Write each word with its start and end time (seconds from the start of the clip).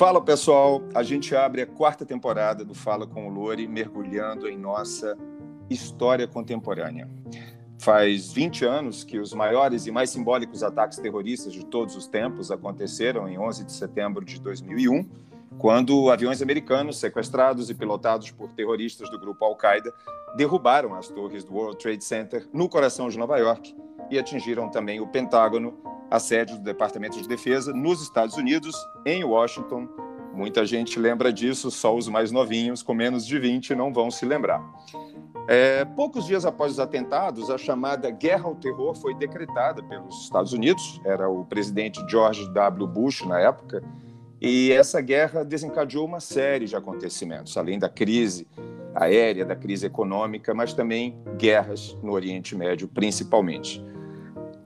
Fala 0.00 0.18
pessoal, 0.18 0.82
a 0.94 1.02
gente 1.02 1.36
abre 1.36 1.60
a 1.60 1.66
quarta 1.66 2.06
temporada 2.06 2.64
do 2.64 2.72
Fala 2.72 3.06
com 3.06 3.28
o 3.28 3.30
Lore, 3.30 3.68
mergulhando 3.68 4.48
em 4.48 4.56
nossa 4.56 5.14
história 5.68 6.26
contemporânea. 6.26 7.06
Faz 7.78 8.32
20 8.32 8.64
anos 8.64 9.04
que 9.04 9.18
os 9.18 9.34
maiores 9.34 9.86
e 9.86 9.90
mais 9.90 10.08
simbólicos 10.08 10.62
ataques 10.62 10.96
terroristas 10.96 11.52
de 11.52 11.66
todos 11.66 11.96
os 11.96 12.06
tempos 12.06 12.50
aconteceram 12.50 13.28
em 13.28 13.38
11 13.38 13.62
de 13.62 13.72
setembro 13.72 14.24
de 14.24 14.40
2001, 14.40 15.06
quando 15.58 16.10
aviões 16.10 16.40
americanos 16.40 16.98
sequestrados 16.98 17.68
e 17.68 17.74
pilotados 17.74 18.30
por 18.30 18.50
terroristas 18.54 19.10
do 19.10 19.20
grupo 19.20 19.44
Al-Qaeda 19.44 19.92
derrubaram 20.34 20.94
as 20.94 21.08
torres 21.08 21.44
do 21.44 21.52
World 21.52 21.76
Trade 21.76 22.02
Center 22.02 22.48
no 22.54 22.70
coração 22.70 23.10
de 23.10 23.18
Nova 23.18 23.36
York 23.36 23.76
e 24.10 24.18
atingiram 24.18 24.70
também 24.70 24.98
o 24.98 25.06
Pentágono, 25.06 25.78
a 26.10 26.18
sede 26.18 26.54
do 26.54 26.60
Departamento 26.60 27.20
de 27.20 27.28
Defesa 27.28 27.72
nos 27.72 28.02
Estados 28.02 28.36
Unidos, 28.36 28.74
em 29.06 29.22
Washington. 29.22 29.88
Muita 30.34 30.66
gente 30.66 30.98
lembra 30.98 31.32
disso, 31.32 31.70
só 31.70 31.94
os 31.94 32.08
mais 32.08 32.30
novinhos, 32.32 32.82
com 32.82 32.94
menos 32.94 33.26
de 33.26 33.38
20, 33.38 33.74
não 33.74 33.92
vão 33.92 34.10
se 34.10 34.24
lembrar. 34.24 34.62
É, 35.46 35.84
poucos 35.84 36.26
dias 36.26 36.44
após 36.44 36.72
os 36.72 36.80
atentados, 36.80 37.50
a 37.50 37.58
chamada 37.58 38.10
Guerra 38.10 38.46
ao 38.46 38.54
Terror 38.54 38.94
foi 38.94 39.14
decretada 39.14 39.82
pelos 39.82 40.24
Estados 40.24 40.52
Unidos, 40.52 41.00
era 41.04 41.28
o 41.28 41.44
presidente 41.44 42.00
George 42.08 42.48
W. 42.52 42.86
Bush 42.86 43.22
na 43.22 43.40
época, 43.40 43.82
e 44.40 44.72
essa 44.72 45.00
guerra 45.00 45.44
desencadeou 45.44 46.06
uma 46.06 46.20
série 46.20 46.66
de 46.66 46.74
acontecimentos, 46.74 47.56
além 47.56 47.78
da 47.78 47.88
crise 47.88 48.46
aérea, 48.94 49.44
da 49.44 49.54
crise 49.54 49.86
econômica, 49.86 50.54
mas 50.54 50.72
também 50.72 51.18
guerras 51.36 51.96
no 52.02 52.12
Oriente 52.12 52.56
Médio, 52.56 52.88
principalmente. 52.88 53.84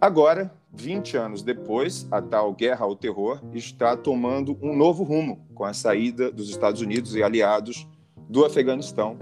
Agora, 0.04 0.52
20 0.70 1.16
anos 1.16 1.42
depois, 1.42 2.06
a 2.10 2.20
tal 2.20 2.52
guerra 2.52 2.84
ao 2.84 2.94
terror 2.94 3.40
está 3.54 3.96
tomando 3.96 4.54
um 4.60 4.76
novo 4.76 5.02
rumo 5.02 5.48
com 5.54 5.64
a 5.64 5.72
saída 5.72 6.30
dos 6.30 6.50
Estados 6.50 6.82
Unidos 6.82 7.16
e 7.16 7.22
aliados 7.22 7.88
do 8.28 8.44
Afeganistão 8.44 9.16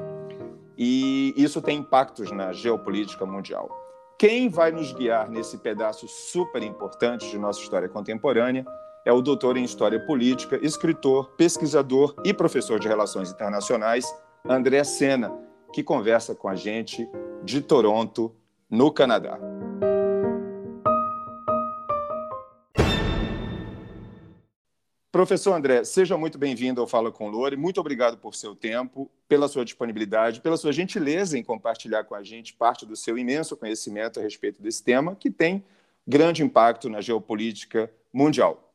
e 0.77 1.33
isso 1.37 1.63
tem 1.63 1.79
impactos 1.79 2.33
na 2.33 2.53
geopolítica 2.53 3.25
mundial. 3.25 3.71
Quem 4.19 4.49
vai 4.49 4.73
nos 4.73 4.93
guiar 4.93 5.31
nesse 5.31 5.57
pedaço 5.57 6.09
super 6.09 6.65
importante 6.65 7.31
de 7.31 7.39
nossa 7.39 7.61
história 7.61 7.89
contemporânea 7.89 8.67
é 9.07 9.13
o 9.13 9.23
doutor 9.23 9.57
em 9.57 9.63
História 9.63 10.05
Política, 10.05 10.59
escritor, 10.61 11.31
pesquisador 11.37 12.13
e 12.25 12.35
professor 12.35 12.81
de 12.81 12.89
Relações 12.89 13.31
Internacionais, 13.31 14.05
André 14.45 14.83
Sena, 14.83 15.33
que 15.73 15.85
conversa 15.85 16.35
com 16.35 16.49
a 16.49 16.57
gente 16.57 17.09
de 17.45 17.61
Toronto, 17.61 18.35
no 18.69 18.91
Canadá. 18.91 19.39
Professor 25.13 25.53
André, 25.53 25.85
seja 25.85 26.17
muito 26.17 26.39
bem-vindo 26.39 26.81
ao 26.81 26.87
Fala 26.87 27.13
com 27.13 27.29
Lore. 27.29 27.55
Muito 27.55 27.79
obrigado 27.79 28.17
por 28.17 28.35
seu 28.35 28.57
tempo, 28.57 29.11
pela 29.29 29.47
sua 29.47 29.63
disponibilidade, 29.63 30.41
pela 30.41 30.57
sua 30.57 30.73
gentileza 30.73 31.37
em 31.37 31.45
compartilhar 31.45 32.05
com 32.05 32.15
a 32.15 32.23
gente 32.23 32.55
parte 32.55 32.87
do 32.87 32.97
seu 32.97 33.19
imenso 33.19 33.55
conhecimento 33.55 34.19
a 34.19 34.23
respeito 34.23 34.63
desse 34.63 34.83
tema, 34.83 35.15
que 35.15 35.31
tem 35.31 35.63
grande 36.09 36.43
impacto 36.43 36.89
na 36.89 37.03
geopolítica 37.03 37.93
mundial. 38.11 38.73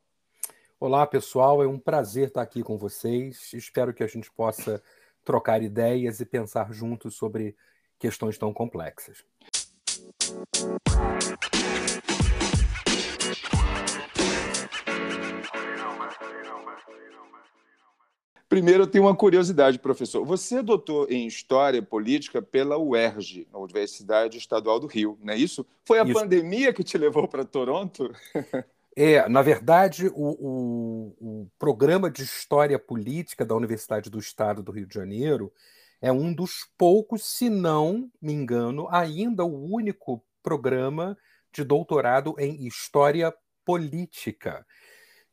Olá, 0.80 1.08
pessoal. 1.08 1.64
É 1.64 1.68
um 1.68 1.80
prazer 1.80 2.28
estar 2.28 2.44
aqui 2.44 2.62
com 2.62 2.78
vocês. 2.78 3.52
Espero 3.54 3.92
que 3.92 4.04
a 4.04 4.08
gente 4.08 4.32
possa 4.32 4.80
trocar 5.26 5.64
ideias 5.64 6.20
e 6.20 6.26
pensar 6.26 6.72
juntos 6.72 7.16
sobre 7.16 7.56
questões 7.98 8.38
tão 8.38 8.54
complexas. 8.54 9.26
Primeiro, 18.58 18.82
eu 18.84 18.88
tenho 18.88 19.04
uma 19.04 19.16
curiosidade, 19.16 19.78
professor. 19.78 20.26
Você 20.26 20.56
é 20.56 20.64
doutor 20.64 21.12
em 21.12 21.28
História 21.28 21.80
Política 21.80 22.42
pela 22.42 22.76
UERJ, 22.76 23.48
a 23.54 23.60
Universidade 23.60 24.40
Estadual 24.40 24.80
do 24.80 24.88
Rio, 24.88 25.16
não 25.22 25.32
é 25.32 25.38
isso? 25.38 25.64
Foi 25.86 26.00
a 26.00 26.04
isso. 26.04 26.12
pandemia 26.12 26.74
que 26.74 26.84
te 26.84 26.98
levou 26.98 27.28
para 27.28 27.46
Toronto? 27.46 28.12
É, 29.00 29.30
na 29.30 29.44
verdade, 29.44 30.08
o, 30.08 30.12
o, 30.16 31.16
o, 31.22 31.48
programa 31.60 32.10
de 32.10 32.24
História 32.24 32.80
Política 32.80 33.46
da 33.46 33.54
Universidade 33.54 34.10
do 34.10 34.18
Estado 34.18 34.64
do 34.64 34.72
Rio 34.72 34.88
de 34.88 34.96
Janeiro 34.96 35.54
é 36.02 36.12
um 36.12 36.34
dos 36.34 36.68
poucos, 36.76 37.24
se 37.24 37.48
não 37.48 38.10
me 38.20 38.34
engano, 38.34 38.88
ainda 38.90 39.46
o 39.46 39.72
único 39.72 40.26
programa 40.42 41.16
de 41.54 41.64
doutorado 41.64 42.34
em 42.40 42.66
História 42.66 43.32
Política 43.64 44.66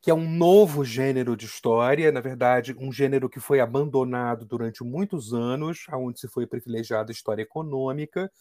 que 0.05 0.11
é 0.11 0.13
um 0.13 0.29
novo 0.29 0.85
gênero 0.85 1.35
de 1.35 1.47
história, 1.47 2.11
na 2.11 2.21
verdade, 2.21 2.75
um 2.77 2.91
gênero 2.91 3.27
que 3.27 3.39
foi 3.39 3.59
abandonado 3.59 4.45
durante 4.45 4.83
muitos 4.83 5.33
anos, 5.33 5.87
onde 5.91 6.19
se 6.19 6.27
foi 6.27 6.45
privilegiado 6.45 7.09
a 7.09 7.11
história 7.11 7.41
econômica. 7.41 8.31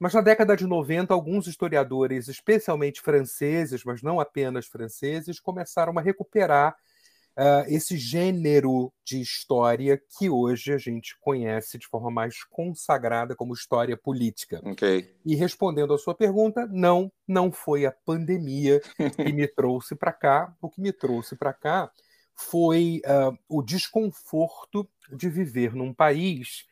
Mas 0.00 0.14
na 0.14 0.20
década 0.20 0.56
de 0.56 0.66
90, 0.66 1.14
alguns 1.14 1.46
historiadores, 1.46 2.26
especialmente 2.26 3.00
franceses, 3.00 3.84
mas 3.84 4.02
não 4.02 4.18
apenas 4.18 4.66
franceses, 4.66 5.38
começaram 5.38 5.96
a 5.96 6.02
recuperar 6.02 6.74
uh, 7.36 7.64
esse 7.68 7.96
gênero 7.96 8.92
de 9.04 9.20
história 9.20 10.00
que 10.18 10.30
hoje 10.30 10.72
a 10.72 10.78
gente 10.78 11.16
conhece 11.20 11.78
de 11.78 11.86
forma 11.86 12.10
mais 12.10 12.42
consagrada 12.44 13.36
como 13.36 13.54
história 13.54 13.96
política. 13.96 14.60
Okay. 14.64 15.14
E 15.24 15.34
respondendo 15.34 15.92
à 15.92 15.98
sua 15.98 16.14
pergunta, 16.14 16.66
não, 16.66 17.12
não 17.26 17.52
foi 17.52 17.84
a 17.86 17.92
pandemia 17.92 18.80
que 19.14 19.32
me 19.32 19.46
trouxe 19.54 19.94
para 19.94 20.12
cá. 20.12 20.54
O 20.60 20.70
que 20.70 20.80
me 20.80 20.92
trouxe 20.92 21.36
para 21.36 21.52
cá 21.52 21.90
foi 22.34 23.00
uh, 23.06 23.36
o 23.48 23.62
desconforto 23.62 24.88
de 25.12 25.28
viver 25.28 25.74
num 25.74 25.92
país 25.92 26.66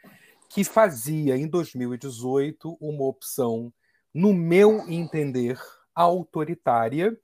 que 0.49 0.63
fazia 0.63 1.37
em 1.37 1.49
2018 1.49 2.77
uma 2.81 3.05
opção, 3.05 3.73
no 4.13 4.33
meu 4.33 4.89
entender, 4.89 5.59
autoritária, 5.95 7.17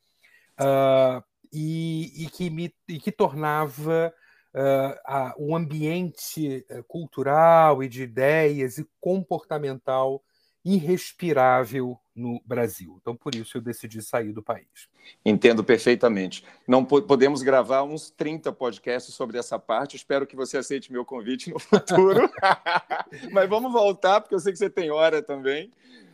uh, 0.58 1.22
e, 1.52 2.24
e, 2.24 2.30
que, 2.30 2.50
me, 2.50 2.74
e 2.88 2.98
que 2.98 3.12
tornava 3.12 4.12
uh, 4.54 5.44
um 5.44 5.54
ambiente 5.54 6.64
eh, 6.68 6.82
cultural 6.86 7.82
e 7.82 7.88
de 7.88 8.02
ideias 8.02 8.78
e 8.78 8.86
comportamental 9.00 10.22
irrespirável 10.64 11.98
no 12.14 12.40
Brasil. 12.44 12.98
Então, 13.00 13.16
por 13.16 13.34
isso, 13.34 13.56
eu 13.56 13.62
decidi 13.62 14.02
sair 14.02 14.32
do 14.32 14.42
país. 14.42 14.88
Entendo 15.24 15.64
perfeitamente. 15.64 16.44
Não 16.68 16.84
po 16.84 17.00
podemos 17.00 17.42
gravar 17.42 17.82
uns 17.82 18.10
30 18.10 18.52
podcasts 18.52 19.14
sobre 19.14 19.38
essa 19.38 19.58
parte. 19.58 19.96
Espero 19.96 20.26
que 20.26 20.36
você 20.36 20.58
aceite 20.58 20.92
meu 20.92 21.04
convite 21.04 21.50
no 21.50 21.58
futuro. 21.58 22.30
Mas 23.32 23.48
vamos 23.48 23.72
voltar, 23.72 24.20
porque 24.20 24.34
eu 24.34 24.38
sei 24.38 24.52
que 24.52 24.58
você 24.58 24.68
tem 24.68 24.90
hora 24.90 25.22
também. 25.22 25.72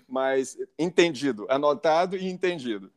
Mas 0.08 0.56
entendido, 0.78 1.46
anotado 1.50 2.16
e 2.16 2.28
entendido. 2.28 2.92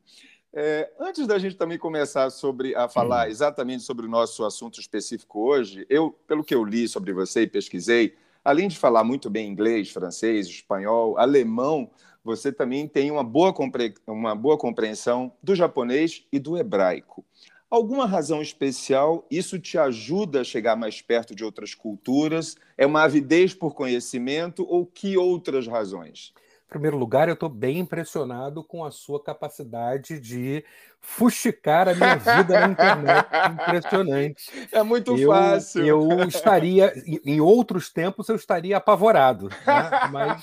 É, 0.51 0.91
antes 0.99 1.27
da 1.27 1.37
gente 1.37 1.55
também 1.55 1.77
começar 1.77 2.29
sobre 2.31 2.75
a 2.75 2.89
falar 2.89 3.27
hum. 3.27 3.31
exatamente 3.31 3.83
sobre 3.83 4.05
o 4.05 4.09
nosso 4.09 4.43
assunto 4.43 4.79
específico 4.79 5.39
hoje, 5.47 5.85
eu, 5.89 6.11
pelo 6.27 6.43
que 6.43 6.55
eu 6.55 6.63
li 6.63 6.87
sobre 6.87 7.13
você 7.13 7.43
e 7.43 7.47
pesquisei, 7.47 8.15
além 8.43 8.67
de 8.67 8.77
falar 8.77 9.03
muito 9.03 9.29
bem 9.29 9.47
inglês, 9.47 9.91
francês, 9.91 10.47
espanhol, 10.47 11.17
alemão, 11.17 11.89
você 12.23 12.51
também 12.51 12.87
tem 12.87 13.11
uma 13.11 13.23
boa, 13.23 13.53
compre... 13.53 13.93
uma 14.07 14.35
boa 14.35 14.57
compreensão 14.57 15.31
do 15.41 15.55
japonês 15.55 16.25
e 16.31 16.39
do 16.39 16.57
hebraico. 16.57 17.23
Alguma 17.69 18.07
razão 18.07 18.41
especial? 18.41 19.27
Isso 19.29 19.59
te 19.59 19.77
ajuda 19.77 20.41
a 20.41 20.43
chegar 20.43 20.75
mais 20.75 21.03
perto 21.03 21.35
de 21.35 21.45
outras 21.45 21.75
culturas? 21.75 22.57
É 22.75 22.85
uma 22.85 23.03
avidez 23.03 23.53
por 23.53 23.75
conhecimento 23.75 24.65
ou 24.67 24.87
que 24.87 25.15
outras 25.15 25.67
razões? 25.67 26.33
Em 26.69 26.73
primeiro 26.73 26.97
lugar, 26.97 27.27
eu 27.27 27.33
estou 27.33 27.49
bem 27.49 27.79
impressionado 27.79 28.63
com 28.63 28.85
a 28.85 28.91
sua 28.91 29.19
capacidade 29.19 30.19
de 30.19 30.63
fuxicar 31.01 31.89
a 31.89 31.95
minha 31.95 32.15
vida 32.15 32.59
na 32.59 32.67
internet. 32.67 33.27
Impressionante. 33.53 34.51
É 34.71 34.83
muito 34.83 35.17
eu, 35.17 35.29
fácil. 35.29 35.83
Eu 35.83 36.23
estaria, 36.27 36.93
em 37.25 37.41
outros 37.41 37.91
tempos, 37.91 38.29
eu 38.29 38.35
estaria 38.35 38.77
apavorado. 38.77 39.49
Né? 39.49 39.89
Mas, 40.11 40.41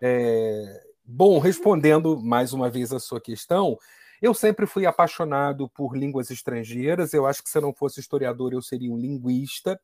é, 0.00 0.80
bom, 1.04 1.40
respondendo 1.40 2.22
mais 2.22 2.52
uma 2.52 2.70
vez 2.70 2.92
a 2.92 3.00
sua 3.00 3.20
questão, 3.20 3.76
eu 4.22 4.32
sempre 4.32 4.64
fui 4.64 4.86
apaixonado 4.86 5.68
por 5.70 5.96
línguas 5.96 6.30
estrangeiras. 6.30 7.12
Eu 7.12 7.26
acho 7.26 7.42
que 7.42 7.50
se 7.50 7.58
eu 7.58 7.62
não 7.62 7.74
fosse 7.74 7.98
historiador, 7.98 8.52
eu 8.52 8.62
seria 8.62 8.92
um 8.92 8.96
linguista. 8.96 9.80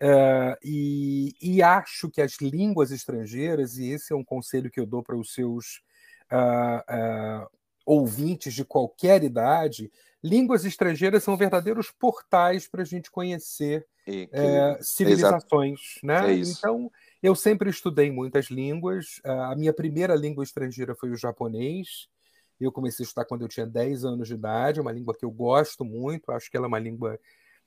Uh, 0.00 0.54
e, 0.62 1.34
e, 1.42 1.60
acho 1.60 2.08
que 2.08 2.20
as 2.20 2.36
línguas 2.40 2.92
estrangeiras, 2.92 3.78
e 3.78 3.90
esse 3.90 4.12
é 4.12 4.16
um 4.16 4.24
conselho 4.24 4.70
que 4.70 4.78
eu 4.78 4.86
dou 4.86 5.02
para 5.02 5.16
os 5.16 5.32
seus 5.34 5.82
uh, 6.30 7.42
uh, 7.42 7.48
ouvintes 7.84 8.54
de 8.54 8.64
qualquer 8.64 9.24
idade, 9.24 9.90
línguas 10.22 10.64
estrangeiras 10.64 11.24
são 11.24 11.36
verdadeiros 11.36 11.90
portais 11.90 12.68
para 12.68 12.82
a 12.82 12.84
gente 12.84 13.10
conhecer 13.10 13.86
que... 14.04 14.28
Eh, 14.32 14.78
civilizações. 14.80 15.80
Né? 16.02 16.32
É 16.32 16.34
então, 16.34 16.90
eu 17.22 17.34
sempre 17.34 17.68
estudei 17.68 18.10
muitas 18.10 18.46
línguas. 18.46 19.20
a 19.24 19.54
minha 19.54 19.72
primeira 19.72 20.14
língua 20.14 20.42
estrangeira 20.42 20.94
foi 20.94 21.10
o 21.10 21.16
japonês. 21.16 22.08
Eu 22.60 22.72
comecei 22.72 23.04
a 23.04 23.06
estudar 23.06 23.26
quando 23.26 23.42
eu 23.42 23.48
tinha 23.48 23.66
10 23.66 24.04
anos 24.04 24.28
de 24.28 24.34
idade, 24.34 24.80
é 24.80 24.82
uma 24.82 24.92
língua 24.92 25.14
que 25.16 25.24
eu 25.24 25.30
gosto 25.30 25.84
muito, 25.84 26.32
acho 26.32 26.50
que 26.50 26.56
ela 26.56 26.66
é 26.66 26.68
uma 26.68 26.78
língua 26.78 27.18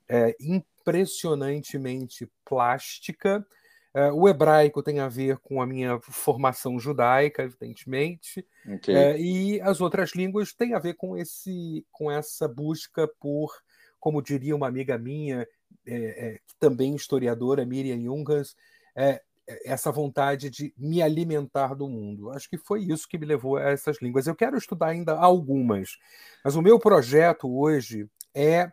é, 0.08 0.36
impressionantemente 0.40 2.30
plástica. 2.44 3.46
É, 3.94 4.10
o 4.10 4.26
hebraico 4.26 4.82
tem 4.82 5.00
a 5.00 5.08
ver 5.08 5.36
com 5.38 5.60
a 5.60 5.66
minha 5.66 6.00
formação 6.00 6.78
judaica, 6.78 7.42
evidentemente, 7.42 8.46
okay. 8.66 8.94
é, 8.94 9.20
e 9.20 9.60
as 9.60 9.82
outras 9.82 10.14
línguas 10.14 10.52
têm 10.54 10.74
a 10.74 10.78
ver 10.78 10.94
com 10.94 11.16
esse, 11.16 11.86
com 11.92 12.10
essa 12.10 12.48
busca 12.48 13.06
por, 13.20 13.52
como 14.00 14.22
diria 14.22 14.56
uma 14.56 14.66
amiga 14.66 14.96
minha, 14.96 15.46
é, 15.86 15.94
é 15.94 16.38
também 16.58 16.94
historiadora, 16.94 17.66
Miriam 17.66 18.00
Jungas, 18.00 18.56
é, 18.96 19.20
essa 19.64 19.90
vontade 19.90 20.48
de 20.48 20.72
me 20.76 21.02
alimentar 21.02 21.74
do 21.74 21.88
mundo. 21.88 22.30
Acho 22.30 22.48
que 22.48 22.56
foi 22.56 22.82
isso 22.84 23.08
que 23.08 23.18
me 23.18 23.26
levou 23.26 23.56
a 23.56 23.70
essas 23.70 24.00
línguas. 24.00 24.26
Eu 24.26 24.34
quero 24.34 24.56
estudar 24.56 24.88
ainda 24.88 25.12
algumas, 25.14 25.98
mas 26.44 26.54
o 26.54 26.62
meu 26.62 26.78
projeto 26.78 27.52
hoje 27.54 28.08
é 28.34 28.70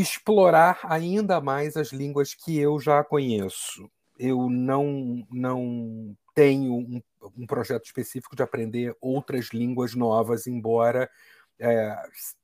explorar 0.00 0.80
ainda 0.84 1.40
mais 1.40 1.76
as 1.76 1.92
línguas 1.92 2.34
que 2.34 2.58
eu 2.58 2.78
já 2.78 3.02
conheço. 3.04 3.90
Eu 4.18 4.48
não, 4.48 5.26
não 5.30 6.16
tenho 6.34 6.74
um, 6.74 7.02
um 7.36 7.46
projeto 7.46 7.84
específico 7.84 8.36
de 8.36 8.42
aprender 8.42 8.96
outras 9.00 9.50
línguas 9.52 9.94
novas, 9.94 10.46
embora 10.46 11.10
é, 11.58 11.96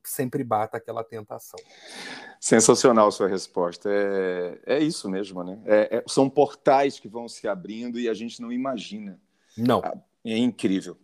sempre 0.03 0.43
bata 0.43 0.77
aquela 0.77 1.05
tentação. 1.05 1.59
Sensacional 2.41 3.13
sua 3.13 3.29
resposta. 3.29 3.89
É, 3.91 4.59
é 4.67 4.79
isso 4.79 5.09
mesmo, 5.09 5.45
né? 5.45 5.59
É, 5.65 5.97
é, 5.99 6.05
são 6.07 6.29
portais 6.29 6.99
que 6.99 7.09
vão 7.09 7.29
se 7.29 7.47
abrindo 7.47 8.01
e 8.01 8.09
a 8.09 8.15
gente 8.15 8.41
não 8.41 8.51
imagina. 8.51 9.21
Não. 9.57 9.83
É 10.25 10.37
incrível. 10.37 10.97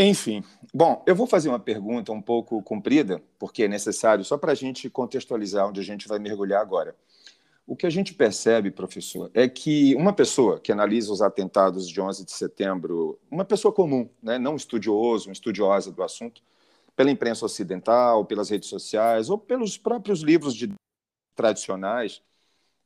Enfim, 0.00 0.44
bom, 0.72 1.02
eu 1.08 1.16
vou 1.16 1.26
fazer 1.26 1.48
uma 1.48 1.58
pergunta 1.58 2.12
um 2.12 2.22
pouco 2.22 2.62
comprida, 2.62 3.20
porque 3.36 3.64
é 3.64 3.68
necessário, 3.68 4.24
só 4.24 4.38
para 4.38 4.52
a 4.52 4.54
gente 4.54 4.88
contextualizar 4.88 5.68
onde 5.68 5.80
a 5.80 5.82
gente 5.82 6.06
vai 6.06 6.20
mergulhar 6.20 6.62
agora. 6.62 6.94
O 7.66 7.74
que 7.74 7.84
a 7.84 7.90
gente 7.90 8.14
percebe, 8.14 8.70
professor, 8.70 9.28
é 9.34 9.48
que 9.48 9.96
uma 9.96 10.12
pessoa 10.12 10.60
que 10.60 10.70
analisa 10.70 11.12
os 11.12 11.20
atentados 11.20 11.88
de 11.88 12.00
11 12.00 12.24
de 12.24 12.30
setembro, 12.30 13.18
uma 13.28 13.44
pessoa 13.44 13.74
comum, 13.74 14.08
né, 14.22 14.38
não 14.38 14.54
estudioso, 14.54 15.32
estudiosa 15.32 15.90
do 15.90 16.04
assunto, 16.04 16.42
pela 16.94 17.10
imprensa 17.10 17.44
ocidental, 17.44 18.24
pelas 18.24 18.50
redes 18.50 18.68
sociais 18.68 19.28
ou 19.28 19.36
pelos 19.36 19.76
próprios 19.76 20.20
livros 20.20 20.54
de 20.54 20.72
tradicionais, 21.34 22.22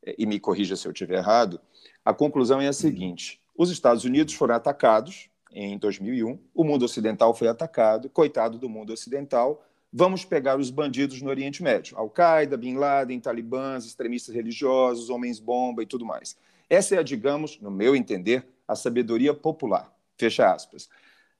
é, 0.03 0.14
e 0.19 0.25
me 0.25 0.41
corrija 0.41 0.76
se 0.76 0.88
eu 0.88 0.93
estiver 0.93 1.19
errado, 1.19 1.61
a 2.03 2.14
conclusão 2.14 2.59
é 2.59 2.69
a 2.69 2.73
seguinte: 2.73 3.38
os 3.55 3.70
Estados 3.70 4.05
Unidos 4.05 4.32
foram 4.32 4.55
atacados 4.55 5.31
em 5.52 5.78
2001, 5.78 6.38
o 6.54 6.64
mundo 6.64 6.84
ocidental 6.84 7.34
foi 7.34 7.49
atacado, 7.49 8.08
coitado 8.08 8.58
do 8.58 8.69
mundo 8.69 8.93
ocidental, 8.93 9.64
vamos 9.93 10.25
pegar 10.25 10.58
os 10.58 10.70
bandidos 10.70 11.20
no 11.20 11.31
Oriente 11.31 11.62
Médio, 11.62 11.96
Al-Qaeda, 11.99 12.56
Bin 12.56 12.76
Laden, 12.76 13.20
talibãs, 13.20 13.84
extremistas 13.84 14.34
religiosos, 14.34 15.10
homens-bomba 15.10 15.82
e 15.82 15.87
tudo 15.87 16.04
mais. 16.04 16.37
Essa 16.69 16.96
é, 16.96 17.02
digamos, 17.02 17.60
no 17.60 17.70
meu 17.70 17.94
entender, 17.94 18.46
a 18.66 18.75
sabedoria 18.75 19.34
popular. 19.34 19.93
Fecha 20.16 20.50
aspas. 20.52 20.88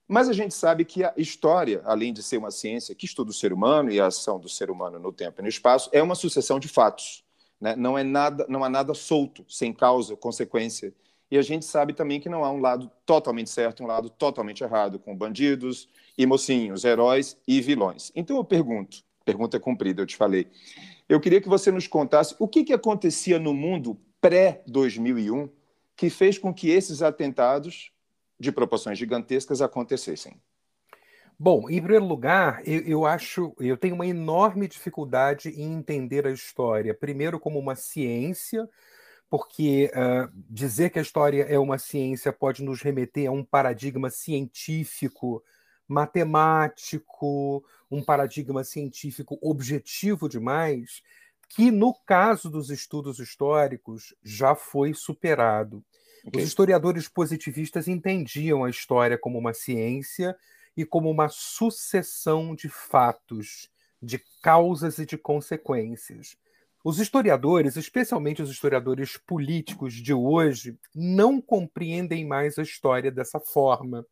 Mas 0.07 0.29
a 0.29 0.33
gente 0.33 0.53
sabe 0.53 0.85
que 0.85 1.03
a 1.03 1.15
história, 1.17 1.81
além 1.85 2.13
de 2.13 2.23
ser 2.23 2.37
uma 2.37 2.51
ciência 2.51 2.95
que 2.95 3.07
estuda 3.07 3.31
o 3.31 3.35
ser 3.35 3.53
humano 3.53 3.91
e 3.91 3.99
a 3.99 4.07
ação 4.07 4.39
do 4.39 4.49
ser 4.49 4.71
humano 4.71 4.99
no 4.99 5.13
tempo 5.13 5.41
e 5.41 5.43
no 5.43 5.49
espaço, 5.49 5.89
é 5.93 6.03
uma 6.03 6.15
sucessão 6.15 6.59
de 6.59 6.69
fatos. 6.69 7.25
Né? 7.59 7.75
Não, 7.77 7.97
é 7.97 8.05
nada, 8.05 8.45
não 8.49 8.63
há 8.63 8.69
nada 8.69 8.93
solto, 8.93 9.45
sem 9.49 9.73
causa, 9.73 10.17
consequência. 10.17 10.93
E 11.33 11.39
a 11.39 11.41
gente 11.41 11.65
sabe 11.65 11.95
também 11.95 12.21
que 12.21 12.29
não 12.29 12.45
há 12.45 12.53
um 12.53 12.61
lado 12.61 12.91
totalmente 13.07 13.49
certo, 13.49 13.83
um 13.83 13.87
lado 13.87 14.11
totalmente 14.11 14.63
errado, 14.63 14.99
com 14.99 15.17
bandidos 15.17 15.89
e 16.19 16.27
mocinhos, 16.27 16.85
heróis 16.85 17.39
e 17.49 17.59
vilões. 17.59 18.13
Então 18.15 18.37
eu 18.37 18.45
pergunto, 18.45 18.99
pergunta 19.25 19.59
cumprida, 19.59 20.03
eu 20.03 20.07
te 20.07 20.15
falei. 20.15 20.47
Eu 21.09 21.19
queria 21.19 21.41
que 21.41 21.49
você 21.49 21.71
nos 21.71 21.87
contasse 21.87 22.37
o 22.39 22.47
que, 22.47 22.63
que 22.63 22.75
acontecia 22.75 23.39
no 23.39 23.55
mundo 23.55 23.99
pré-2001 24.21 25.49
que 25.97 26.11
fez 26.11 26.37
com 26.37 26.53
que 26.53 26.69
esses 26.69 27.01
atentados 27.01 27.91
de 28.39 28.53
proporções 28.53 28.99
gigantescas 28.99 29.63
acontecessem? 29.63 30.39
Bom, 31.39 31.67
em 31.71 31.81
primeiro 31.81 32.05
lugar, 32.05 32.61
eu, 32.69 32.81
eu, 32.83 33.07
acho, 33.07 33.55
eu 33.59 33.79
tenho 33.79 33.95
uma 33.95 34.07
enorme 34.07 34.69
dificuldade 34.69 35.49
em 35.49 35.73
entender 35.73 36.27
a 36.27 36.31
história, 36.31 36.93
primeiro 36.93 37.41
como 37.41 37.59
uma 37.59 37.75
ciência, 37.75 38.69
porque 39.33 39.91
uh, 39.95 40.31
dizer 40.51 40.91
que 40.91 40.99
a 40.99 41.03
história 41.03 41.45
é 41.45 41.59
uma 41.59 41.79
ciência 41.79 42.31
pode 42.31 42.63
nos 42.63 42.83
remeter 42.83 43.31
a 43.31 43.33
um 43.33 43.43
paradigma 43.43 44.11
científico, 44.11 45.43
matemático, 45.89 47.65
um 47.91 48.05
paradigma 48.05 48.63
científico 48.63 49.39
objetivo 49.41 50.29
demais, 50.29 51.03
que 51.49 51.71
no 51.71 51.95
caso 51.95 52.51
dos 52.51 52.69
estudos 52.69 53.21
históricos 53.21 54.15
já 54.23 54.55
foi 54.55 54.93
superado. 54.93 55.83
Okay. 56.27 56.43
Os 56.43 56.49
historiadores 56.49 57.09
positivistas 57.09 57.89
entendiam 57.89 58.65
a 58.65 58.69
história 58.69 59.17
como 59.17 59.39
uma 59.39 59.55
ciência 59.55 60.37
e 60.77 60.85
como 60.85 61.11
uma 61.11 61.31
sucessão 61.31 62.55
de 62.55 62.69
fatos, 62.69 63.71
de 64.03 64.23
causas 64.43 64.99
e 64.99 65.07
de 65.07 65.17
consequências. 65.17 66.37
Os 66.85 66.99
historiadores, 66.99 67.77
especialmente 67.77 68.43
os 68.43 68.51
historiadores 68.51 69.17
políticos 69.17 69.95
de 69.95 70.13
hoje, 70.13 70.77
não 70.95 71.41
compreendem 71.41 72.27
mais 72.27 72.59
a 72.59 72.63
história 72.63 73.11
dessa 73.11 73.39
forma. 73.39 74.05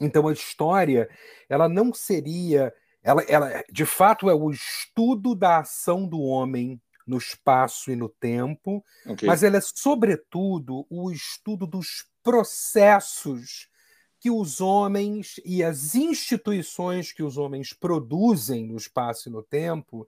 Então 0.00 0.26
a 0.26 0.32
história, 0.32 1.08
ela 1.48 1.68
não 1.68 1.92
seria, 1.92 2.72
ela, 3.02 3.22
ela 3.28 3.64
de 3.70 3.84
fato 3.84 4.28
é 4.28 4.34
o 4.34 4.50
estudo 4.50 5.34
da 5.34 5.58
ação 5.58 6.06
do 6.06 6.20
homem 6.20 6.80
no 7.06 7.16
espaço 7.16 7.90
e 7.90 7.96
no 7.96 8.08
tempo, 8.08 8.84
okay. 9.06 9.26
mas 9.26 9.42
ela 9.42 9.56
é, 9.56 9.60
sobretudo, 9.60 10.86
o 10.90 11.10
estudo 11.10 11.66
dos 11.66 12.06
processos 12.22 13.68
que 14.20 14.30
os 14.30 14.60
homens 14.60 15.40
e 15.44 15.62
as 15.62 15.94
instituições 15.94 17.12
que 17.12 17.22
os 17.22 17.38
homens 17.38 17.72
produzem 17.72 18.66
no 18.66 18.76
espaço 18.76 19.28
e 19.28 19.32
no 19.32 19.42
tempo 19.42 20.06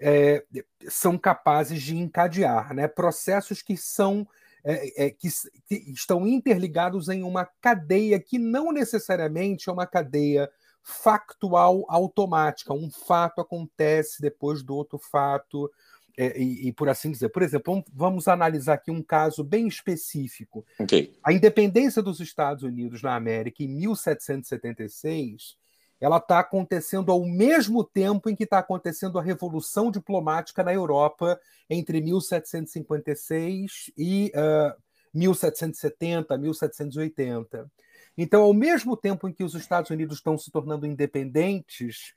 é, 0.00 0.44
são 0.88 1.16
capazes 1.16 1.82
de 1.82 1.96
encadear, 1.96 2.74
né? 2.74 2.88
processos 2.88 3.62
que 3.62 3.76
são 3.76 4.26
é, 4.64 5.06
é, 5.06 5.10
que, 5.10 5.28
que, 5.66 5.92
estão 5.92 6.26
interligados 6.26 7.08
em 7.08 7.22
uma 7.22 7.44
cadeia 7.60 8.18
que 8.18 8.38
não 8.38 8.72
necessariamente 8.72 9.68
é 9.68 9.72
uma 9.72 9.86
cadeia 9.86 10.50
factual 10.82 11.84
automática. 11.88 12.72
Um 12.72 12.90
fato 12.90 13.40
acontece 13.40 14.22
depois 14.22 14.62
do 14.62 14.74
outro 14.74 14.98
fato, 14.98 15.70
é, 16.16 16.40
e, 16.40 16.68
e, 16.68 16.72
por 16.72 16.88
assim 16.88 17.10
dizer. 17.10 17.28
Por 17.28 17.42
exemplo, 17.42 17.84
vamos 17.92 18.28
analisar 18.28 18.74
aqui 18.74 18.90
um 18.90 19.02
caso 19.02 19.42
bem 19.42 19.66
específico. 19.66 20.64
Okay. 20.78 21.14
A 21.24 21.32
independência 21.32 22.00
dos 22.02 22.20
Estados 22.20 22.62
Unidos 22.62 23.02
na 23.02 23.14
América 23.14 23.62
em 23.62 23.68
1776 23.68 25.56
ela 26.04 26.18
está 26.18 26.38
acontecendo 26.38 27.10
ao 27.10 27.24
mesmo 27.24 27.82
tempo 27.82 28.28
em 28.28 28.36
que 28.36 28.44
está 28.44 28.58
acontecendo 28.58 29.18
a 29.18 29.22
revolução 29.22 29.90
diplomática 29.90 30.62
na 30.62 30.70
Europa 30.70 31.40
entre 31.68 31.98
1756 32.02 33.90
e 33.96 34.30
uh, 34.36 34.78
1770, 35.14 36.36
1780. 36.36 37.72
Então, 38.18 38.42
ao 38.42 38.52
mesmo 38.52 38.98
tempo 38.98 39.26
em 39.26 39.32
que 39.32 39.42
os 39.42 39.54
Estados 39.54 39.90
Unidos 39.90 40.18
estão 40.18 40.36
se 40.36 40.50
tornando 40.50 40.86
independentes, 40.86 42.12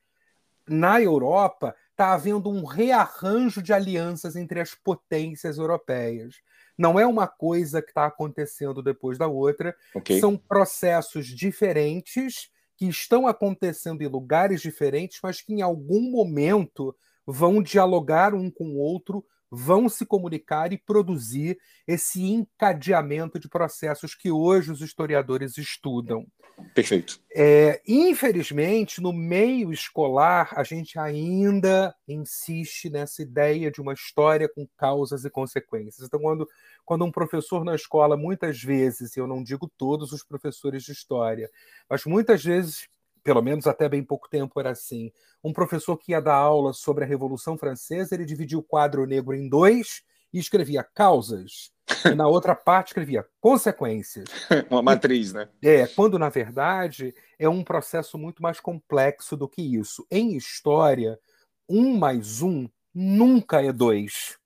na 0.67 1.01
Europa 1.01 1.73
está 1.91 2.11
havendo 2.11 2.49
um 2.49 2.65
rearranjo 2.65 3.61
de 3.61 3.71
alianças 3.71 4.35
entre 4.35 4.59
as 4.59 4.75
potências 4.75 5.57
europeias. 5.57 6.35
Não 6.77 6.99
é 6.99 7.07
uma 7.07 7.25
coisa 7.25 7.81
que 7.81 7.91
está 7.91 8.05
acontecendo 8.05 8.83
depois 8.83 9.17
da 9.17 9.27
outra, 9.27 9.73
okay. 9.95 10.19
são 10.19 10.35
processos 10.35 11.27
diferentes 11.27 12.51
que 12.77 12.87
estão 12.87 13.27
acontecendo 13.27 14.01
em 14.01 14.07
lugares 14.07 14.61
diferentes, 14.61 15.19
mas 15.21 15.41
que 15.41 15.53
em 15.53 15.61
algum 15.61 16.11
momento 16.11 16.95
vão 17.25 17.61
dialogar 17.61 18.33
um 18.33 18.49
com 18.49 18.69
o 18.69 18.77
outro 18.77 19.25
vão 19.49 19.87
se 19.87 20.05
comunicar 20.05 20.73
e 20.73 20.77
produzir 20.77 21.57
esse 21.87 22.23
encadeamento 22.23 23.39
de 23.39 23.47
processos 23.47 24.13
que 24.13 24.31
hoje 24.31 24.71
os 24.71 24.81
historiadores 24.81 25.57
estudam. 25.57 26.25
Perfeito. 26.73 27.21
É, 27.33 27.81
infelizmente, 27.87 28.99
no 28.99 29.13
meio 29.13 29.71
escolar, 29.71 30.49
a 30.53 30.63
gente 30.63 30.97
ainda 30.97 31.95
insiste 32.07 32.89
nessa 32.89 33.21
ideia 33.21 33.71
de 33.71 33.79
uma 33.79 33.93
história 33.93 34.49
com 34.49 34.67
causas 34.75 35.23
e 35.23 35.29
consequências. 35.29 36.07
Então, 36.07 36.19
quando, 36.19 36.47
quando 36.87 37.03
um 37.03 37.11
professor 37.11 37.65
na 37.65 37.75
escola, 37.75 38.15
muitas 38.15 38.63
vezes, 38.63 39.17
e 39.17 39.19
eu 39.19 39.27
não 39.27 39.43
digo 39.43 39.69
todos 39.77 40.13
os 40.13 40.23
professores 40.23 40.83
de 40.83 40.93
história, 40.93 41.51
mas 41.89 42.05
muitas 42.05 42.41
vezes 42.41 42.87
pelo 43.21 43.41
menos 43.41 43.67
até 43.67 43.89
bem 43.89 44.01
pouco 44.01 44.29
tempo 44.29 44.57
era 44.57 44.71
assim. 44.71 45.11
Um 45.43 45.51
professor 45.51 45.97
que 45.97 46.13
ia 46.13 46.21
dar 46.21 46.35
aula 46.35 46.71
sobre 46.71 47.03
a 47.03 47.07
Revolução 47.07 47.57
Francesa, 47.57 48.15
ele 48.15 48.23
dividia 48.23 48.57
o 48.57 48.63
quadro 48.63 49.05
negro 49.05 49.35
em 49.35 49.49
dois 49.49 50.01
e 50.33 50.39
escrevia 50.39 50.81
causas. 50.81 51.73
E 52.05 52.15
na 52.15 52.25
outra 52.25 52.55
parte 52.55 52.87
escrevia 52.87 53.27
consequências. 53.41 54.29
Uma 54.71 54.81
matriz, 54.81 55.33
né? 55.33 55.49
É, 55.61 55.87
quando 55.87 56.17
na 56.17 56.29
verdade 56.29 57.13
é 57.37 57.49
um 57.49 57.65
processo 57.65 58.17
muito 58.17 58.41
mais 58.41 58.61
complexo 58.61 59.35
do 59.35 59.49
que 59.49 59.61
isso. 59.61 60.07
Em 60.09 60.37
história, 60.37 61.19
um 61.67 61.97
mais 61.97 62.41
um 62.41 62.69
nunca 62.95 63.61
é 63.61 63.73
dois. 63.73 64.37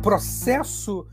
Processo 0.00 1.06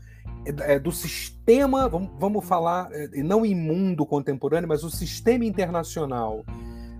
é, 0.44 0.78
do 0.78 0.90
sistema, 0.90 1.88
vamos 1.88 2.44
falar, 2.44 2.88
é, 2.92 3.22
não 3.22 3.44
em 3.44 3.54
mundo 3.54 4.06
contemporâneo, 4.06 4.68
mas 4.68 4.82
o 4.82 4.90
sistema 4.90 5.44
internacional 5.44 6.44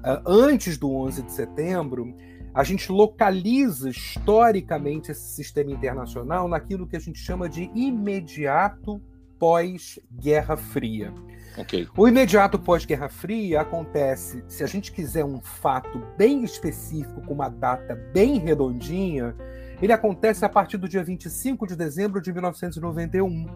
é, 0.04 0.22
antes 0.26 0.76
do 0.76 0.92
11 0.92 1.22
de 1.22 1.32
setembro, 1.32 2.14
a 2.54 2.64
gente 2.64 2.90
localiza 2.90 3.90
historicamente 3.90 5.10
esse 5.10 5.34
sistema 5.34 5.70
internacional 5.70 6.48
naquilo 6.48 6.86
que 6.86 6.96
a 6.96 7.00
gente 7.00 7.18
chama 7.18 7.48
de 7.48 7.70
imediato 7.74 9.00
pós-Guerra 9.38 10.56
Fria. 10.56 11.12
Okay. 11.56 11.88
O 11.96 12.06
imediato 12.06 12.58
pós-Guerra 12.58 13.08
Fria 13.08 13.60
acontece, 13.60 14.44
se 14.48 14.62
a 14.62 14.66
gente 14.66 14.92
quiser 14.92 15.24
um 15.24 15.40
fato 15.40 16.02
bem 16.16 16.44
específico, 16.44 17.20
com 17.22 17.34
uma 17.34 17.48
data 17.48 17.94
bem 18.12 18.38
redondinha, 18.38 19.34
ele 19.80 19.92
acontece 19.92 20.44
a 20.44 20.48
partir 20.48 20.76
do 20.76 20.88
dia 20.88 21.04
25 21.04 21.66
de 21.66 21.76
dezembro 21.76 22.20
de 22.20 22.32
1991, 22.32 23.46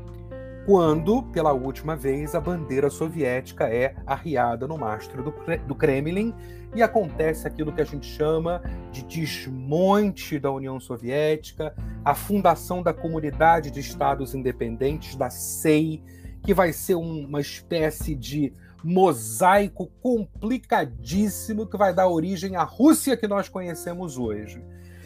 quando, 0.65 1.25
pela 1.25 1.53
última 1.53 1.97
vez, 1.97 2.37
a 2.37 2.41
bandeira 2.41 2.89
soviética 2.89 3.65
é 3.69 3.97
arriada 4.07 4.69
no 4.69 4.79
mastro 4.79 5.23
do, 5.23 5.75
Kremlin 5.75 6.33
e 6.73 6.83
acontece 6.83 7.49
aquilo 7.49 7.73
que 7.73 7.81
a 7.81 7.85
gente 7.85 8.07
chama 8.07 8.63
de 8.93 9.03
desmonte 9.03 10.39
da 10.39 10.53
União 10.53 10.79
Soviética, 10.79 11.75
a 12.05 12.15
fundação 12.15 12.81
da 12.81 12.95
Comunidade 12.95 13.73
de 13.73 13.81
Estados 13.81 14.35
Independentes, 14.35 15.17
da 15.17 15.31
SEI, 15.31 16.01
que 16.45 16.55
vai 16.55 16.73
ser 16.73 16.95
uma 16.95 17.41
espécie 17.41 18.15
de 18.15 18.53
mosaico 18.85 19.91
complicadíssimo 20.01 21.67
que 21.67 21.77
vai 21.77 21.93
dar 21.93 22.09
origem 22.09 22.55
à 22.55 22.63
Rússia 22.63 23.17
que 23.17 23.27
nós 23.27 23.49
conhecemos 23.49 24.17
hoje. 24.17 24.63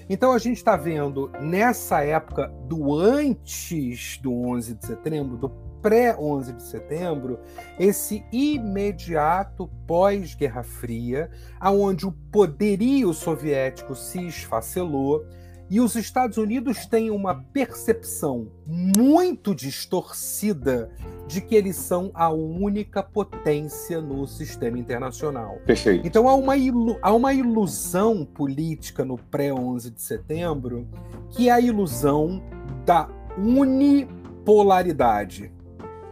Então 0.09 0.33
a 0.33 0.39
gente 0.39 0.59
está 0.59 0.77
vendo 0.77 1.31
nessa 1.41 2.05
época 2.05 2.49
do 2.69 2.95
antes 2.95 4.19
do 4.19 4.33
11 4.33 4.75
de 4.75 4.87
setembro, 4.87 5.37
do 5.37 5.49
pré-11 5.83 6.57
de 6.57 6.63
setembro, 6.63 7.39
esse 7.79 8.25
imediato 8.33 9.69
pós-Guerra 9.87 10.63
Fria, 10.63 11.31
aonde 11.61 12.07
o 12.07 12.13
poderio 12.13 13.13
soviético 13.13 13.95
se 13.95 14.27
esfacelou 14.27 15.25
e 15.69 15.81
os 15.81 15.97
Estados 15.97 16.37
Unidos 16.37 16.87
têm 16.87 17.11
uma 17.11 17.35
percepção 17.35 18.49
muito 18.67 19.55
distorcida 19.55 20.91
de 21.27 21.41
que 21.41 21.57
eles 21.57 21.77
são 21.77 22.11
a 22.15 22.31
única 22.31 23.03
potência 23.03 24.01
no 24.01 24.29
sistema 24.29 24.79
internacional. 24.79 25.59
Perfeito. 25.67 26.07
Então 26.07 26.29
há 26.29 26.35
uma, 26.35 26.57
ilu 26.57 26.97
há 27.03 27.13
uma 27.13 27.35
ilusão 27.35 28.25
política 28.25 29.05
no 29.05 29.19
pré-11 29.19 29.93
de 29.93 30.01
setembro, 30.01 30.87
que 31.31 31.49
é 31.49 31.53
a 31.53 31.61
ilusão 31.61 32.41
da 32.85 33.09
unipolaridade. 33.37 35.53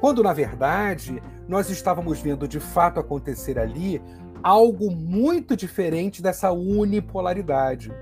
Quando, 0.00 0.20
na 0.22 0.32
verdade, 0.32 1.22
nós 1.48 1.70
estávamos 1.70 2.20
vendo 2.20 2.48
de 2.48 2.58
fato 2.58 2.98
acontecer 2.98 3.56
ali 3.58 4.02
algo 4.42 4.90
muito 4.90 5.56
diferente 5.56 6.20
dessa 6.20 6.50
unipolaridade. 6.52 7.92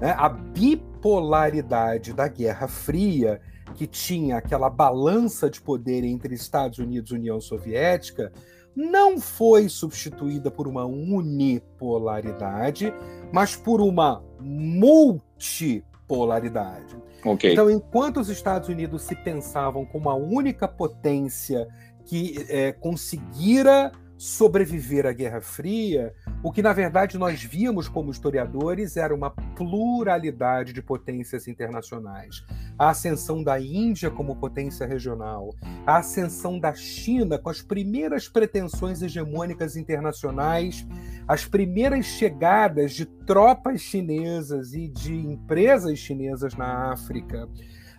Né? 0.00 0.14
A 0.16 0.28
bipolaridade 0.28 2.12
da 2.12 2.28
Guerra 2.28 2.68
Fria, 2.68 3.40
que 3.74 3.84
tinha 3.86 4.36
aquela 4.36 4.70
balança 4.70 5.50
de 5.50 5.60
poder 5.60 6.04
entre 6.04 6.32
Estados 6.34 6.78
Unidos 6.78 7.10
e 7.10 7.14
União 7.14 7.40
Soviética, 7.40 8.30
não 8.74 9.18
foi 9.18 9.68
substituída 9.68 10.50
por 10.50 10.66
uma 10.68 10.84
unipolaridade, 10.84 12.92
mas 13.32 13.56
por 13.56 13.80
uma 13.80 14.22
multipolaridade. 14.38 16.94
Okay. 17.24 17.52
Então, 17.52 17.70
enquanto 17.70 18.20
os 18.20 18.28
Estados 18.28 18.68
Unidos 18.68 19.00
se 19.02 19.16
pensavam 19.16 19.86
como 19.86 20.10
a 20.10 20.14
única 20.14 20.68
potência 20.68 21.66
que 22.04 22.44
é, 22.48 22.72
conseguira 22.72 23.90
sobreviver 24.18 25.06
à 25.06 25.12
Guerra 25.12 25.40
Fria, 25.40 26.14
o 26.42 26.50
que 26.50 26.62
na 26.62 26.72
verdade 26.72 27.18
nós 27.18 27.42
víamos 27.42 27.88
como 27.88 28.10
historiadores 28.10 28.96
era 28.96 29.14
uma 29.14 29.30
pluralidade 29.30 30.72
de 30.72 30.82
potências 30.82 31.46
internacionais. 31.46 32.44
A 32.78 32.90
ascensão 32.90 33.42
da 33.42 33.60
Índia 33.60 34.10
como 34.10 34.36
potência 34.36 34.86
regional, 34.86 35.54
a 35.86 35.98
ascensão 35.98 36.58
da 36.58 36.74
China 36.74 37.38
com 37.38 37.50
as 37.50 37.60
primeiras 37.60 38.28
pretensões 38.28 39.02
hegemônicas 39.02 39.76
internacionais, 39.76 40.86
as 41.28 41.44
primeiras 41.44 42.06
chegadas 42.06 42.92
de 42.92 43.04
tropas 43.04 43.80
chinesas 43.80 44.72
e 44.72 44.88
de 44.88 45.14
empresas 45.14 45.98
chinesas 45.98 46.54
na 46.54 46.92
África 46.92 47.48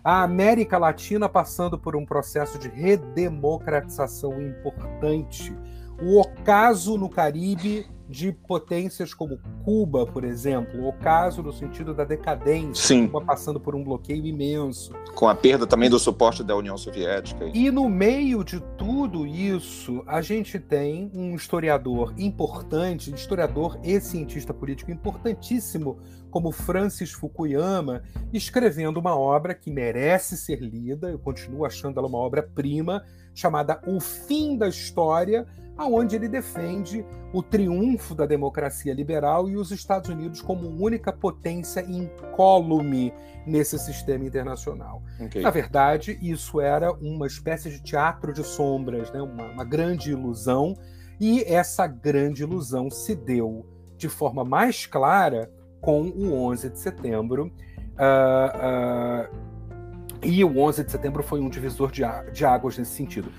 a 0.02 0.22
América 0.22 0.78
Latina 0.78 1.28
passando 1.28 1.78
por 1.78 1.94
um 1.94 2.06
processo 2.06 2.58
de 2.58 2.68
redemocratização 2.68 4.40
importante, 4.40 5.54
o 6.00 6.20
ocaso 6.20 6.96
no 6.96 7.08
Caribe 7.08 7.86
de 8.08 8.32
potências 8.32 9.12
como 9.12 9.38
Cuba, 9.62 10.06
por 10.06 10.24
exemplo, 10.24 10.80
o 10.80 10.88
ocaso 10.88 11.42
no 11.42 11.52
sentido 11.52 11.92
da 11.92 12.04
decadência, 12.04 12.86
Sim. 12.86 13.06
Cuba 13.06 13.20
passando 13.20 13.60
por 13.60 13.74
um 13.74 13.84
bloqueio 13.84 14.24
imenso. 14.24 14.92
Com 15.14 15.28
a 15.28 15.34
perda 15.34 15.66
também 15.66 15.90
do 15.90 15.98
suporte 15.98 16.42
da 16.42 16.56
União 16.56 16.76
Soviética. 16.78 17.50
E 17.52 17.70
no 17.70 17.88
meio 17.88 18.42
de 18.42 18.60
tudo 18.78 19.26
isso, 19.26 20.02
a 20.06 20.22
gente 20.22 20.58
tem 20.58 21.10
um 21.12 21.34
historiador 21.34 22.14
importante, 22.16 23.12
historiador 23.12 23.78
e 23.82 24.00
cientista 24.00 24.54
político 24.54 24.90
importantíssimo, 24.90 25.98
como 26.30 26.50
Francis 26.50 27.12
Fukuyama, 27.12 28.02
escrevendo 28.32 29.00
uma 29.00 29.16
obra 29.16 29.54
que 29.54 29.70
merece 29.70 30.36
ser 30.36 30.60
lida, 30.60 31.10
eu 31.10 31.18
continuo 31.18 31.64
achando 31.64 31.98
ela 31.98 32.08
uma 32.08 32.18
obra-prima, 32.18 33.02
chamada 33.34 33.80
O 33.86 34.00
Fim 34.00 34.56
da 34.56 34.68
História, 34.68 35.46
aonde 35.78 36.16
ele 36.16 36.28
defende 36.28 37.06
o 37.32 37.40
triunfo 37.40 38.14
da 38.14 38.26
democracia 38.26 38.92
liberal 38.92 39.48
e 39.48 39.56
os 39.56 39.70
Estados 39.70 40.10
Unidos 40.10 40.42
como 40.42 40.68
única 40.68 41.12
potência 41.12 41.80
incólume 41.88 43.14
nesse 43.46 43.78
sistema 43.78 44.24
internacional. 44.24 45.02
Okay. 45.20 45.40
Na 45.40 45.50
verdade, 45.50 46.18
isso 46.20 46.60
era 46.60 46.92
uma 46.92 47.26
espécie 47.26 47.70
de 47.70 47.80
teatro 47.80 48.32
de 48.32 48.42
sombras, 48.42 49.12
né? 49.12 49.22
uma, 49.22 49.44
uma 49.44 49.64
grande 49.64 50.10
ilusão, 50.10 50.74
e 51.20 51.42
essa 51.44 51.86
grande 51.86 52.42
ilusão 52.42 52.90
se 52.90 53.14
deu 53.14 53.64
de 53.96 54.08
forma 54.08 54.44
mais 54.44 54.84
clara 54.86 55.50
com 55.80 56.02
o 56.02 56.32
11 56.32 56.70
de 56.70 56.78
setembro. 56.78 57.52
Uh, 57.96 59.28
uh, 59.32 59.48
e 60.22 60.44
o 60.44 60.58
11 60.58 60.84
de 60.84 60.90
setembro 60.90 61.22
foi 61.22 61.40
um 61.40 61.48
divisor 61.48 61.90
de, 61.90 62.02
de 62.32 62.44
águas 62.44 62.76
nesse 62.76 62.92
sentido. 62.92 63.30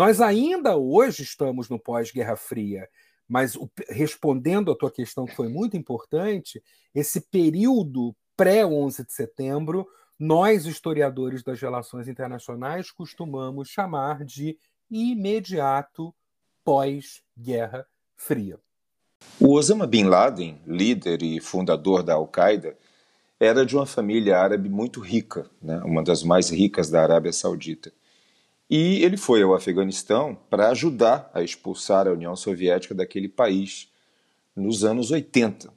Nós 0.00 0.22
ainda 0.22 0.78
hoje 0.78 1.22
estamos 1.22 1.68
no 1.68 1.78
pós-Guerra 1.78 2.34
Fria, 2.34 2.88
mas 3.28 3.54
o, 3.54 3.70
respondendo 3.86 4.72
à 4.72 4.74
tua 4.74 4.90
questão 4.90 5.26
que 5.26 5.36
foi 5.36 5.46
muito 5.46 5.76
importante, 5.76 6.62
esse 6.94 7.20
período 7.20 8.16
pré-11 8.34 9.04
de 9.04 9.12
setembro, 9.12 9.86
nós, 10.18 10.64
historiadores 10.64 11.42
das 11.42 11.60
relações 11.60 12.08
internacionais, 12.08 12.90
costumamos 12.90 13.68
chamar 13.68 14.24
de 14.24 14.56
imediato 14.90 16.14
pós-Guerra 16.64 17.86
Fria. 18.16 18.58
O 19.38 19.52
Osama 19.52 19.86
Bin 19.86 20.04
Laden, 20.04 20.62
líder 20.66 21.22
e 21.22 21.42
fundador 21.42 22.02
da 22.02 22.14
Al-Qaeda, 22.14 22.74
era 23.38 23.66
de 23.66 23.76
uma 23.76 23.84
família 23.84 24.38
árabe 24.38 24.70
muito 24.70 24.98
rica, 24.98 25.44
né? 25.60 25.78
uma 25.84 26.02
das 26.02 26.22
mais 26.22 26.48
ricas 26.48 26.88
da 26.88 27.02
Arábia 27.02 27.34
Saudita. 27.34 27.92
E 28.70 29.02
ele 29.02 29.16
foi 29.16 29.42
ao 29.42 29.52
Afeganistão 29.52 30.38
para 30.48 30.68
ajudar 30.68 31.28
a 31.34 31.42
expulsar 31.42 32.06
a 32.06 32.12
União 32.12 32.36
Soviética 32.36 32.94
daquele 32.94 33.28
país 33.28 33.90
nos 34.54 34.84
anos 34.84 35.10
80. 35.10 35.72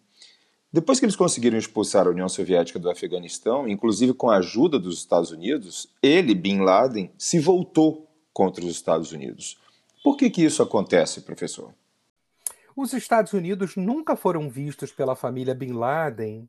Depois 0.72 1.00
que 1.00 1.06
eles 1.06 1.16
conseguiram 1.16 1.58
expulsar 1.58 2.06
a 2.06 2.12
União 2.12 2.30
Soviética 2.30 2.78
do 2.78 2.92
Afeganistão, 2.92 3.68
inclusive 3.68 4.14
com 4.14 4.30
a 4.30 4.38
ajuda 4.38 4.78
dos 4.78 5.00
Estados 5.00 5.32
Unidos, 5.32 5.88
ele, 6.04 6.36
Bin 6.36 6.60
Laden, 6.60 7.12
se 7.18 7.40
voltou 7.40 8.08
contra 8.32 8.64
os 8.64 8.70
Estados 8.70 9.12
Unidos. 9.12 9.58
Por 10.04 10.16
que, 10.16 10.30
que 10.30 10.44
isso 10.44 10.62
acontece, 10.62 11.22
professor? 11.22 11.74
Os 12.76 12.94
Estados 12.94 13.34
Unidos 13.34 13.76
nunca 13.76 14.16
foram 14.16 14.52
vistos 14.52 14.92
pela 14.92 15.16
família 15.16 15.56
Bin 15.56 15.74
Laden 15.74 16.48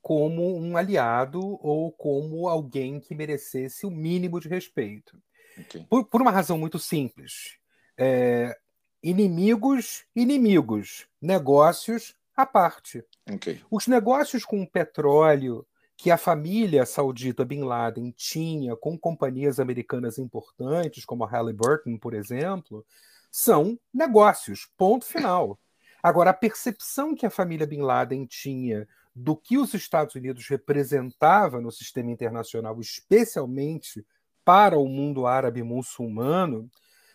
como 0.00 0.56
um 0.56 0.74
aliado 0.74 1.58
ou 1.60 1.92
como 1.92 2.48
alguém 2.48 2.98
que 2.98 3.14
merecesse 3.14 3.84
o 3.84 3.90
mínimo 3.90 4.40
de 4.40 4.48
respeito. 4.48 5.16
Okay. 5.60 5.86
Por, 5.88 6.04
por, 6.06 6.22
uma 6.22 6.30
razão 6.30 6.56
muito 6.58 6.78
simples. 6.78 7.56
É, 7.96 8.56
inimigos, 9.02 10.04
inimigos. 10.14 11.06
Negócios 11.20 12.14
à 12.36 12.46
parte. 12.46 13.04
Okay. 13.30 13.60
Os 13.70 13.86
negócios 13.86 14.44
com 14.44 14.64
petróleo 14.64 15.66
que 15.96 16.10
a 16.10 16.16
família 16.16 16.84
saudita 16.84 17.44
Bin 17.44 17.62
Laden 17.62 18.12
tinha 18.16 18.74
com 18.76 18.98
companhias 18.98 19.60
americanas 19.60 20.18
importantes, 20.18 21.04
como 21.04 21.24
a 21.24 21.28
Halliburton, 21.28 21.96
por 21.96 22.12
exemplo, 22.12 22.84
são 23.30 23.78
negócios. 23.94 24.68
Ponto 24.76 25.04
final. 25.04 25.58
Agora, 26.02 26.30
a 26.30 26.34
percepção 26.34 27.14
que 27.14 27.24
a 27.24 27.30
família 27.30 27.66
Bin 27.66 27.82
Laden 27.82 28.26
tinha 28.26 28.88
do 29.14 29.36
que 29.36 29.56
os 29.56 29.74
Estados 29.74 30.14
Unidos 30.14 30.48
representava 30.48 31.60
no 31.60 31.70
sistema 31.70 32.10
internacional, 32.10 32.80
especialmente 32.80 34.04
para 34.44 34.78
o 34.78 34.88
mundo 34.88 35.26
árabe 35.26 35.62
muçulmano, 35.62 36.70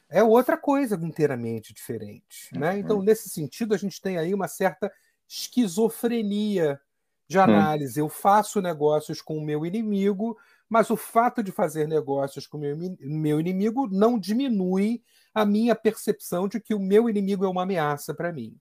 é 0.09 0.23
outra 0.23 0.57
coisa 0.57 0.95
inteiramente 0.95 1.73
diferente. 1.73 2.49
Né? 2.53 2.71
Uhum. 2.71 2.77
Então, 2.77 3.01
nesse 3.01 3.29
sentido, 3.29 3.73
a 3.73 3.77
gente 3.77 4.01
tem 4.01 4.17
aí 4.17 4.33
uma 4.33 4.47
certa 4.47 4.91
esquizofrenia 5.27 6.79
de 7.27 7.37
hum. 7.37 7.41
análise. 7.41 7.99
Eu 7.99 8.09
faço 8.09 8.61
negócios 8.61 9.21
com 9.21 9.37
o 9.37 9.43
meu 9.43 9.65
inimigo, 9.65 10.37
mas 10.69 10.89
o 10.89 10.97
fato 10.97 11.43
de 11.43 11.51
fazer 11.51 11.87
negócios 11.87 12.47
com 12.47 12.57
o 12.57 12.61
meu, 12.61 12.77
meu 13.01 13.39
inimigo 13.39 13.87
não 13.87 14.17
diminui 14.17 15.01
a 15.33 15.45
minha 15.45 15.75
percepção 15.75 16.47
de 16.47 16.59
que 16.59 16.73
o 16.73 16.79
meu 16.79 17.09
inimigo 17.09 17.45
é 17.45 17.49
uma 17.49 17.63
ameaça 17.63 18.13
para 18.13 18.31
mim. 18.31 18.57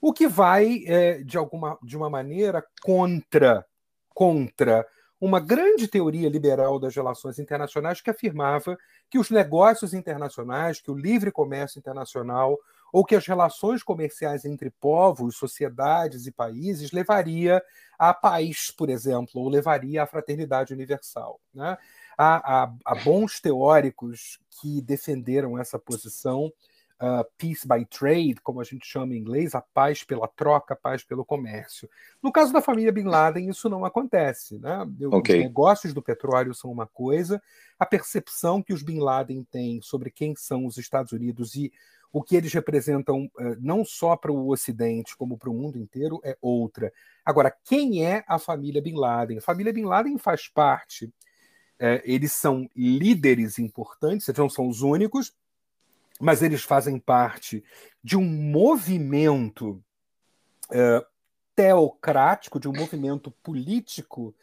O 0.00 0.12
que 0.12 0.26
vai, 0.26 0.84
é, 0.86 1.22
de, 1.22 1.38
alguma, 1.38 1.78
de 1.82 1.96
uma 1.96 2.10
maneira, 2.10 2.64
contra, 2.82 3.64
contra 4.08 4.86
uma 5.22 5.38
grande 5.38 5.86
teoria 5.86 6.28
liberal 6.28 6.80
das 6.80 6.96
relações 6.96 7.38
internacionais 7.38 8.00
que 8.00 8.10
afirmava 8.10 8.76
que 9.08 9.20
os 9.20 9.30
negócios 9.30 9.94
internacionais, 9.94 10.80
que 10.80 10.90
o 10.90 10.98
livre 10.98 11.30
comércio 11.30 11.78
internacional 11.78 12.58
ou 12.92 13.04
que 13.04 13.14
as 13.14 13.24
relações 13.24 13.84
comerciais 13.84 14.44
entre 14.44 14.68
povos, 14.68 15.36
sociedades 15.36 16.26
e 16.26 16.32
países 16.32 16.90
levaria 16.90 17.62
à 17.96 18.12
paz, 18.12 18.72
por 18.76 18.90
exemplo, 18.90 19.40
ou 19.40 19.48
levaria 19.48 20.02
à 20.02 20.06
fraternidade 20.08 20.74
universal. 20.74 21.40
Né? 21.54 21.78
Há, 22.18 22.64
há, 22.64 22.72
há 22.84 22.94
bons 22.96 23.40
teóricos 23.40 24.40
que 24.60 24.82
defenderam 24.82 25.56
essa 25.56 25.78
posição 25.78 26.52
uh, 27.02 27.24
peace 27.36 27.66
by 27.66 27.84
trade, 27.84 28.36
como 28.42 28.60
a 28.60 28.64
gente 28.64 28.86
chama 28.86 29.14
em 29.14 29.18
inglês, 29.18 29.54
a 29.54 29.60
paz 29.60 30.04
pela 30.04 30.28
troca, 30.28 30.74
a 30.74 30.76
paz 30.76 31.02
pelo 31.02 31.24
comércio. 31.24 31.90
No 32.22 32.30
caso 32.30 32.52
da 32.52 32.62
família 32.62 32.92
Bin 32.92 33.04
Laden, 33.04 33.48
isso 33.48 33.68
não 33.68 33.84
acontece. 33.84 34.58
Né? 34.58 34.86
Okay. 35.12 35.38
Os 35.38 35.44
negócios 35.44 35.92
do 35.92 36.00
petróleo 36.00 36.54
são 36.54 36.70
uma 36.70 36.86
coisa, 36.86 37.42
a 37.78 37.84
percepção 37.84 38.62
que 38.62 38.72
os 38.72 38.82
Bin 38.82 39.00
Laden 39.00 39.42
têm 39.50 39.82
sobre 39.82 40.10
quem 40.10 40.36
são 40.36 40.64
os 40.64 40.78
Estados 40.78 41.12
Unidos 41.12 41.56
e 41.56 41.72
o 42.12 42.22
que 42.22 42.36
eles 42.36 42.52
representam 42.52 43.24
uh, 43.24 43.56
não 43.58 43.84
só 43.84 44.14
para 44.16 44.30
o 44.30 44.50
Ocidente, 44.50 45.16
como 45.16 45.36
para 45.36 45.50
o 45.50 45.54
mundo 45.54 45.78
inteiro, 45.78 46.20
é 46.22 46.36
outra. 46.40 46.92
Agora, 47.24 47.52
quem 47.64 48.04
é 48.06 48.22
a 48.28 48.38
família 48.38 48.82
Bin 48.82 48.94
Laden? 48.94 49.38
A 49.38 49.42
família 49.42 49.72
Bin 49.72 49.84
Laden 49.84 50.18
faz 50.18 50.46
parte. 50.46 51.12
É, 51.78 52.00
eles 52.04 52.30
são 52.30 52.68
líderes 52.76 53.58
importantes, 53.58 54.28
não 54.36 54.48
são 54.48 54.68
os 54.68 54.82
únicos, 54.82 55.32
mas 56.20 56.42
eles 56.42 56.62
fazem 56.62 56.98
parte 56.98 57.64
de 58.02 58.16
um 58.16 58.24
movimento 58.24 59.82
uh, 60.70 61.06
teocrático, 61.54 62.58
de 62.58 62.68
um 62.68 62.72
movimento 62.72 63.30
político 63.42 64.34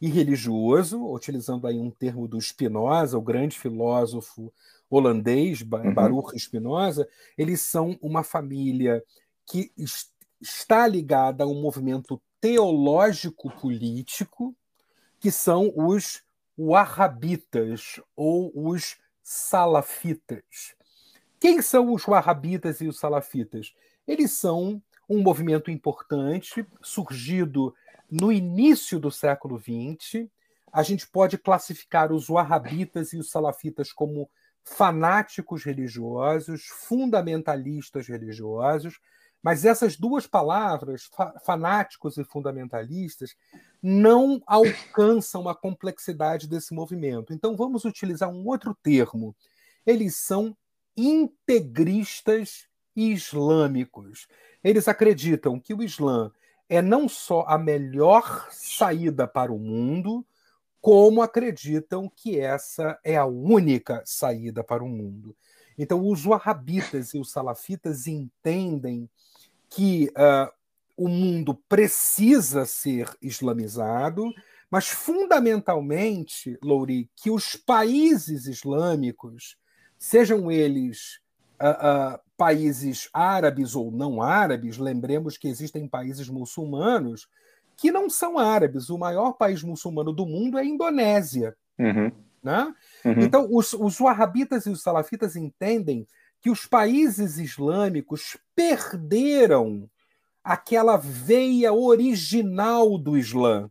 e 0.00 0.08
religioso, 0.08 1.04
utilizando 1.12 1.66
aí 1.66 1.78
um 1.78 1.90
termo 1.90 2.28
do 2.28 2.40
Spinoza, 2.40 3.16
o 3.16 3.22
grande 3.22 3.58
filósofo 3.58 4.52
holandês, 4.90 5.62
uhum. 5.62 5.94
Baruch 5.94 6.38
Spinoza, 6.38 7.08
eles 7.36 7.60
são 7.60 7.98
uma 8.00 8.22
família 8.22 9.02
que 9.46 9.72
está 10.40 10.86
ligada 10.86 11.44
a 11.44 11.46
um 11.46 11.60
movimento 11.60 12.20
teológico 12.40 13.50
político, 13.50 14.54
que 15.18 15.30
são 15.30 15.72
os 15.74 16.22
wahhabitas 16.58 18.00
ou 18.14 18.52
os 18.54 18.96
salafitas. 19.22 20.73
Quem 21.44 21.60
são 21.60 21.92
os 21.92 22.06
wahhabitas 22.06 22.80
e 22.80 22.88
os 22.88 22.98
salafitas? 22.98 23.74
Eles 24.08 24.32
são 24.32 24.82
um 25.06 25.20
movimento 25.20 25.70
importante, 25.70 26.66
surgido 26.80 27.74
no 28.10 28.32
início 28.32 28.98
do 28.98 29.10
século 29.10 29.58
XX. 29.60 30.26
A 30.72 30.82
gente 30.82 31.06
pode 31.06 31.36
classificar 31.36 32.14
os 32.14 32.30
wahhabitas 32.30 33.12
e 33.12 33.18
os 33.18 33.30
salafitas 33.30 33.92
como 33.92 34.30
fanáticos 34.64 35.62
religiosos, 35.64 36.64
fundamentalistas 36.64 38.08
religiosos, 38.08 38.98
mas 39.42 39.66
essas 39.66 39.98
duas 39.98 40.26
palavras, 40.26 41.10
fanáticos 41.44 42.16
e 42.16 42.24
fundamentalistas, 42.24 43.36
não 43.82 44.42
alcançam 44.46 45.46
a 45.46 45.54
complexidade 45.54 46.48
desse 46.48 46.72
movimento. 46.72 47.34
Então 47.34 47.54
vamos 47.54 47.84
utilizar 47.84 48.30
um 48.30 48.46
outro 48.46 48.74
termo. 48.82 49.36
Eles 49.84 50.16
são 50.16 50.56
integristas 50.96 52.66
islâmicos. 52.94 54.28
Eles 54.62 54.88
acreditam 54.88 55.58
que 55.58 55.74
o 55.74 55.82
Islã 55.82 56.30
é 56.68 56.80
não 56.80 57.08
só 57.08 57.44
a 57.46 57.58
melhor 57.58 58.48
saída 58.50 59.26
para 59.26 59.52
o 59.52 59.58
mundo, 59.58 60.24
como 60.80 61.22
acreditam 61.22 62.10
que 62.14 62.38
essa 62.38 62.98
é 63.02 63.16
a 63.16 63.24
única 63.24 64.02
saída 64.04 64.62
para 64.62 64.84
o 64.84 64.88
mundo. 64.88 65.34
Então, 65.78 66.06
os 66.06 66.24
wahhabitas 66.24 67.14
e 67.14 67.18
os 67.18 67.30
salafitas 67.30 68.06
entendem 68.06 69.08
que 69.68 70.10
uh, 70.10 70.52
o 70.96 71.08
mundo 71.08 71.54
precisa 71.68 72.64
ser 72.64 73.10
islamizado, 73.20 74.32
mas 74.70 74.88
fundamentalmente, 74.88 76.58
Louri, 76.62 77.10
que 77.16 77.30
os 77.30 77.56
países 77.56 78.46
islâmicos 78.46 79.56
sejam 80.04 80.52
eles 80.52 81.18
uh, 81.58 82.14
uh, 82.14 82.20
países 82.36 83.08
árabes 83.10 83.74
ou 83.74 83.90
não 83.90 84.20
árabes, 84.20 84.76
lembremos 84.76 85.38
que 85.38 85.48
existem 85.48 85.88
países 85.88 86.28
muçulmanos 86.28 87.26
que 87.74 87.90
não 87.90 88.10
são 88.10 88.38
árabes. 88.38 88.90
O 88.90 88.98
maior 88.98 89.32
país 89.32 89.62
muçulmano 89.62 90.12
do 90.12 90.26
mundo 90.26 90.58
é 90.58 90.60
a 90.60 90.64
Indonésia. 90.64 91.56
Uhum. 91.78 92.12
Né? 92.42 92.74
Uhum. 93.02 93.20
Então, 93.22 93.48
os, 93.50 93.72
os 93.72 93.98
wahhabitas 93.98 94.66
e 94.66 94.70
os 94.70 94.82
salafitas 94.82 95.36
entendem 95.36 96.06
que 96.38 96.50
os 96.50 96.66
países 96.66 97.38
islâmicos 97.38 98.36
perderam 98.54 99.88
aquela 100.44 100.98
veia 100.98 101.72
original 101.72 102.98
do 102.98 103.16
Islã. 103.16 103.70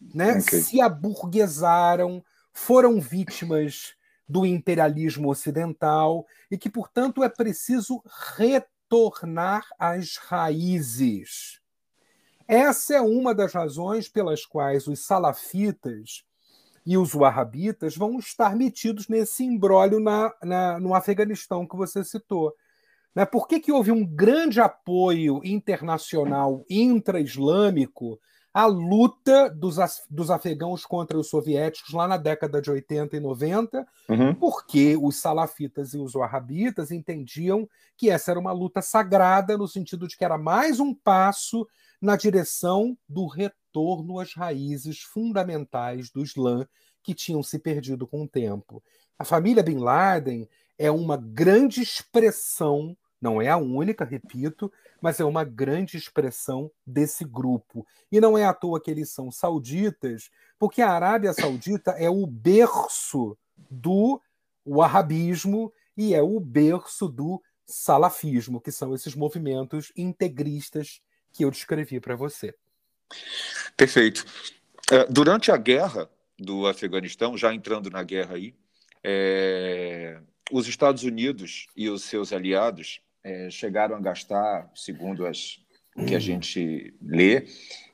Né? 0.00 0.38
Okay. 0.38 0.60
Se 0.60 0.80
aburguesaram, 0.80 2.24
foram 2.52 3.00
vítimas 3.00 3.96
do 4.28 4.46
imperialismo 4.46 5.30
ocidental 5.30 6.26
e 6.50 6.56
que, 6.56 6.70
portanto, 6.70 7.22
é 7.22 7.28
preciso 7.28 8.02
retornar 8.36 9.66
às 9.78 10.16
raízes. 10.16 11.60
Essa 12.46 12.96
é 12.96 13.00
uma 13.00 13.34
das 13.34 13.52
razões 13.52 14.08
pelas 14.08 14.44
quais 14.44 14.86
os 14.86 15.06
salafitas 15.06 16.24
e 16.86 16.98
os 16.98 17.14
wahhabitas 17.14 17.96
vão 17.96 18.18
estar 18.18 18.54
metidos 18.54 19.08
nesse 19.08 19.44
imbróglio 19.44 20.00
na, 20.00 20.32
na, 20.42 20.78
no 20.78 20.94
Afeganistão 20.94 21.66
que 21.66 21.76
você 21.76 22.04
citou. 22.04 22.54
Né? 23.14 23.24
Por 23.24 23.48
que, 23.48 23.60
que 23.60 23.72
houve 23.72 23.90
um 23.90 24.04
grande 24.04 24.60
apoio 24.60 25.40
internacional 25.44 26.64
intra-islâmico 26.68 28.20
a 28.54 28.66
luta 28.66 29.50
dos, 29.50 29.76
dos 30.08 30.30
afegãos 30.30 30.86
contra 30.86 31.18
os 31.18 31.28
soviéticos 31.28 31.92
lá 31.92 32.06
na 32.06 32.16
década 32.16 32.62
de 32.62 32.70
80 32.70 33.16
e 33.16 33.20
90, 33.20 33.84
uhum. 34.08 34.32
porque 34.36 34.96
os 34.96 35.16
salafitas 35.16 35.92
e 35.92 35.98
os 35.98 36.14
wahhabitas 36.14 36.92
entendiam 36.92 37.68
que 37.96 38.08
essa 38.08 38.30
era 38.30 38.38
uma 38.38 38.52
luta 38.52 38.80
sagrada, 38.80 39.58
no 39.58 39.66
sentido 39.66 40.06
de 40.06 40.16
que 40.16 40.24
era 40.24 40.38
mais 40.38 40.78
um 40.78 40.94
passo 40.94 41.66
na 42.00 42.14
direção 42.14 42.96
do 43.08 43.26
retorno 43.26 44.20
às 44.20 44.34
raízes 44.34 45.00
fundamentais 45.00 46.08
do 46.10 46.22
Islã 46.22 46.64
que 47.02 47.12
tinham 47.12 47.42
se 47.42 47.58
perdido 47.58 48.06
com 48.06 48.22
o 48.22 48.28
tempo. 48.28 48.80
A 49.18 49.24
família 49.24 49.64
Bin 49.64 49.78
Laden 49.78 50.48
é 50.78 50.92
uma 50.92 51.16
grande 51.16 51.82
expressão 51.82 52.96
não 53.24 53.40
é 53.40 53.48
a 53.48 53.56
única, 53.56 54.04
repito, 54.04 54.70
mas 55.04 55.20
é 55.20 55.24
uma 55.26 55.44
grande 55.44 55.98
expressão 55.98 56.70
desse 56.86 57.26
grupo. 57.26 57.86
E 58.10 58.18
não 58.22 58.38
é 58.38 58.46
à 58.46 58.54
toa 58.54 58.80
que 58.80 58.90
eles 58.90 59.10
são 59.10 59.30
sauditas, 59.30 60.30
porque 60.58 60.80
a 60.80 60.92
Arábia 60.92 61.34
Saudita 61.34 61.90
é 61.90 62.08
o 62.08 62.26
berço 62.26 63.36
do 63.70 64.18
wahhabismo 64.66 65.70
e 65.94 66.14
é 66.14 66.22
o 66.22 66.40
berço 66.40 67.06
do 67.06 67.42
salafismo, 67.66 68.58
que 68.58 68.72
são 68.72 68.94
esses 68.94 69.14
movimentos 69.14 69.92
integristas 69.94 71.02
que 71.34 71.44
eu 71.44 71.50
descrevi 71.50 72.00
para 72.00 72.16
você. 72.16 72.54
Perfeito. 73.76 74.24
É, 74.90 75.04
durante 75.04 75.52
a 75.52 75.58
guerra 75.58 76.08
do 76.38 76.66
Afeganistão, 76.66 77.36
já 77.36 77.52
entrando 77.52 77.90
na 77.90 78.02
guerra 78.02 78.36
aí, 78.36 78.54
é, 79.04 80.18
os 80.50 80.66
Estados 80.66 81.02
Unidos 81.02 81.66
e 81.76 81.90
os 81.90 82.04
seus 82.04 82.32
aliados 82.32 83.02
é, 83.24 83.48
chegaram 83.50 83.96
a 83.96 84.00
gastar, 84.00 84.70
segundo 84.74 85.26
as 85.26 85.58
que 86.06 86.14
a 86.14 86.18
gente 86.18 86.92
lê, 87.00 87.46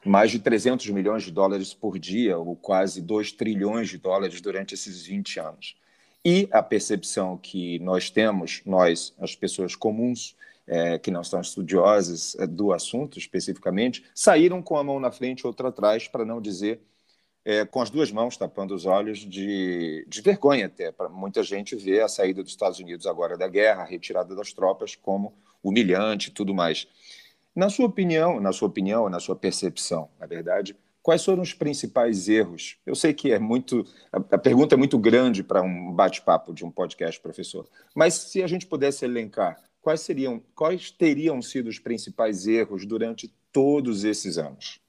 mais 0.05 0.31
de 0.31 0.38
300 0.38 0.88
milhões 0.88 1.23
de 1.23 1.31
dólares 1.31 1.75
por 1.75 1.99
dia, 1.99 2.38
ou 2.38 2.57
quase 2.57 3.03
2 3.03 3.33
trilhões 3.33 3.90
de 3.90 3.99
dólares 3.99 4.40
durante 4.40 4.75
esses 4.75 5.07
20 5.07 5.38
anos. 5.38 5.77
e 6.23 6.47
a 6.53 6.62
percepção 6.62 7.38
que 7.38 7.79
nós 7.79 8.11
temos, 8.11 8.61
nós, 8.66 9.14
as 9.19 9.35
pessoas 9.35 9.75
comuns, 9.75 10.37
é, 10.66 10.99
que 10.99 11.11
não 11.11 11.25
são 11.25 11.40
estudiosas 11.40 12.37
é, 12.38 12.47
do 12.47 12.75
assunto 12.75 13.19
especificamente, 13.19 14.05
saíram 14.14 14.61
com 14.62 14.77
a 14.77 14.85
mão 14.85 15.01
na 15.01 15.11
frente, 15.11 15.47
outra 15.47 15.69
atrás, 15.69 16.09
para 16.09 16.25
não 16.25 16.38
dizer 16.38 16.83
é, 17.44 17.64
com 17.64 17.81
as 17.81 17.90
duas 17.90 18.11
mãos 18.11 18.37
tapando 18.37 18.74
os 18.74 18.87
olhos 18.87 19.18
de, 19.18 20.05
de 20.09 20.20
vergonha 20.20 20.66
até. 20.66 20.92
Para 20.92 21.09
muita 21.09 21.42
gente 21.42 21.74
ver 21.76 22.03
a 22.03 22.09
saída 22.09 22.42
dos 22.42 22.53
Estados 22.53 22.79
Unidos 22.79 23.07
agora 23.07 23.37
da 23.37 23.48
guerra, 23.48 23.83
a 23.83 23.87
retirada 23.87 24.35
das 24.35 24.53
tropas 24.53 24.94
como 24.94 25.35
humilhante 25.62 26.29
e 26.29 26.33
tudo 26.33 26.55
mais. 26.55 26.87
Na 27.55 27.68
sua 27.68 27.87
opinião, 27.87 28.40
na 28.40 28.53
sua 28.53 28.68
opinião, 28.68 29.09
na 29.09 29.20
sua 29.20 29.35
percepção, 29.35 30.09
na 30.18 30.26
verdade, 30.26 30.76
quais 31.03 31.24
foram 31.24 31.42
os 31.42 31.53
principais 31.53 32.29
erros? 32.29 32.79
Eu 32.87 32.94
sei 32.94 33.12
que 33.12 33.33
é 33.33 33.38
muito 33.38 33.85
a, 34.12 34.18
a 34.18 34.38
pergunta 34.38 34.74
é 34.74 34.79
muito 34.79 34.98
grande 34.98 35.42
para 35.42 35.62
um 35.62 35.92
bate-papo 35.92 36.53
de 36.53 36.64
um 36.64 36.70
podcast, 36.70 37.20
professor. 37.20 37.68
Mas 37.94 38.14
se 38.14 38.42
a 38.42 38.46
gente 38.46 38.66
pudesse 38.66 39.05
elencar, 39.05 39.59
quais 39.81 40.00
seriam, 40.00 40.42
quais 40.55 40.90
teriam 40.90 41.40
sido 41.42 41.68
os 41.68 41.79
principais 41.79 42.46
erros 42.46 42.87
durante 42.87 43.35
todos 43.53 44.05
esses 44.05 44.38
anos? 44.38 44.81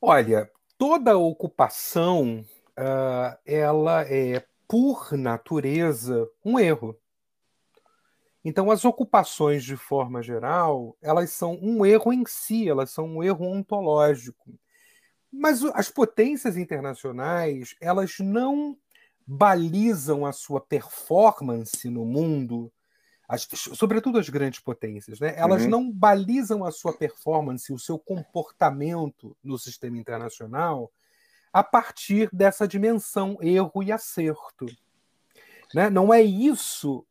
Olha, 0.00 0.48
toda 0.78 1.16
ocupação 1.16 2.44
uh, 2.78 3.38
ela 3.44 4.02
é 4.02 4.44
por 4.68 5.12
natureza 5.12 6.28
um 6.44 6.58
erro. 6.58 6.96
Então, 8.44 8.70
as 8.70 8.84
ocupações, 8.84 9.64
de 9.64 9.76
forma 9.76 10.22
geral, 10.22 10.96
elas 11.02 11.30
são 11.30 11.58
um 11.60 11.84
erro 11.84 12.12
em 12.12 12.24
si, 12.26 12.68
elas 12.68 12.90
são 12.90 13.06
um 13.06 13.22
erro 13.22 13.44
ontológico. 13.44 14.54
Mas 15.32 15.64
as 15.64 15.88
potências 15.90 16.56
internacionais, 16.56 17.74
elas 17.80 18.18
não 18.20 18.76
balizam 19.26 20.24
a 20.24 20.32
sua 20.32 20.60
performance 20.60 21.90
no 21.90 22.04
mundo, 22.04 22.72
as, 23.28 23.46
sobretudo 23.74 24.18
as 24.18 24.28
grandes 24.28 24.60
potências, 24.60 25.18
né? 25.18 25.34
elas 25.36 25.62
uhum. 25.62 25.68
não 25.68 25.92
balizam 25.92 26.64
a 26.64 26.70
sua 26.70 26.92
performance, 26.92 27.72
o 27.72 27.78
seu 27.78 27.98
comportamento 27.98 29.36
no 29.42 29.58
sistema 29.58 29.98
internacional 29.98 30.92
a 31.52 31.64
partir 31.64 32.28
dessa 32.32 32.68
dimensão 32.68 33.38
erro 33.40 33.82
e 33.82 33.90
acerto. 33.90 34.66
Né? 35.74 35.88
Não 35.90 36.12
é 36.12 36.22
isso 36.22 37.04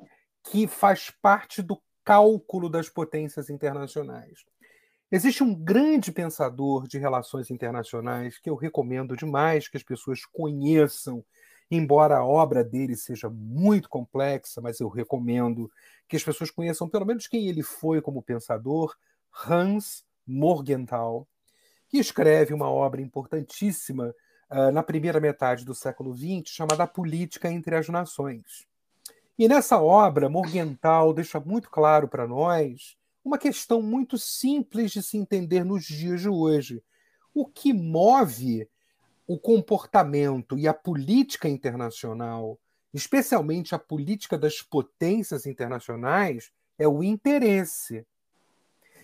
que 0.43 0.67
faz 0.67 1.09
parte 1.09 1.61
do 1.61 1.81
cálculo 2.03 2.69
das 2.69 2.87
potências 2.87 3.49
internacionais. 3.49 4.45
Existe 5.11 5.43
um 5.43 5.53
grande 5.53 6.11
pensador 6.11 6.87
de 6.87 6.97
relações 6.97 7.49
internacionais 7.49 8.37
que 8.37 8.49
eu 8.49 8.55
recomendo 8.55 9.15
demais 9.17 9.67
que 9.67 9.77
as 9.77 9.83
pessoas 9.83 10.25
conheçam, 10.25 11.25
embora 11.69 12.17
a 12.17 12.25
obra 12.25 12.63
dele 12.63 12.95
seja 12.95 13.29
muito 13.29 13.89
complexa, 13.89 14.61
mas 14.61 14.79
eu 14.79 14.87
recomendo 14.87 15.71
que 16.07 16.15
as 16.15 16.23
pessoas 16.23 16.51
conheçam 16.51 16.87
pelo 16.87 17.05
menos 17.05 17.27
quem 17.27 17.47
ele 17.47 17.63
foi 17.63 18.01
como 18.01 18.21
pensador, 18.21 18.95
Hans 19.47 20.05
Morgenthau, 20.25 21.27
que 21.87 21.97
escreve 21.97 22.53
uma 22.53 22.69
obra 22.69 23.01
importantíssima 23.01 24.13
uh, 24.49 24.71
na 24.71 24.83
primeira 24.83 25.19
metade 25.19 25.65
do 25.65 25.73
século 25.73 26.15
XX, 26.15 26.43
chamada 26.45 26.83
A 26.83 26.87
Política 26.87 27.51
entre 27.51 27.75
as 27.75 27.89
Nações. 27.89 28.67
E 29.37 29.47
nessa 29.47 29.81
obra, 29.81 30.29
Morgenthau 30.29 31.13
deixa 31.13 31.39
muito 31.39 31.69
claro 31.69 32.07
para 32.07 32.27
nós 32.27 32.95
uma 33.23 33.37
questão 33.37 33.81
muito 33.81 34.17
simples 34.17 34.91
de 34.91 35.01
se 35.01 35.17
entender 35.17 35.65
nos 35.65 35.83
dias 35.83 36.21
de 36.21 36.29
hoje. 36.29 36.81
O 37.33 37.45
que 37.45 37.73
move 37.73 38.69
o 39.27 39.39
comportamento 39.39 40.57
e 40.57 40.67
a 40.67 40.73
política 40.73 41.49
internacional, 41.49 42.59
especialmente 42.93 43.73
a 43.73 43.79
política 43.79 44.37
das 44.37 44.61
potências 44.61 45.45
internacionais, 45.45 46.51
é 46.77 46.87
o 46.87 47.03
interesse. 47.03 48.05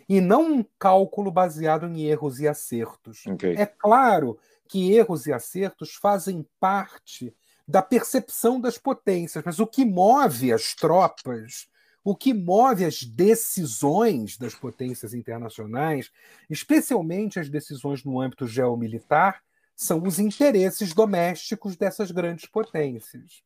E 0.07 0.19
não 0.19 0.53
um 0.53 0.65
cálculo 0.77 1.31
baseado 1.31 1.87
em 1.87 2.03
erros 2.03 2.39
e 2.39 2.47
acertos. 2.47 3.25
Okay. 3.25 3.55
É 3.55 3.65
claro 3.65 4.37
que 4.67 4.93
erros 4.93 5.25
e 5.25 5.33
acertos 5.33 5.95
fazem 5.95 6.45
parte 6.59 7.33
da 7.67 7.81
percepção 7.81 8.59
das 8.59 8.77
potências, 8.77 9.43
mas 9.45 9.59
o 9.59 9.67
que 9.67 9.85
move 9.85 10.51
as 10.51 10.75
tropas, 10.75 11.69
o 12.03 12.15
que 12.15 12.33
move 12.33 12.83
as 12.83 13.03
decisões 13.03 14.37
das 14.37 14.53
potências 14.53 15.13
internacionais, 15.13 16.11
especialmente 16.49 17.39
as 17.39 17.49
decisões 17.49 18.03
no 18.03 18.19
âmbito 18.19 18.45
geomilitar, 18.47 19.41
são 19.81 20.03
os 20.03 20.19
interesses 20.19 20.93
domésticos 20.93 21.75
dessas 21.75 22.11
grandes 22.11 22.45
potências. 22.45 23.41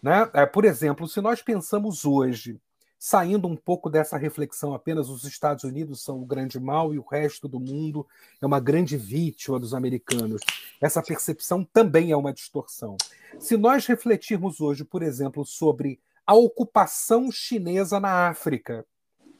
Né? 0.00 0.30
É, 0.32 0.46
por 0.46 0.64
exemplo, 0.64 1.08
se 1.08 1.20
nós 1.20 1.42
pensamos 1.42 2.04
hoje 2.04 2.60
saindo 2.96 3.48
um 3.48 3.56
pouco 3.56 3.90
dessa 3.90 4.16
reflexão 4.16 4.72
apenas 4.72 5.08
os 5.08 5.24
Estados 5.24 5.64
Unidos 5.64 6.04
são 6.04 6.22
o 6.22 6.24
grande 6.24 6.60
mal 6.60 6.94
e 6.94 6.98
o 6.98 7.04
resto 7.04 7.48
do 7.48 7.58
mundo 7.58 8.06
é 8.40 8.46
uma 8.46 8.60
grande 8.60 8.96
vítima 8.96 9.58
dos 9.58 9.74
americanos. 9.74 10.42
Essa 10.80 11.02
percepção 11.02 11.64
também 11.64 12.12
é 12.12 12.16
uma 12.16 12.32
distorção. 12.32 12.96
Se 13.40 13.56
nós 13.56 13.84
refletirmos 13.84 14.60
hoje, 14.60 14.84
por 14.84 15.02
exemplo, 15.02 15.44
sobre 15.44 15.98
a 16.24 16.34
ocupação 16.34 17.32
chinesa 17.32 17.98
na 17.98 18.28
África, 18.28 18.86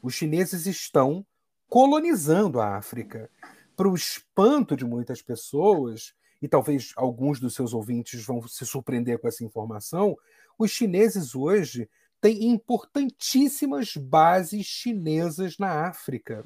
os 0.03 0.13
chineses 0.13 0.65
estão 0.65 1.25
colonizando 1.69 2.59
a 2.59 2.75
África. 2.75 3.29
Para 3.73 3.87
o 3.87 3.95
espanto 3.95 4.75
de 4.75 4.83
muitas 4.83 5.21
pessoas, 5.21 6.13
e 6.45 6.47
talvez 6.47 6.93
alguns 6.95 7.39
dos 7.39 7.55
seus 7.55 7.73
ouvintes 7.73 8.23
vão 8.23 8.47
se 8.47 8.67
surpreender 8.67 9.17
com 9.17 9.27
essa 9.27 9.43
informação, 9.43 10.15
os 10.59 10.69
chineses 10.69 11.33
hoje 11.33 11.89
tem 12.21 12.45
importantíssimas 12.45 13.97
bases 13.97 14.63
chinesas 14.63 15.57
na 15.57 15.87
África. 15.87 16.45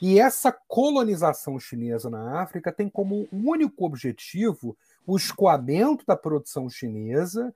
E 0.00 0.20
essa 0.20 0.52
colonização 0.52 1.58
chinesa 1.58 2.08
na 2.08 2.40
África 2.42 2.70
tem 2.70 2.88
como 2.88 3.28
único 3.32 3.84
objetivo 3.84 4.76
o 5.04 5.16
escoamento 5.16 6.06
da 6.06 6.16
produção 6.16 6.70
chinesa, 6.70 7.52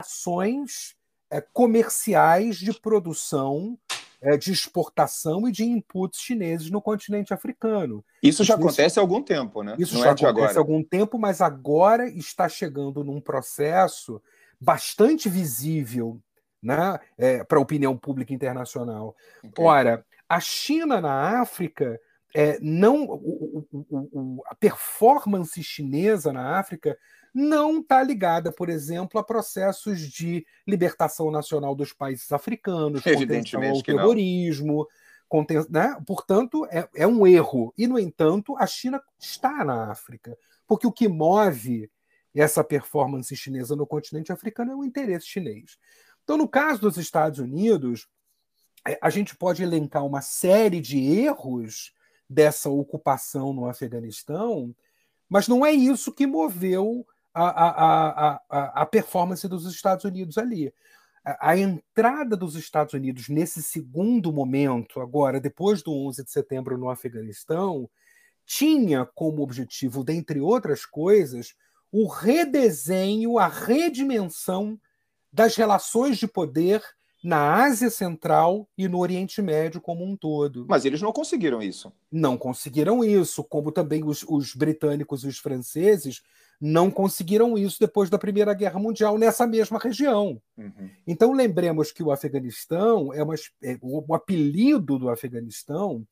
ações 0.00 0.96
é, 1.30 1.40
comerciais 1.40 2.56
de 2.56 2.72
produção, 2.72 3.78
é, 4.24 4.38
de 4.38 4.50
exportação 4.50 5.46
e 5.46 5.52
de 5.52 5.64
inputs 5.64 6.18
chineses 6.18 6.70
no 6.70 6.80
continente 6.80 7.34
africano. 7.34 8.02
Isso 8.22 8.42
já 8.42 8.54
isso, 8.54 8.62
acontece 8.62 8.98
há 8.98 9.02
algum 9.02 9.22
tempo, 9.22 9.62
né? 9.62 9.76
Isso 9.78 9.94
Não 9.94 10.02
já 10.02 10.08
é 10.08 10.12
acontece 10.12 10.56
há 10.56 10.60
algum 10.60 10.82
tempo, 10.82 11.18
mas 11.18 11.42
agora 11.42 12.08
está 12.08 12.48
chegando 12.48 13.04
num 13.04 13.20
processo 13.20 14.22
bastante 14.58 15.28
visível 15.28 16.18
né, 16.62 16.98
é, 17.18 17.44
para 17.44 17.58
a 17.58 17.60
opinião 17.60 17.98
pública 17.98 18.32
internacional. 18.32 19.14
Ora, 19.58 20.02
a 20.26 20.40
China 20.40 21.02
na 21.02 21.42
África 21.42 22.00
é, 22.34 22.58
não 22.62 23.04
o, 23.04 23.66
o, 23.70 23.84
o, 23.90 24.42
a 24.46 24.54
performance 24.54 25.62
chinesa 25.62 26.32
na 26.32 26.58
África 26.58 26.96
não 27.34 27.80
está 27.80 28.00
ligada, 28.00 28.52
por 28.52 28.68
exemplo, 28.68 29.18
a 29.18 29.24
processos 29.24 30.00
de 30.00 30.46
libertação 30.64 31.32
nacional 31.32 31.74
dos 31.74 31.92
países 31.92 32.30
africanos, 32.30 33.02
contenção 33.02 33.62
ao 33.62 33.82
terrorismo. 33.82 34.86
Conten 35.28 35.66
né? 35.68 35.96
Portanto, 36.06 36.64
é, 36.70 36.88
é 36.94 37.06
um 37.06 37.26
erro. 37.26 37.74
E, 37.76 37.88
no 37.88 37.98
entanto, 37.98 38.56
a 38.56 38.66
China 38.68 39.02
está 39.18 39.64
na 39.64 39.90
África. 39.90 40.38
Porque 40.64 40.86
o 40.86 40.92
que 40.92 41.08
move 41.08 41.90
essa 42.32 42.62
performance 42.62 43.34
chinesa 43.34 43.74
no 43.74 43.86
continente 43.86 44.30
africano 44.30 44.72
é 44.72 44.76
o 44.76 44.84
interesse 44.84 45.26
chinês. 45.26 45.76
Então, 46.22 46.36
no 46.36 46.48
caso 46.48 46.80
dos 46.82 46.96
Estados 46.96 47.40
Unidos, 47.40 48.06
é, 48.86 48.96
a 49.02 49.10
gente 49.10 49.36
pode 49.36 49.62
elencar 49.62 50.06
uma 50.06 50.20
série 50.20 50.80
de 50.80 50.98
erros 50.98 51.92
dessa 52.28 52.70
ocupação 52.70 53.52
no 53.52 53.66
Afeganistão, 53.66 54.74
mas 55.28 55.48
não 55.48 55.66
é 55.66 55.72
isso 55.72 56.12
que 56.12 56.26
moveu 56.26 57.06
a, 57.34 57.48
a, 57.48 58.40
a, 58.48 58.82
a 58.82 58.86
performance 58.86 59.46
dos 59.48 59.66
Estados 59.66 60.04
Unidos 60.04 60.38
ali. 60.38 60.72
A, 61.24 61.50
a 61.50 61.58
entrada 61.58 62.36
dos 62.36 62.54
Estados 62.54 62.94
Unidos 62.94 63.28
nesse 63.28 63.62
segundo 63.62 64.32
momento, 64.32 65.00
agora, 65.00 65.40
depois 65.40 65.82
do 65.82 65.92
11 65.92 66.24
de 66.24 66.30
setembro 66.30 66.78
no 66.78 66.88
Afeganistão, 66.88 67.90
tinha 68.46 69.04
como 69.14 69.42
objetivo, 69.42 70.04
dentre 70.04 70.40
outras 70.40 70.86
coisas, 70.86 71.54
o 71.90 72.06
redesenho, 72.06 73.38
a 73.38 73.48
redimensão 73.48 74.78
das 75.32 75.56
relações 75.56 76.18
de 76.18 76.28
poder 76.28 76.82
na 77.24 77.64
Ásia 77.64 77.88
Central 77.88 78.68
e 78.76 78.86
no 78.86 78.98
Oriente 78.98 79.40
Médio 79.40 79.80
como 79.80 80.04
um 80.04 80.14
todo. 80.14 80.66
Mas 80.68 80.84
eles 80.84 81.00
não 81.00 81.10
conseguiram 81.10 81.62
isso. 81.62 81.90
Não 82.12 82.36
conseguiram 82.36 83.02
isso, 83.02 83.42
como 83.42 83.72
também 83.72 84.04
os, 84.04 84.22
os 84.28 84.54
britânicos 84.54 85.24
e 85.24 85.28
os 85.28 85.38
franceses 85.38 86.22
não 86.60 86.90
conseguiram 86.90 87.58
isso 87.58 87.78
depois 87.80 88.08
da 88.08 88.18
Primeira 88.18 88.54
Guerra 88.54 88.78
Mundial 88.78 89.18
nessa 89.18 89.46
mesma 89.46 89.78
região. 89.78 90.40
Uhum. 90.56 90.90
Então 91.06 91.32
lembremos 91.32 91.92
que 91.92 92.02
o 92.02 92.10
Afeganistão 92.10 93.12
é, 93.12 93.22
uma, 93.22 93.34
é 93.62 93.78
o 93.80 94.14
apelido 94.14 94.98
do 94.98 95.08
Afeganistão 95.08 96.06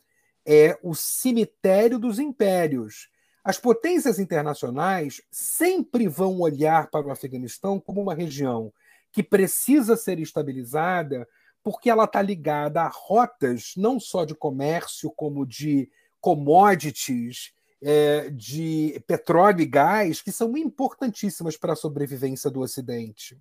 é 0.45 0.77
o 0.83 0.95
cemitério 0.95 1.99
dos 1.99 2.19
impérios 2.19 3.09
as 3.45 3.59
potências 3.59 4.19
internacionais 4.21 5.21
sempre 5.31 6.07
vão 6.07 6.41
olhar 6.41 6.89
para 6.91 7.07
o 7.07 7.11
Afeganistão 7.11 7.81
como 7.81 8.01
uma 8.01 8.15
região 8.15 8.73
que 9.11 9.23
precisa 9.23 9.97
ser 9.97 10.21
estabilizada 10.21 11.29
porque 11.63 11.91
ela 11.91 12.05
está 12.05 12.23
ligada 12.23 12.83
a 12.83 12.89
rotas 12.89 13.73
não 13.77 13.99
só 13.99 14.25
de 14.25 14.35
comércio, 14.35 15.11
como 15.11 15.45
de 15.45 15.91
commodities, 16.21 17.53
é, 17.83 18.31
de 18.31 19.03
petróleo 19.07 19.61
e 19.61 19.66
gás, 19.66 20.23
que 20.23 20.31
são 20.31 20.57
importantíssimas 20.57 21.57
para 21.57 21.73
a 21.73 21.77
sobrevivência 21.77 22.51
do 22.51 22.61
Ocidente. 22.61 23.37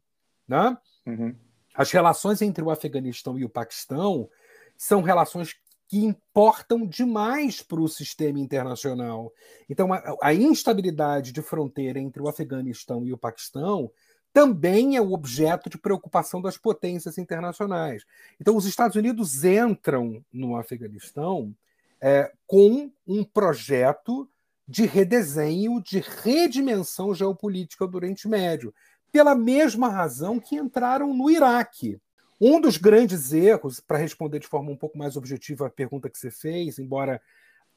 Né? 0.47 0.75
Uhum. 1.05 1.35
As 1.75 1.91
relações 1.91 2.41
entre 2.41 2.63
o 2.63 2.71
Afeganistão 2.71 3.37
e 3.37 3.45
o 3.45 3.49
Paquistão 3.49 4.29
são 4.75 5.01
relações 5.01 5.55
que 5.87 5.99
importam 6.03 6.85
demais 6.87 7.61
para 7.61 7.81
o 7.81 7.87
sistema 7.87 8.39
internacional. 8.39 9.31
Então, 9.69 9.93
a, 9.93 10.01
a, 10.21 10.33
instabilidade 10.33 11.31
de 11.31 11.41
fronteira 11.41 11.99
entre 11.99 12.21
o 12.21 12.27
Afeganistão 12.27 13.05
e 13.05 13.13
o 13.13 13.17
Paquistão 13.17 13.91
também 14.33 14.95
é 14.95 15.01
o 15.01 15.11
objeto 15.11 15.69
de 15.69 15.77
preocupação 15.77 16.41
das 16.41 16.57
potências 16.57 17.17
internacionais. 17.17 18.05
Então, 18.39 18.55
os 18.55 18.65
Estados 18.65 18.95
Unidos 18.95 19.43
entram 19.43 20.23
no 20.31 20.55
Afeganistão 20.55 21.53
é, 21.99 22.31
com 22.47 22.89
um 23.05 23.23
projeto 23.23 24.30
de 24.71 24.85
redesenho, 24.85 25.83
de 25.83 25.99
redimensão 25.99 27.13
geopolítica 27.13 27.85
do 27.85 27.97
Oriente 27.97 28.25
Médio, 28.25 28.73
pela 29.11 29.35
mesma 29.35 29.89
razão 29.89 30.39
que 30.39 30.55
entraram 30.55 31.13
no 31.13 31.29
Iraque. 31.29 31.99
Um 32.39 32.59
dos 32.61 32.77
grandes 32.77 33.33
erros, 33.33 33.81
para 33.81 33.97
responder 33.97 34.39
de 34.39 34.47
forma 34.47 34.71
um 34.71 34.77
pouco 34.77 34.97
mais 34.97 35.17
objetiva 35.17 35.67
a 35.67 35.69
pergunta 35.69 36.09
que 36.09 36.17
você 36.17 36.31
fez, 36.31 36.79
embora 36.79 37.21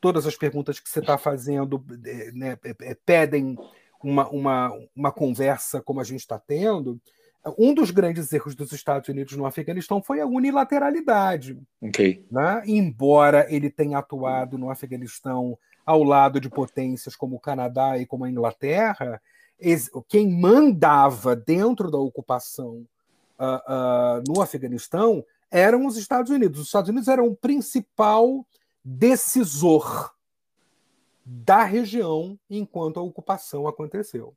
todas 0.01 0.25
as 0.25 0.37
perguntas 0.37 0.79
que 0.79 0.89
você 0.89 1.01
está 1.01 1.19
fazendo 1.19 1.85
eh, 2.07 2.31
né, 2.33 2.59
eh, 2.65 2.77
eh, 2.81 2.97
pedem 3.05 3.57
uma, 4.01 4.29
uma, 4.29 4.73
uma 4.95 5.11
conversa 5.11 5.83
como 5.83 6.01
a 6.01 6.05
gente 6.05 6.21
está 6.21 6.39
tendo, 6.39 7.01
um 7.59 7.75
dos 7.75 7.91
grandes 7.91 8.33
erros 8.33 8.55
dos 8.55 8.71
Estados 8.71 9.09
Unidos 9.09 9.37
no 9.37 9.47
Afeganistão 9.47 10.01
foi 10.01 10.21
a 10.21 10.27
unilateralidade. 10.27 11.59
Okay. 11.83 12.25
Né? 12.31 12.63
Embora 12.67 13.53
ele 13.53 13.69
tenha 13.69 13.99
atuado 13.99 14.57
no 14.57 14.71
Afeganistão 14.71 15.59
ao 15.85 16.03
lado 16.03 16.41
de 16.41 16.49
potências 16.49 17.17
como 17.17 17.37
o 17.37 17.41
Canadá 17.41 17.99
e 17.99 18.07
como 18.07 18.25
a 18.25 18.31
Inglaterra, 18.31 19.21
quem 20.09 20.31
mandava 20.31 21.37
dentro 21.37 21.91
da 21.91 21.99
ocupação 21.99 22.87
uh, 23.39 23.73
uh, 23.73 24.25
no 24.27 24.41
Afeganistão 24.41 25.25
eram 25.51 25.87
os 25.87 25.97
Estados 25.97 26.31
Unidos. 26.31 26.61
Os 26.61 26.67
Estados 26.67 26.91
Unidos 26.91 27.09
eram 27.09 27.27
o 27.29 27.37
principal 27.37 28.45
decisor 28.85 30.13
da 31.25 31.65
região 31.65 32.39
enquanto 32.51 32.99
a 32.99 33.03
ocupação 33.03 33.67
aconteceu. 33.67 34.35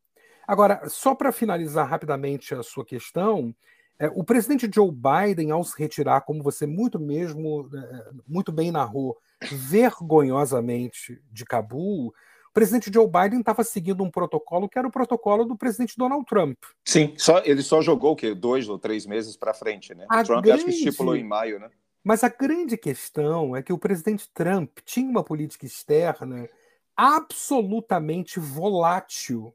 Agora, 0.47 0.88
só 0.88 1.13
para 1.13 1.33
finalizar 1.33 1.88
rapidamente 1.88 2.53
a 2.55 2.63
sua 2.63 2.86
questão, 2.86 3.53
é, 3.99 4.07
o 4.13 4.23
presidente 4.23 4.69
Joe 4.73 4.91
Biden, 4.91 5.51
ao 5.51 5.63
se 5.63 5.77
retirar, 5.77 6.21
como 6.21 6.43
você 6.43 6.65
muito 6.65 6.99
mesmo, 6.99 7.69
é, 7.73 8.10
muito 8.27 8.51
bem 8.51 8.71
narrou, 8.71 9.17
vergonhosamente 9.51 11.21
de 11.31 11.45
Cabul, 11.45 12.13
presidente 12.57 12.91
Joe 12.91 13.05
Biden 13.05 13.41
estava 13.41 13.63
seguindo 13.63 14.03
um 14.03 14.10
protocolo 14.10 14.67
que 14.67 14.79
era 14.79 14.88
o 14.88 14.91
protocolo 14.91 15.45
do 15.45 15.55
presidente 15.55 15.95
Donald 15.95 16.25
Trump. 16.25 16.57
Sim, 16.83 17.13
só, 17.15 17.39
ele 17.45 17.62
só 17.62 17.83
jogou 17.83 18.13
o 18.13 18.15
quê? 18.15 18.33
dois 18.33 18.67
ou 18.67 18.79
três 18.79 19.05
meses 19.05 19.38
para 19.38 19.53
frente, 19.53 19.93
né? 19.93 20.07
A 20.10 20.23
Trump 20.23 20.43
grande... 20.43 20.63
acho 20.63 20.65
que 20.65 20.71
estipulou 20.71 21.15
em 21.15 21.23
maio, 21.23 21.60
né? 21.60 21.69
Mas 22.03 22.23
a 22.23 22.29
grande 22.29 22.75
questão 22.75 23.55
é 23.55 23.62
que 23.62 23.71
o 23.71 23.77
presidente 23.77 24.27
Trump 24.33 24.79
tinha 24.83 25.07
uma 25.07 25.23
política 25.23 25.67
externa 25.67 26.49
absolutamente 26.95 28.39
volátil. 28.39 29.53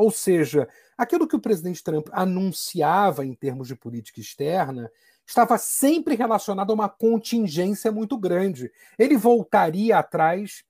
Ou 0.00 0.10
seja, 0.10 0.66
aquilo 0.96 1.28
que 1.28 1.36
o 1.36 1.40
presidente 1.40 1.84
Trump 1.84 2.08
anunciava 2.10 3.22
em 3.22 3.34
termos 3.34 3.68
de 3.68 3.76
política 3.76 4.18
externa 4.18 4.90
estava 5.26 5.58
sempre 5.58 6.14
relacionado 6.14 6.70
a 6.70 6.74
uma 6.74 6.88
contingência 6.88 7.92
muito 7.92 8.16
grande. 8.16 8.72
Ele 8.98 9.14
voltaria 9.18 9.98
atrás 9.98 10.64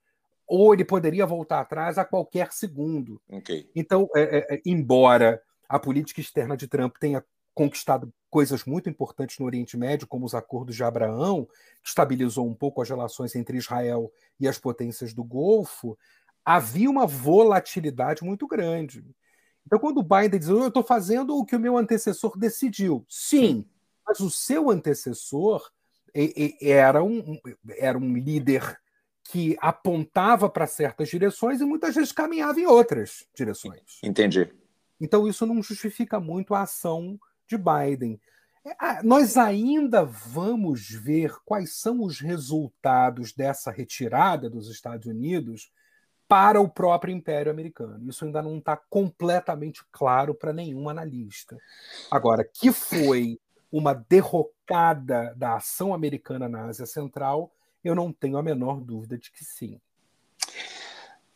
ou 0.45 0.73
ele 0.73 0.83
poderia 0.83 1.25
voltar 1.25 1.61
atrás 1.61 1.97
a 1.97 2.03
qualquer 2.03 2.51
segundo. 2.51 3.21
Okay. 3.29 3.69
Então, 3.73 4.09
é, 4.13 4.21
é, 4.21 4.55
é, 4.55 4.61
embora 4.65 5.41
a 5.69 5.79
política 5.79 6.19
externa 6.19 6.57
de 6.57 6.67
Trump 6.67 6.97
tenha 6.99 7.23
conquistado 7.53 8.13
coisas 8.29 8.65
muito 8.65 8.89
importantes 8.89 9.39
no 9.39 9.45
Oriente 9.45 9.77
Médio, 9.77 10.07
como 10.07 10.25
os 10.25 10.35
acordos 10.35 10.75
de 10.75 10.83
Abraão, 10.83 11.47
que 11.81 11.87
estabilizou 11.87 12.45
um 12.45 12.53
pouco 12.53 12.81
as 12.81 12.89
relações 12.89 13.33
entre 13.33 13.57
Israel 13.57 14.11
e 14.37 14.45
as 14.45 14.59
potências 14.59 15.13
do 15.13 15.23
Golfo, 15.23 15.97
havia 16.43 16.89
uma 16.89 17.07
volatilidade 17.07 18.23
muito 18.23 18.45
grande. 18.45 19.05
Então, 19.65 19.79
quando 19.79 19.99
o 19.99 20.03
Biden 20.03 20.39
diz, 20.39 20.49
eu 20.49 20.67
estou 20.67 20.83
fazendo 20.83 21.37
o 21.37 21.45
que 21.45 21.55
o 21.55 21.59
meu 21.59 21.77
antecessor 21.77 22.37
decidiu, 22.37 23.05
sim, 23.07 23.65
mas 24.05 24.19
o 24.19 24.29
seu 24.29 24.69
antecessor 24.69 25.71
era 26.61 27.03
um, 27.03 27.39
era 27.77 27.97
um 27.97 28.17
líder 28.17 28.77
que 29.23 29.55
apontava 29.61 30.49
para 30.49 30.67
certas 30.67 31.07
direções 31.09 31.61
e 31.61 31.65
muitas 31.65 31.95
vezes 31.95 32.11
caminhava 32.11 32.59
em 32.59 32.65
outras 32.65 33.25
direções. 33.33 33.99
Entendi. 34.03 34.51
Então 34.99 35.27
isso 35.27 35.45
não 35.45 35.63
justifica 35.63 36.19
muito 36.19 36.53
a 36.53 36.63
ação 36.63 37.19
de 37.47 37.57
Biden. 37.57 38.19
É, 38.63 39.01
nós 39.03 39.37
ainda 39.37 40.03
vamos 40.03 40.89
ver 40.89 41.33
quais 41.45 41.75
são 41.75 42.03
os 42.03 42.19
resultados 42.19 43.33
dessa 43.33 43.71
retirada 43.71 44.49
dos 44.49 44.69
Estados 44.69 45.07
Unidos 45.07 45.71
para 46.31 46.61
o 46.61 46.69
próprio 46.69 47.13
Império 47.13 47.51
Americano. 47.51 48.09
Isso 48.09 48.23
ainda 48.23 48.41
não 48.41 48.57
está 48.57 48.77
completamente 48.77 49.81
claro 49.91 50.33
para 50.33 50.53
nenhum 50.53 50.87
analista. 50.87 51.57
Agora, 52.09 52.41
que 52.45 52.71
foi 52.71 53.37
uma 53.69 53.93
derrocada 53.93 55.33
da 55.35 55.57
ação 55.57 55.93
americana 55.93 56.47
na 56.47 56.67
Ásia 56.67 56.85
Central, 56.85 57.51
eu 57.83 57.93
não 57.93 58.13
tenho 58.13 58.37
a 58.37 58.41
menor 58.41 58.79
dúvida 58.79 59.17
de 59.17 59.29
que 59.29 59.43
sim. 59.43 59.77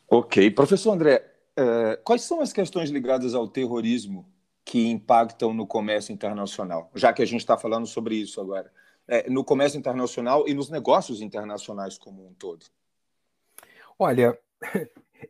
Ok. 0.07 0.49
Professor 0.51 0.93
André, 0.93 1.29
uh, 1.59 2.01
quais 2.05 2.21
são 2.21 2.39
as 2.39 2.53
questões 2.53 2.89
ligadas 2.89 3.35
ao 3.35 3.49
terrorismo 3.49 4.25
que 4.63 4.87
impactam 4.87 5.53
no 5.53 5.67
comércio 5.67 6.13
internacional? 6.13 6.89
Já 6.95 7.11
que 7.11 7.21
a 7.21 7.27
gente 7.27 7.41
está 7.41 7.57
falando 7.57 7.85
sobre 7.85 8.15
isso 8.15 8.39
agora. 8.39 8.71
É, 9.09 9.29
no 9.29 9.43
comércio 9.43 9.77
internacional 9.77 10.47
e 10.47 10.53
nos 10.53 10.69
negócios 10.69 11.21
internacionais 11.21 11.97
como 11.97 12.25
um 12.25 12.33
todo. 12.33 12.65
Olha, 13.99 14.37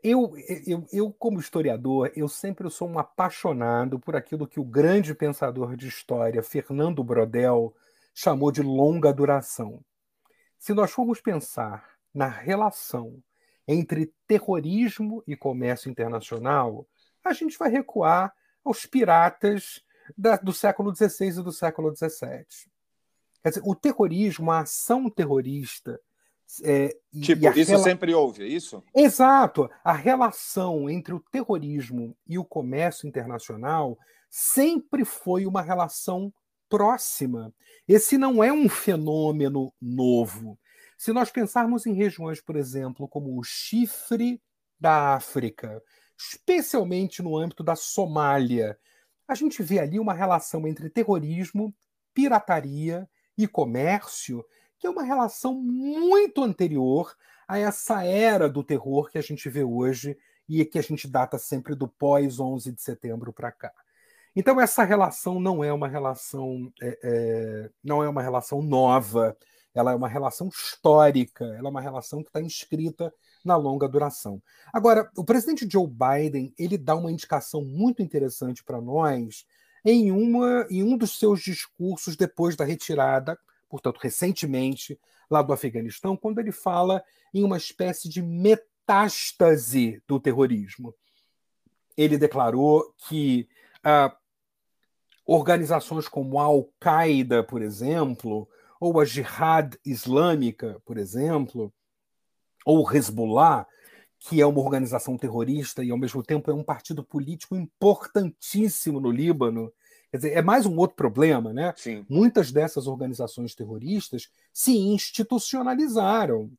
eu, 0.04 0.34
eu, 0.66 0.88
eu, 0.92 1.12
como 1.14 1.40
historiador, 1.40 2.12
eu 2.16 2.28
sempre 2.28 2.70
sou 2.70 2.88
um 2.88 3.00
apaixonado 3.00 4.00
por 4.00 4.16
aquilo 4.16 4.48
que 4.48 4.60
o 4.60 4.66
grande 4.66 5.14
pensador 5.14 5.76
de 5.76 5.88
história, 5.88 6.44
Fernando 6.44 7.04
Brodel, 7.04 7.74
chamou 8.14 8.52
de 8.52 8.62
longa 8.62 9.14
duração. 9.14 9.84
Se 10.58 10.74
nós 10.74 10.92
formos 10.92 11.22
pensar 11.22 11.98
na 12.14 12.28
relação 12.28 13.22
entre 13.68 14.14
terrorismo 14.28 15.24
e 15.28 15.36
comércio 15.36 15.90
internacional, 15.90 16.88
a 17.24 17.34
gente 17.34 17.58
vai 17.58 17.70
recuar 17.70 18.34
aos 18.64 18.86
piratas 18.86 19.84
da, 20.18 20.38
do 20.38 20.54
século 20.54 20.96
XVI 20.96 21.40
e 21.40 21.44
do 21.44 21.52
século 21.52 21.96
XVII. 21.96 22.46
Quer 23.42 23.50
dizer, 23.50 23.62
o 23.64 23.76
terrorismo, 23.76 24.52
a 24.52 24.62
ação 24.62 25.10
terrorista. 25.10 26.00
É, 26.64 26.96
tipo, 27.22 27.48
isso 27.58 27.72
rela... 27.72 27.84
sempre 27.84 28.14
houve, 28.14 28.44
é 28.44 28.48
isso? 28.48 28.84
Exato. 28.96 29.70
A 29.84 29.94
relação 29.94 30.90
entre 30.90 31.14
o 31.14 31.20
terrorismo 31.20 32.16
e 32.28 32.38
o 32.38 32.46
comércio 32.46 33.08
internacional 33.08 33.98
sempre 34.30 35.04
foi 35.04 35.46
uma 35.46 35.62
relação 35.62 36.32
próxima. 36.70 37.54
Esse 37.88 38.18
não 38.18 38.44
é 38.44 38.52
um 38.52 38.70
fenômeno 38.70 39.74
novo. 39.82 40.60
Se 40.98 41.12
nós 41.12 41.30
pensarmos 41.32 41.86
em 41.86 41.94
regiões, 41.94 42.42
por 42.42 42.56
exemplo, 42.56 43.08
como 43.08 43.38
o 43.38 43.44
chifre 43.44 44.42
da 44.80 45.16
África, 45.16 45.82
especialmente 46.18 47.22
no 47.22 47.38
âmbito 47.38 47.64
da 47.64 47.76
Somália, 47.76 48.78
a 49.28 49.36
gente 49.36 49.62
vê 49.62 49.80
ali 49.80 50.00
uma 50.00 50.14
relação 50.14 50.68
entre 50.68 50.90
terrorismo, 50.90 51.74
pirataria 52.14 53.10
e 53.38 53.48
comércio, 53.48 54.46
que 54.80 54.88
é 54.88 54.90
uma 54.90 55.04
relação 55.04 55.54
muito 55.54 56.44
anterior 56.44 57.16
a 57.48 57.58
essa 57.58 58.04
era 58.04 58.50
do 58.50 58.64
terror 58.64 59.10
que 59.10 59.18
a 59.18 59.22
gente 59.22 59.50
vê 59.50 59.64
hoje 59.64 60.18
e 60.48 60.64
que 60.66 60.80
a 60.80 60.82
gente 60.82 61.08
data 61.08 61.38
sempre 61.38 61.76
do 61.76 61.88
pós 61.88 62.40
11 62.40 62.72
de 62.72 62.82
setembro 62.82 63.34
para 63.34 63.52
cá. 63.52 63.72
Então 64.36 64.60
essa 64.60 64.84
relação 64.84 65.40
não 65.40 65.64
é 65.64 65.72
uma 65.72 65.88
relação 65.88 66.72
é, 66.82 67.00
é, 67.04 67.70
não 67.84 68.04
é 68.04 68.10
uma 68.10 68.22
relação 68.22 68.62
nova, 68.62 69.36
ela 69.74 69.92
é 69.92 69.96
uma 69.96 70.08
relação 70.08 70.48
histórica, 70.48 71.46
ela 71.46 71.68
é 71.68 71.72
uma 71.72 71.82
relação 71.82 72.22
que 72.22 72.30
está 72.30 72.42
inscrita 72.42 73.14
na 73.44 73.56
longa 73.56 73.88
duração. 73.88 74.42
Agora, 74.74 75.10
o 75.18 75.24
presidente 75.24 75.68
Joe 75.70 75.88
Biden 75.88 76.54
ele 76.58 76.78
dá 76.78 76.96
uma 76.96 77.12
indicação 77.12 77.64
muito 77.64 78.02
interessante 78.02 78.64
para 78.64 78.82
nós 78.82 79.46
em 79.86 80.12
uma 80.12 80.66
em 80.70 80.84
um 80.84 80.98
dos 80.98 81.18
seus 81.18 81.42
discursos 81.42 82.16
depois 82.16 82.56
da 82.56 82.66
retirada, 82.66 83.38
portanto 83.70 84.00
recentemente 84.02 85.00
lá 85.30 85.42
do 85.42 85.54
Afeganistão, 85.54 86.16
quando 86.16 86.40
ele 86.40 86.52
fala 86.52 87.04
em 87.34 87.44
uma 87.44 87.58
espécie 87.58 88.08
de 88.08 88.22
metástase 88.22 90.02
do 90.08 90.20
terrorismo. 90.20 90.94
Ele 91.98 92.18
declarou 92.18 92.94
que 92.98 93.48
ah, 93.84 94.16
organizações 95.26 96.08
como 96.08 96.40
a 96.40 96.44
Al-Qaeda, 96.44 97.44
por 97.44 97.62
exemplo, 97.62 98.48
ou 98.80 99.00
a 99.00 99.06
Jihad 99.06 99.76
Islâmica, 99.84 100.82
por 100.86 100.98
exemplo, 100.98 101.74
ou 102.66 102.84
o 102.84 102.92
Hezbollah, 102.92 103.66
que 104.20 104.42
é 104.42 104.46
uma 104.46 104.60
organização 104.60 105.18
terrorista 105.18 105.84
e, 105.84 105.92
ao 105.92 105.98
mesmo 105.98 106.24
tempo, 106.24 106.50
é 106.50 106.54
um 106.54 106.64
partido 106.64 107.04
político 107.04 107.56
importantíssimo 107.56 109.00
no 109.00 109.12
Líbano. 109.12 109.72
Quer 110.12 110.18
dizer, 110.18 110.32
é 110.34 110.42
mais 110.42 110.66
um 110.66 110.78
outro 110.78 110.96
problema, 110.96 111.52
né? 111.52 111.74
Sim. 111.76 112.06
Muitas 112.10 112.52
dessas 112.52 112.88
organizações 112.88 113.56
terroristas 113.56 114.30
se 114.54 114.78
institucionalizaram. 114.78 116.52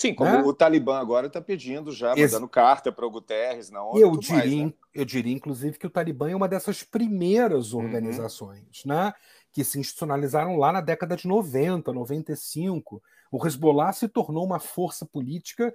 Sim, 0.00 0.14
como 0.14 0.30
né? 0.30 0.42
o 0.42 0.54
Talibã 0.54 0.98
agora 0.98 1.26
está 1.26 1.42
pedindo 1.42 1.92
já, 1.92 2.14
Ex 2.16 2.32
mandando 2.32 2.48
carta 2.48 2.90
para 2.90 3.04
o 3.04 3.10
Guterres 3.10 3.68
na 3.68 3.84
ONU. 3.84 3.98
Eu 3.98 4.16
diria, 4.16 4.36
mais, 4.36 4.54
né? 4.54 4.72
eu 4.94 5.04
diria, 5.04 5.34
inclusive, 5.34 5.78
que 5.78 5.86
o 5.86 5.90
Talibã 5.90 6.30
é 6.30 6.34
uma 6.34 6.48
dessas 6.48 6.82
primeiras 6.82 7.74
uhum. 7.74 7.84
organizações, 7.84 8.84
uhum. 8.84 8.94
né? 8.94 9.12
Que 9.52 9.62
se 9.62 9.78
institucionalizaram 9.78 10.56
lá 10.56 10.72
na 10.72 10.80
década 10.80 11.16
de 11.16 11.28
90, 11.28 11.92
95. 11.92 13.02
O 13.30 13.46
Hezbollah 13.46 13.92
se 13.92 14.08
tornou 14.08 14.44
uma 14.44 14.58
força 14.58 15.04
política 15.04 15.74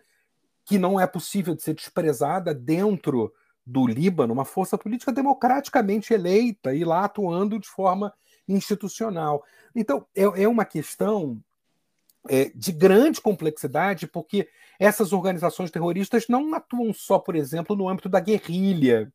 que 0.66 0.80
não 0.80 1.00
é 1.00 1.06
possível 1.06 1.54
de 1.54 1.62
ser 1.62 1.76
desprezada 1.76 2.52
dentro 2.52 3.32
do 3.66 3.88
Líbano, 3.88 4.34
uma 4.34 4.46
força 4.46 4.78
política 4.78 5.12
democraticamente 5.12 6.14
eleita 6.14 6.74
e 6.74 6.84
lá 6.84 7.06
atuando 7.06 7.60
de 7.60 7.68
forma 7.68 8.14
institucional. 8.48 9.44
Então, 9.76 10.06
é, 10.16 10.44
é 10.44 10.48
uma 10.48 10.66
questão 10.66 11.42
é, 12.30 12.52
de 12.54 12.72
grande 12.72 13.22
complexidade, 13.22 14.08
porque 14.08 14.48
essas 14.80 15.14
organizações 15.14 15.72
terroristas 15.72 16.28
não 16.28 16.54
atuam 16.54 16.94
só, 16.94 17.18
por 17.18 17.36
exemplo, 17.36 17.76
no 17.76 17.90
âmbito 17.90 18.10
da 18.10 18.20
guerrilha. 18.20 19.12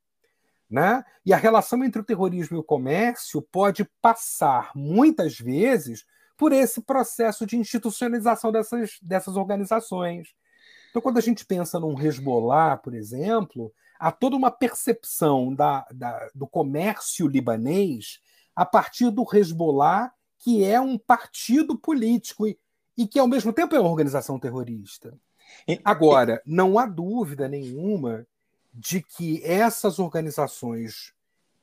Né? 0.69 1.05
E 1.27 1.33
a 1.33 1.37
relação 1.37 1.85
entre 1.85 2.01
o 2.01 2.05
terrorismo 2.05 2.57
e 2.57 2.61
o 2.61 2.65
comércio 2.65 3.43
pode 3.43 3.85
passar, 4.01 4.71
muitas 4.75 5.39
vezes, 5.39 6.05
por 6.37 6.53
esse 6.53 6.81
processo 6.81 7.45
de 7.45 7.57
institucionalização 7.57 8.53
dessas, 8.53 8.99
dessas 9.03 9.37
organizações. 9.37 10.29
Então, 10.89 11.03
quando 11.03 11.19
a 11.19 11.21
gente 11.21 11.45
pensa 11.45 11.79
num 11.79 12.01
Hezbollah, 12.01 12.77
por 12.77 12.95
exemplo, 12.95 13.73
há 14.01 14.11
toda 14.11 14.35
uma 14.35 14.51
percepção 14.51 15.55
da, 15.55 15.87
da, 15.93 16.31
do 16.35 16.47
comércio 16.47 17.29
libanês 17.29 18.19
a 18.57 18.65
partir 18.65 19.11
do 19.11 19.27
Hezbollah, 19.31 20.11
que 20.39 20.65
é 20.65 20.81
um 20.81 20.97
partido 20.97 21.79
político 21.79 22.47
e, 22.47 22.59
e 22.97 23.07
que, 23.07 23.19
ao 23.19 23.29
mesmo 23.29 23.53
tempo, 23.53 23.77
é 23.77 23.81
uma 23.81 23.91
organização 23.91 24.39
terrorista. 24.39 25.17
Agora, 25.85 26.41
não 26.47 26.79
há 26.79 26.87
dúvida 26.87 27.47
nenhuma 27.47 28.27
de 28.73 29.03
que 29.03 29.45
essas 29.45 29.99
organizações 29.99 31.13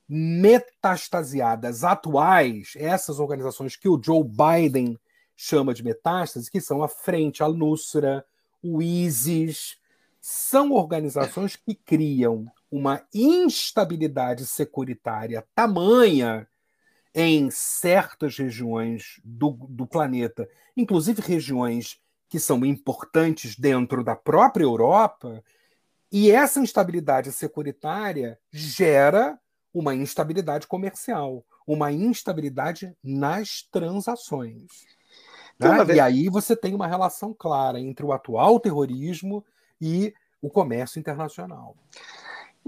metastasiadas 0.07 1.83
atuais, 1.83 2.73
essas 2.75 3.19
organizações 3.19 3.75
que 3.75 3.89
o 3.89 4.01
Joe 4.01 4.23
Biden 4.23 4.97
chama 5.35 5.73
de 5.73 5.83
metástase, 5.83 6.51
que 6.51 6.61
são 6.61 6.83
a 6.83 6.87
Frente 6.87 7.41
al-Nusra, 7.41 8.23
o 8.61 8.81
ISIS, 8.81 9.77
são 10.29 10.73
organizações 10.73 11.55
que 11.55 11.73
criam 11.73 12.51
uma 12.69 13.01
instabilidade 13.13 14.45
securitária 14.45 15.47
tamanha 15.55 16.45
em 17.15 17.49
certas 17.49 18.37
regiões 18.37 19.21
do, 19.23 19.51
do 19.51 19.87
planeta, 19.87 20.45
inclusive 20.75 21.21
regiões 21.21 22.01
que 22.27 22.41
são 22.41 22.65
importantes 22.65 23.55
dentro 23.55 24.03
da 24.03 24.17
própria 24.17 24.65
Europa, 24.65 25.41
e 26.11 26.29
essa 26.29 26.59
instabilidade 26.59 27.31
securitária 27.31 28.37
gera 28.51 29.39
uma 29.73 29.95
instabilidade 29.95 30.67
comercial, 30.67 31.45
uma 31.65 31.89
instabilidade 31.89 32.93
nas 33.01 33.65
transações. 33.71 34.83
Né? 35.57 35.95
E 35.95 35.99
aí 36.01 36.27
você 36.27 36.53
tem 36.53 36.75
uma 36.75 36.85
relação 36.85 37.33
clara 37.33 37.79
entre 37.79 38.05
o 38.05 38.11
atual 38.11 38.59
terrorismo 38.59 39.41
e 39.81 40.13
o 40.41 40.49
comércio 40.49 40.99
internacional. 40.99 41.75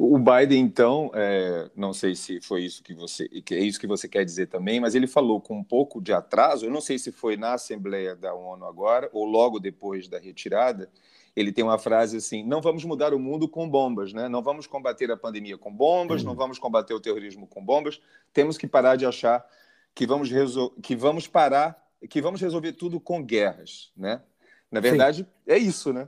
O 0.01 0.17
Biden, 0.17 0.63
então, 0.63 1.11
é, 1.13 1.69
não 1.75 1.91
sei 1.91 2.15
se 2.15 2.39
foi 2.39 2.63
isso 2.63 2.81
que 2.81 2.93
você, 2.93 3.27
que 3.27 3.53
é 3.53 3.59
isso 3.59 3.77
que 3.77 3.85
você 3.85 4.07
quer 4.07 4.23
dizer 4.23 4.47
também, 4.47 4.79
mas 4.79 4.95
ele 4.95 5.07
falou 5.07 5.41
com 5.41 5.57
um 5.57 5.63
pouco 5.63 6.01
de 6.01 6.13
atraso. 6.13 6.65
Eu 6.65 6.71
não 6.71 6.79
sei 6.79 6.97
se 6.97 7.11
foi 7.11 7.35
na 7.35 7.55
Assembleia 7.55 8.15
da 8.15 8.33
ONU 8.33 8.65
agora 8.65 9.09
ou 9.11 9.25
logo 9.25 9.59
depois 9.59 10.07
da 10.07 10.17
retirada. 10.17 10.89
Ele 11.35 11.51
tem 11.51 11.65
uma 11.65 11.77
frase 11.77 12.15
assim: 12.15 12.45
"Não 12.45 12.61
vamos 12.61 12.85
mudar 12.85 13.13
o 13.13 13.19
mundo 13.19 13.45
com 13.45 13.69
bombas, 13.69 14.13
né? 14.13 14.29
Não 14.29 14.41
vamos 14.41 14.65
combater 14.65 15.11
a 15.11 15.17
pandemia 15.17 15.57
com 15.57 15.73
bombas, 15.73 16.21
uhum. 16.21 16.29
não 16.29 16.35
vamos 16.35 16.57
combater 16.57 16.93
o 16.93 16.99
terrorismo 17.01 17.45
com 17.45 17.61
bombas. 17.61 17.99
Temos 18.31 18.57
que 18.57 18.67
parar 18.67 18.95
de 18.95 19.05
achar 19.05 19.45
que 19.93 20.07
vamos 20.07 20.29
que 20.81 20.95
vamos 20.95 21.27
parar 21.27 21.77
que 22.09 22.21
vamos 22.21 22.39
resolver 22.39 22.71
tudo 22.71 23.01
com 23.01 23.21
guerras, 23.21 23.91
né? 23.97 24.21
Na 24.71 24.79
verdade, 24.79 25.23
Sim. 25.23 25.51
é 25.51 25.57
isso, 25.57 25.91
né? 25.91 26.07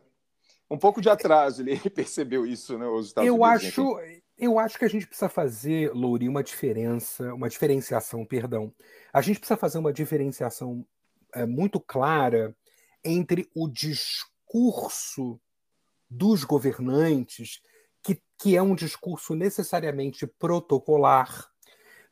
Um 0.72 0.78
pouco 0.78 1.02
de 1.02 1.10
atraso, 1.10 1.62
ele 1.62 1.78
percebeu 1.92 2.46
isso, 2.46 2.78
né? 2.78 2.88
Os 2.88 3.08
Estados 3.08 3.28
eu 3.28 3.36
Unidos, 3.36 3.66
acho, 3.66 4.00
eu 4.38 4.58
acho 4.58 4.80
que 4.80 4.86
a 4.86 4.88
gente 4.88 5.06
precisa 5.06 5.28
fazer, 5.28 5.92
Louri, 5.94 6.30
uma 6.30 6.42
diferença, 6.42 7.34
uma 7.34 7.50
diferenciação, 7.50 8.26
perdão. 8.26 8.74
A 9.12 9.22
gente 9.22 9.40
precisa 9.40 9.58
fazer 9.58 9.80
uma 9.80 9.92
diferenciação 9.92 10.86
é, 11.36 11.46
muito 11.46 11.78
clara 11.78 12.56
entre 13.04 13.50
o 13.54 13.68
discurso 13.68 15.38
dos 16.10 16.46
governantes, 16.46 17.62
que, 18.02 18.22
que 18.40 18.56
é 18.56 18.62
um 18.62 18.74
discurso 18.74 19.36
necessariamente 19.36 20.26
protocolar, 20.26 21.50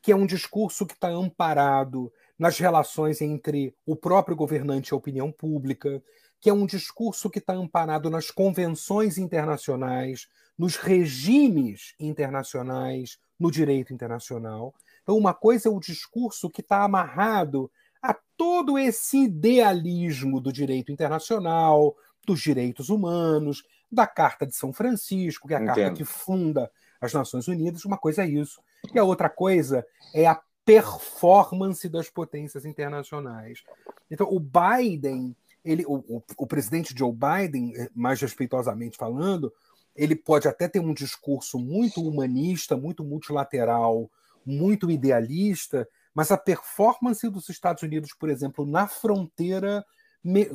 que 0.01 0.11
é 0.11 0.15
um 0.15 0.25
discurso 0.25 0.85
que 0.85 0.95
está 0.95 1.07
amparado 1.07 2.11
nas 2.37 2.57
relações 2.57 3.21
entre 3.21 3.73
o 3.85 3.95
próprio 3.95 4.35
governante 4.35 4.89
e 4.89 4.93
a 4.93 4.97
opinião 4.97 5.31
pública, 5.31 6.03
que 6.39 6.49
é 6.49 6.53
um 6.53 6.65
discurso 6.65 7.29
que 7.29 7.39
está 7.39 7.53
amparado 7.53 8.09
nas 8.09 8.31
convenções 8.31 9.17
internacionais, 9.17 10.27
nos 10.57 10.75
regimes 10.75 11.93
internacionais, 11.99 13.17
no 13.39 13.51
direito 13.51 13.93
internacional. 13.93 14.73
Então, 15.03 15.17
uma 15.17 15.33
coisa 15.33 15.69
é 15.69 15.71
o 15.71 15.79
discurso 15.79 16.49
que 16.49 16.61
está 16.61 16.83
amarrado 16.83 17.71
a 18.01 18.15
todo 18.37 18.77
esse 18.77 19.23
idealismo 19.23 20.39
do 20.39 20.51
direito 20.51 20.91
internacional, 20.91 21.95
dos 22.25 22.41
direitos 22.41 22.89
humanos, 22.89 23.63
da 23.91 24.05
Carta 24.05 24.45
de 24.45 24.55
São 24.55 24.71
Francisco, 24.71 25.47
que 25.47 25.53
é 25.53 25.57
a 25.57 25.61
Entendo. 25.61 25.75
carta 25.75 25.93
que 25.93 26.05
funda 26.05 26.71
as 27.01 27.13
Nações 27.13 27.47
Unidas. 27.47 27.85
Uma 27.85 27.97
coisa 27.97 28.23
é 28.23 28.27
isso. 28.27 28.61
E 28.93 28.99
a 28.99 29.03
outra 29.03 29.29
coisa 29.29 29.85
é 30.13 30.25
a 30.27 30.39
performance 30.63 31.89
das 31.89 32.09
potências 32.09 32.65
internacionais. 32.65 33.63
Então, 34.11 34.27
o 34.29 34.39
Biden, 34.39 35.35
ele, 35.63 35.85
o, 35.85 35.95
o, 36.07 36.23
o 36.37 36.47
presidente 36.47 36.93
Joe 36.97 37.11
Biden, 37.13 37.73
eh, 37.75 37.89
mais 37.93 38.21
respeitosamente 38.21 38.97
falando, 38.97 39.51
ele 39.95 40.15
pode 40.15 40.47
até 40.47 40.67
ter 40.67 40.79
um 40.79 40.93
discurso 40.93 41.59
muito 41.59 42.01
humanista, 42.01 42.77
muito 42.77 43.03
multilateral, 43.03 44.09
muito 44.45 44.89
idealista, 44.89 45.87
mas 46.13 46.31
a 46.31 46.37
performance 46.37 47.27
dos 47.29 47.49
Estados 47.49 47.83
Unidos, 47.83 48.13
por 48.17 48.29
exemplo, 48.29 48.65
na 48.65 48.87
fronteira 48.87 49.85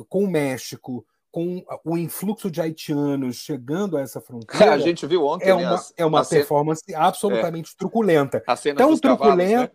com 0.09 0.23
o 0.23 0.29
México, 0.29 1.05
com 1.31 1.63
o 1.83 1.97
influxo 1.97 2.49
de 2.49 2.61
haitianos 2.61 3.37
chegando 3.37 3.97
a 3.97 4.01
essa 4.01 4.21
fronteira. 4.21 4.73
a 4.73 4.77
gente 4.77 5.05
viu 5.05 5.25
ontem. 5.25 5.49
É 5.49 5.55
né, 5.55 5.69
uma, 5.69 5.85
é 5.97 6.05
uma 6.05 6.25
performance 6.25 6.95
absolutamente 6.95 7.71
é. 7.73 7.77
truculenta. 7.77 8.43
Tão 8.77 8.97
truculenta. 8.97 9.37
Cavalos, 9.37 9.69
né? 9.69 9.71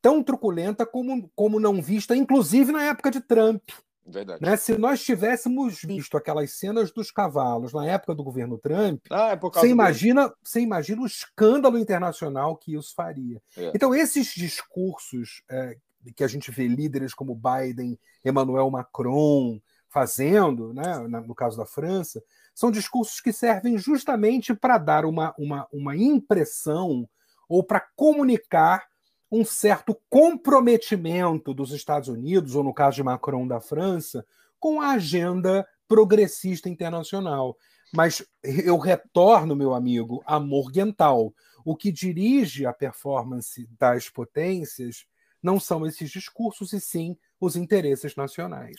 tão 0.00 0.22
truculenta 0.22 0.84
como, 0.84 1.30
como 1.34 1.60
não 1.60 1.80
vista, 1.80 2.16
inclusive 2.16 2.72
na 2.72 2.84
época 2.84 3.10
de 3.10 3.20
Trump. 3.20 3.62
Verdade. 4.04 4.42
Né? 4.42 4.56
Se 4.56 4.76
nós 4.76 5.02
tivéssemos 5.02 5.80
visto 5.82 6.16
aquelas 6.16 6.52
cenas 6.52 6.92
dos 6.92 7.10
cavalos 7.10 7.72
na 7.72 7.86
época 7.86 8.14
do 8.14 8.24
governo 8.24 8.58
Trump, 8.58 9.00
ah, 9.10 9.30
é 9.30 9.36
você, 9.36 9.68
imagina, 9.68 10.32
você 10.42 10.60
imagina 10.60 11.02
o 11.02 11.06
escândalo 11.06 11.78
internacional 11.78 12.56
que 12.56 12.74
isso 12.74 12.94
faria. 12.94 13.40
É. 13.56 13.70
Então, 13.74 13.94
esses 13.94 14.34
discursos 14.34 15.42
é, 15.48 15.76
que 16.16 16.24
a 16.24 16.28
gente 16.28 16.50
vê 16.50 16.66
líderes 16.66 17.14
como 17.14 17.34
Biden, 17.34 17.98
Emmanuel 18.24 18.70
Macron 18.70 19.60
fazendo, 19.88 20.72
né, 20.72 20.98
no 21.26 21.34
caso 21.34 21.58
da 21.58 21.66
França, 21.66 22.22
são 22.54 22.70
discursos 22.70 23.20
que 23.20 23.32
servem 23.32 23.76
justamente 23.76 24.54
para 24.54 24.78
dar 24.78 25.04
uma, 25.04 25.34
uma, 25.38 25.68
uma 25.70 25.96
impressão 25.96 27.08
ou 27.48 27.62
para 27.62 27.86
comunicar 27.94 28.86
um 29.32 29.46
certo 29.46 29.98
comprometimento 30.10 31.54
dos 31.54 31.72
Estados 31.72 32.10
Unidos, 32.10 32.54
ou 32.54 32.62
no 32.62 32.74
caso 32.74 32.96
de 32.96 33.02
Macron 33.02 33.48
da 33.48 33.62
França, 33.62 34.26
com 34.60 34.78
a 34.78 34.90
agenda 34.90 35.66
progressista 35.88 36.68
internacional. 36.68 37.56
Mas 37.94 38.22
eu 38.42 38.76
retorno, 38.76 39.56
meu 39.56 39.72
amigo, 39.72 40.22
a 40.26 40.38
Morgenthau. 40.38 41.34
O 41.64 41.74
que 41.74 41.90
dirige 41.90 42.66
a 42.66 42.74
performance 42.74 43.66
das 43.78 44.10
potências 44.10 45.06
não 45.42 45.58
são 45.58 45.86
esses 45.86 46.10
discursos, 46.10 46.74
e 46.74 46.80
sim 46.80 47.16
os 47.40 47.56
interesses 47.56 48.14
nacionais. 48.14 48.76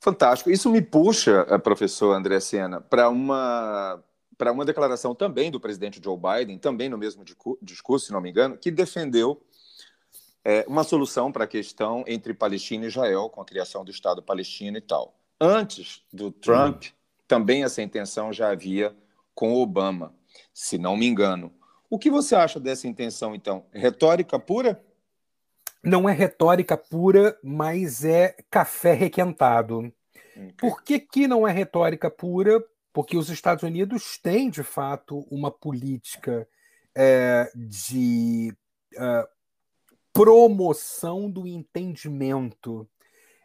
Fantástico. 0.00 0.50
Isso 0.50 0.70
me 0.70 0.80
puxa, 0.80 1.46
eh, 1.48 1.58
professor 1.58 2.14
André 2.14 2.40
Sena, 2.40 2.80
para 2.80 3.08
uma 3.10 4.02
para 4.36 4.50
uma 4.50 4.64
declaração 4.64 5.14
também 5.14 5.48
do 5.48 5.60
presidente 5.60 6.00
Joe 6.02 6.18
Biden, 6.18 6.58
também 6.58 6.88
no 6.88 6.98
mesmo 6.98 7.24
discurso, 7.62 8.06
se 8.06 8.12
não 8.12 8.20
me 8.20 8.30
engano, 8.30 8.58
que 8.58 8.68
defendeu 8.68 9.40
é, 10.44 10.64
uma 10.68 10.84
solução 10.84 11.32
para 11.32 11.44
a 11.44 11.48
questão 11.48 12.04
entre 12.06 12.34
Palestina 12.34 12.84
e 12.84 12.88
Israel, 12.88 13.30
com 13.30 13.40
a 13.40 13.44
criação 13.44 13.84
do 13.84 13.90
Estado 13.90 14.22
palestino 14.22 14.76
e 14.76 14.80
tal. 14.80 15.18
Antes 15.40 16.02
do 16.12 16.30
Trump, 16.30 16.84
uhum. 16.84 16.90
também 17.26 17.64
essa 17.64 17.82
intenção 17.82 18.32
já 18.32 18.50
havia 18.50 18.94
com 19.34 19.54
Obama, 19.54 20.14
se 20.52 20.76
não 20.76 20.96
me 20.96 21.06
engano. 21.06 21.52
O 21.88 21.98
que 21.98 22.10
você 22.10 22.34
acha 22.34 22.60
dessa 22.60 22.86
intenção, 22.86 23.34
então? 23.34 23.66
Retórica 23.72 24.38
pura? 24.38 24.84
Não 25.82 26.08
é 26.08 26.12
retórica 26.12 26.76
pura, 26.76 27.38
mas 27.42 28.04
é 28.04 28.36
café 28.50 28.92
requentado. 28.92 29.92
Okay. 30.36 30.52
Por 30.58 30.82
que, 30.82 30.98
que 30.98 31.28
não 31.28 31.46
é 31.46 31.52
retórica 31.52 32.10
pura? 32.10 32.62
Porque 32.92 33.16
os 33.16 33.28
Estados 33.28 33.64
Unidos 33.64 34.18
têm, 34.18 34.48
de 34.50 34.62
fato, 34.62 35.26
uma 35.30 35.50
política 35.50 36.48
é, 36.94 37.50
de 37.54 38.56
é, 38.96 39.28
promoção 40.14 41.28
do 41.28 41.44
entendimento 41.44 42.88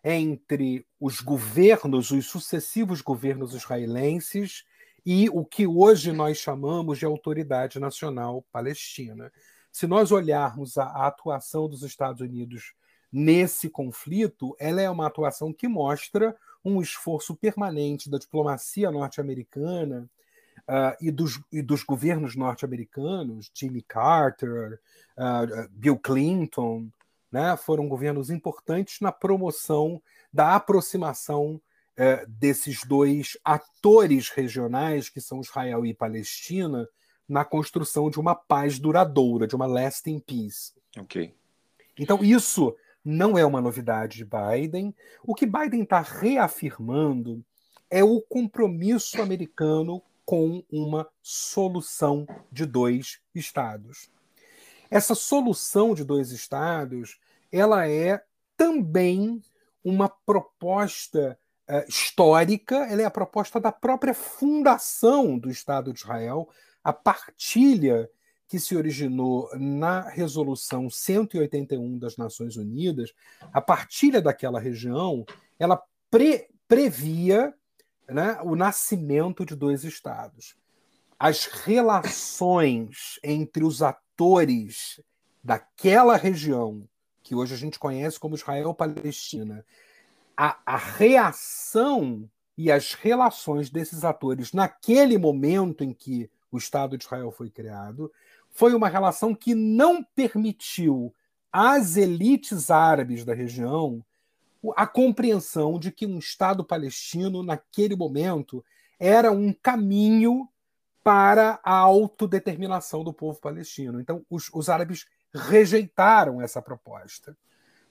entre 0.03 0.86
os 0.99 1.20
governos, 1.20 2.11
os 2.11 2.28
sucessivos 2.28 3.01
governos 3.01 3.55
israelenses 3.55 4.63
e 5.03 5.28
o 5.30 5.43
que 5.43 5.65
hoje 5.65 6.11
nós 6.11 6.38
chamamos 6.38 6.99
de 6.99 7.05
Autoridade 7.05 7.80
Nacional 7.80 8.45
Palestina. 8.51 9.34
Se 9.72 9.88
nós 9.88 10.11
olharmos 10.11 10.78
a, 10.78 11.07
atuação 11.07 11.67
dos 11.67 11.82
Estados 11.82 12.22
Unidos 12.22 12.76
nesse 13.11 13.67
conflito, 13.67 14.55
ela 14.59 14.80
é 14.80 14.89
uma 14.89 15.07
atuação 15.07 15.51
que 15.51 15.67
mostra 15.67 16.38
um 16.63 16.80
esforço 16.80 17.36
permanente 17.36 18.11
da 18.11 18.20
diplomacia 18.20 18.91
norte-americana 18.91 20.07
uh, 20.70 20.95
e, 21.01 21.09
dos, 21.09 21.41
e, 21.51 21.61
dos, 21.61 21.84
governos 21.84 22.36
norte-americanos, 22.36 23.51
Jimmy 23.53 23.82
Carter, 23.82 24.80
uh, 25.17 25.67
Bill 25.72 25.97
Clinton, 25.97 26.88
né, 27.32 27.57
foram 27.57 27.88
governos 27.88 28.30
importantes 28.30 28.99
na 29.01 29.11
promoção 29.11 30.01
da 30.32 30.55
aproximação 30.55 31.59
é, 31.95 32.26
desses 32.26 32.86
dois 32.86 33.38
atores 33.43 34.30
regionais, 34.30 35.09
que 35.09 35.20
são 35.20 35.41
Israel 35.41 35.86
e 35.86 35.93
Palestina, 35.93 36.88
na 37.28 37.43
construção 37.43 38.09
de 38.09 38.20
uma 38.20 38.34
paz 38.34 38.80
duradoura, 38.80 39.45
de 39.45 39.55
uma 39.55 39.65
lasting 39.65 40.17
peace. 40.20 40.72
Ok. 40.97 41.36
Então, 41.99 42.24
isso 42.24 42.74
não 43.03 43.38
é 43.38 43.45
uma 43.45 43.59
novidade 43.59 44.17
de 44.17 44.26
Biden. 44.26 44.95
O 45.24 45.36
que 45.36 45.45
Biden 45.45 45.84
está 45.84 45.99
reafirmando 45.99 47.43
é 47.89 48.03
o 48.03 48.22
compromisso 48.22 49.22
americano 49.22 50.01
com 50.30 50.63
uma 50.71 51.09
solução 51.23 52.27
de 52.51 52.63
dois 52.63 53.19
estados. 53.34 54.11
Essa 54.88 55.15
solução 55.15 55.95
de 55.95 56.03
dois 56.03 56.30
estados, 56.30 57.19
ela 57.51 57.89
é 57.89 58.23
também 58.55 59.41
uma 59.84 60.07
proposta 60.07 61.36
uh, 61.67 61.84
histórica, 61.89 62.75
ela 62.75 63.01
é 63.01 63.05
a 63.05 63.09
proposta 63.09 63.59
da 63.59 63.71
própria 63.71 64.13
fundação 64.13 65.36
do 65.36 65.49
Estado 65.49 65.91
de 65.91 66.01
Israel, 66.01 66.47
a 66.84 66.93
partilha 66.93 68.07
que 68.47 68.59
se 68.59 68.75
originou 68.75 69.49
na 69.55 70.01
Resolução 70.09 70.91
181 70.91 71.97
das 71.97 72.17
Nações 72.17 72.55
Unidas, 72.55 73.15
a 73.51 73.59
partilha 73.59 74.21
daquela 74.21 74.59
região, 74.59 75.25
ela 75.57 75.82
pre 76.11 76.47
previa 76.67 77.51
né, 78.10 78.39
o 78.43 78.55
nascimento 78.55 79.45
de 79.45 79.55
dois 79.55 79.84
estados. 79.84 80.55
As 81.18 81.45
relações 81.45 83.20
entre 83.24 83.64
os 83.64 83.82
atores 83.82 85.01
daquela 85.43 86.16
região, 86.16 86.88
que 87.24 87.36
hoje 87.36 87.53
a 87.53 87.57
gente 87.57 87.78
conhece 87.78 88.20
como 88.20 88.36
Israel-Palestina, 88.36 89.66
a, 90.36 90.57
a 90.66 90.78
reação 90.78 92.30
e 92.57 92.72
as 92.72 92.93
relações 92.93 93.70
desses 93.70 94.03
atores 94.03 94.53
naquele 94.53 95.18
momento 95.18 95.84
em 95.84 95.93
que 95.93 96.30
o 96.51 96.57
Estado 96.57 96.97
de 96.97 97.03
Israel 97.03 97.32
foi 97.32 97.49
criado 97.49 98.12
foi 98.49 98.74
uma 98.74 98.89
relação 98.89 99.36
que 99.36 99.53
não 99.53 100.03
permitiu 100.03 101.14
às 101.51 101.97
elites 101.97 102.70
árabes 102.70 103.24
da 103.24 103.34
região 103.34 104.03
a 104.76 104.86
compreensão 104.86 105.80
de 105.80 105.91
que 105.91 106.05
um 106.05 106.20
Estado 106.20 106.64
palestino, 106.64 107.43
naquele 107.43 107.95
momento, 107.95 108.64
era 108.99 109.32
um 109.32 109.53
caminho 109.53 110.47
para 111.03 111.60
a 111.64 111.74
autodeterminação 111.74 113.03
do 113.03 113.14
povo 113.14 113.39
palestino. 113.39 114.01
Então, 114.01 114.26
os, 114.30 114.49
os 114.53 114.70
árabes 114.70 115.05
rejeitaram 115.34 116.41
essa 116.41 116.62
proposta. 116.62 117.38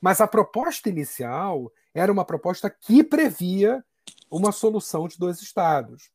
Mas 0.00 0.20
a 0.20 0.26
proposta 0.26 0.88
inicial 0.88 1.72
era 1.94 2.12
uma 2.12 2.24
proposta 2.24 2.70
que 2.70 3.02
previa 3.02 3.84
uma 4.30 4.52
solução 4.52 5.08
de 5.08 5.18
dois 5.18 5.40
estados. 5.40 6.10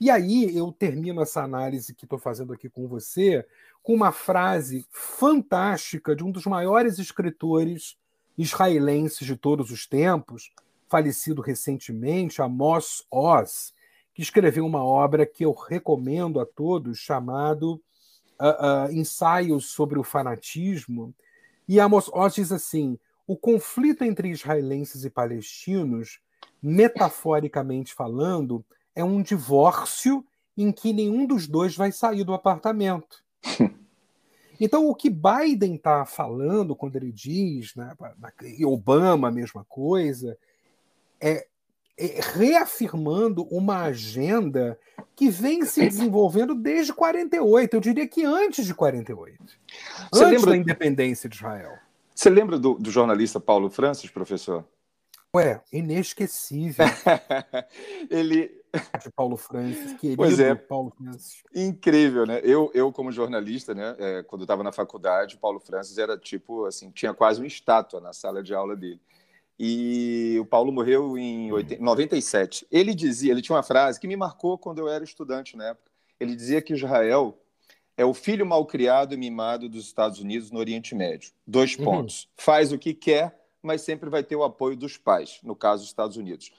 E 0.00 0.10
aí 0.10 0.56
eu 0.56 0.72
termino 0.72 1.20
essa 1.20 1.42
análise 1.42 1.94
que 1.94 2.04
estou 2.04 2.18
fazendo 2.18 2.52
aqui 2.52 2.68
com 2.68 2.86
você 2.86 3.46
com 3.82 3.94
uma 3.94 4.12
frase 4.12 4.86
fantástica 4.90 6.14
de 6.14 6.24
um 6.24 6.30
dos 6.30 6.46
maiores 6.46 6.98
escritores 6.98 7.96
israelenses 8.38 9.26
de 9.26 9.36
todos 9.36 9.70
os 9.72 9.86
tempos, 9.86 10.52
falecido 10.88 11.42
recentemente, 11.42 12.40
Amos 12.40 13.04
Oz, 13.10 13.74
que 14.14 14.22
escreveu 14.22 14.64
uma 14.64 14.82
obra 14.82 15.26
que 15.26 15.44
eu 15.44 15.52
recomendo 15.52 16.40
a 16.40 16.46
todos, 16.46 16.98
chamado 16.98 17.82
uh, 18.40 18.88
uh, 18.88 18.92
Ensaios 18.92 19.66
sobre 19.66 19.98
o 19.98 20.04
Fanatismo. 20.04 21.12
E 21.68 21.80
Amos 21.80 22.08
Oz 22.12 22.34
diz 22.34 22.52
assim: 22.52 22.98
o 23.26 23.36
conflito 23.36 24.04
entre 24.04 24.30
israelenses 24.30 25.04
e 25.04 25.10
palestinos, 25.10 26.20
metaforicamente 26.62 27.92
falando, 27.92 28.64
é 28.94 29.04
um 29.04 29.20
divórcio 29.20 30.24
em 30.56 30.72
que 30.72 30.92
nenhum 30.92 31.26
dos 31.26 31.46
dois 31.46 31.76
vai 31.76 31.92
sair 31.92 32.24
do 32.24 32.32
apartamento. 32.32 33.22
Então, 34.60 34.88
o 34.88 34.94
que 34.94 35.10
Biden 35.10 35.76
está 35.76 36.04
falando 36.04 36.74
quando 36.74 36.96
ele 36.96 37.12
diz, 37.12 37.74
né, 37.74 37.92
e 38.42 38.64
Obama 38.64 39.28
a 39.28 39.32
mesma 39.32 39.64
coisa, 39.68 40.36
é, 41.20 41.46
é, 41.96 42.20
reafirmando 42.34 43.42
uma 43.44 43.82
agenda 43.82 44.78
que 45.16 45.28
vem 45.28 45.64
se 45.64 45.80
desenvolvendo 45.80 46.54
desde 46.54 46.92
48, 46.92 47.74
eu 47.74 47.80
diria 47.80 48.06
que 48.06 48.24
antes 48.24 48.64
de 48.64 48.74
48. 48.74 49.36
Você 50.12 50.24
antes 50.24 50.36
lembra... 50.36 50.50
da 50.50 50.56
independência 50.56 51.28
de 51.28 51.36
Israel. 51.36 51.72
Você 52.14 52.30
lembra 52.30 52.58
do, 52.58 52.74
do 52.74 52.90
jornalista 52.90 53.38
Paulo 53.38 53.70
Francis, 53.70 54.10
professor? 54.10 54.64
Ué, 55.34 55.60
inesquecível. 55.72 56.86
ele. 58.10 58.57
De 59.02 59.10
Paulo 59.10 59.36
Francis, 59.36 59.94
querido 59.94 60.16
pois 60.16 60.38
é. 60.40 60.54
Paulo 60.54 60.92
Francis. 60.96 61.42
Incrível, 61.54 62.26
né? 62.26 62.40
Eu, 62.42 62.70
eu 62.74 62.92
como 62.92 63.12
jornalista, 63.12 63.74
né, 63.74 63.96
é, 63.98 64.22
quando 64.22 64.42
estava 64.42 64.62
na 64.62 64.72
faculdade, 64.72 65.36
Paulo 65.36 65.60
Francis 65.60 65.98
era 65.98 66.16
tipo 66.18 66.64
assim, 66.66 66.90
tinha 66.90 67.14
quase 67.14 67.40
uma 67.40 67.46
estátua 67.46 68.00
na 68.00 68.12
sala 68.12 68.42
de 68.42 68.54
aula 68.54 68.76
dele. 68.76 69.00
E 69.58 70.36
o 70.40 70.44
Paulo 70.44 70.70
morreu 70.70 71.18
em 71.18 71.50
80, 71.50 71.82
97. 71.82 72.66
Ele 72.70 72.94
dizia, 72.94 73.32
ele 73.32 73.42
tinha 73.42 73.56
uma 73.56 73.62
frase 73.62 73.98
que 73.98 74.06
me 74.06 74.16
marcou 74.16 74.56
quando 74.56 74.78
eu 74.78 74.88
era 74.88 75.02
estudante 75.02 75.56
na 75.56 75.70
época. 75.70 75.90
Ele 76.20 76.36
dizia 76.36 76.62
que 76.62 76.72
Israel 76.72 77.36
é 77.96 78.04
o 78.04 78.14
filho 78.14 78.46
malcriado 78.46 79.12
e 79.12 79.16
mimado 79.16 79.68
dos 79.68 79.84
Estados 79.86 80.20
Unidos 80.20 80.52
no 80.52 80.60
Oriente 80.60 80.94
Médio. 80.94 81.32
Dois 81.44 81.76
uhum. 81.76 81.84
pontos. 81.84 82.22
Uhum. 82.22 82.28
Faz 82.36 82.72
o 82.72 82.78
que 82.78 82.94
quer, 82.94 83.36
mas 83.60 83.82
sempre 83.82 84.08
vai 84.08 84.22
ter 84.22 84.36
o 84.36 84.44
apoio 84.44 84.76
dos 84.76 84.96
pais, 84.96 85.40
no 85.42 85.56
caso 85.56 85.82
dos 85.82 85.90
Estados 85.90 86.16
Unidos. 86.16 86.52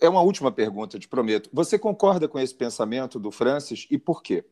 É 0.00 0.08
uma 0.08 0.22
última 0.22 0.50
pergunta, 0.50 0.98
te 0.98 1.08
prometo. 1.08 1.48
Você 1.52 1.78
concorda 1.78 2.28
com 2.28 2.38
esse 2.38 2.54
pensamento 2.54 3.18
do 3.18 3.30
Francis 3.30 3.86
e 3.90 3.98
por 3.98 4.22
quê? 4.22 4.44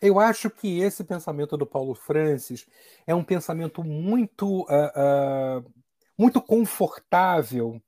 Eu 0.00 0.18
acho 0.18 0.50
que 0.50 0.80
esse 0.80 1.04
pensamento 1.04 1.56
do 1.56 1.66
Paulo 1.66 1.94
Francis 1.94 2.66
é 3.06 3.14
um 3.14 3.22
pensamento 3.22 3.84
muito, 3.84 4.62
uh, 4.62 5.60
uh, 5.64 5.72
muito 6.18 6.40
confortável 6.40 7.80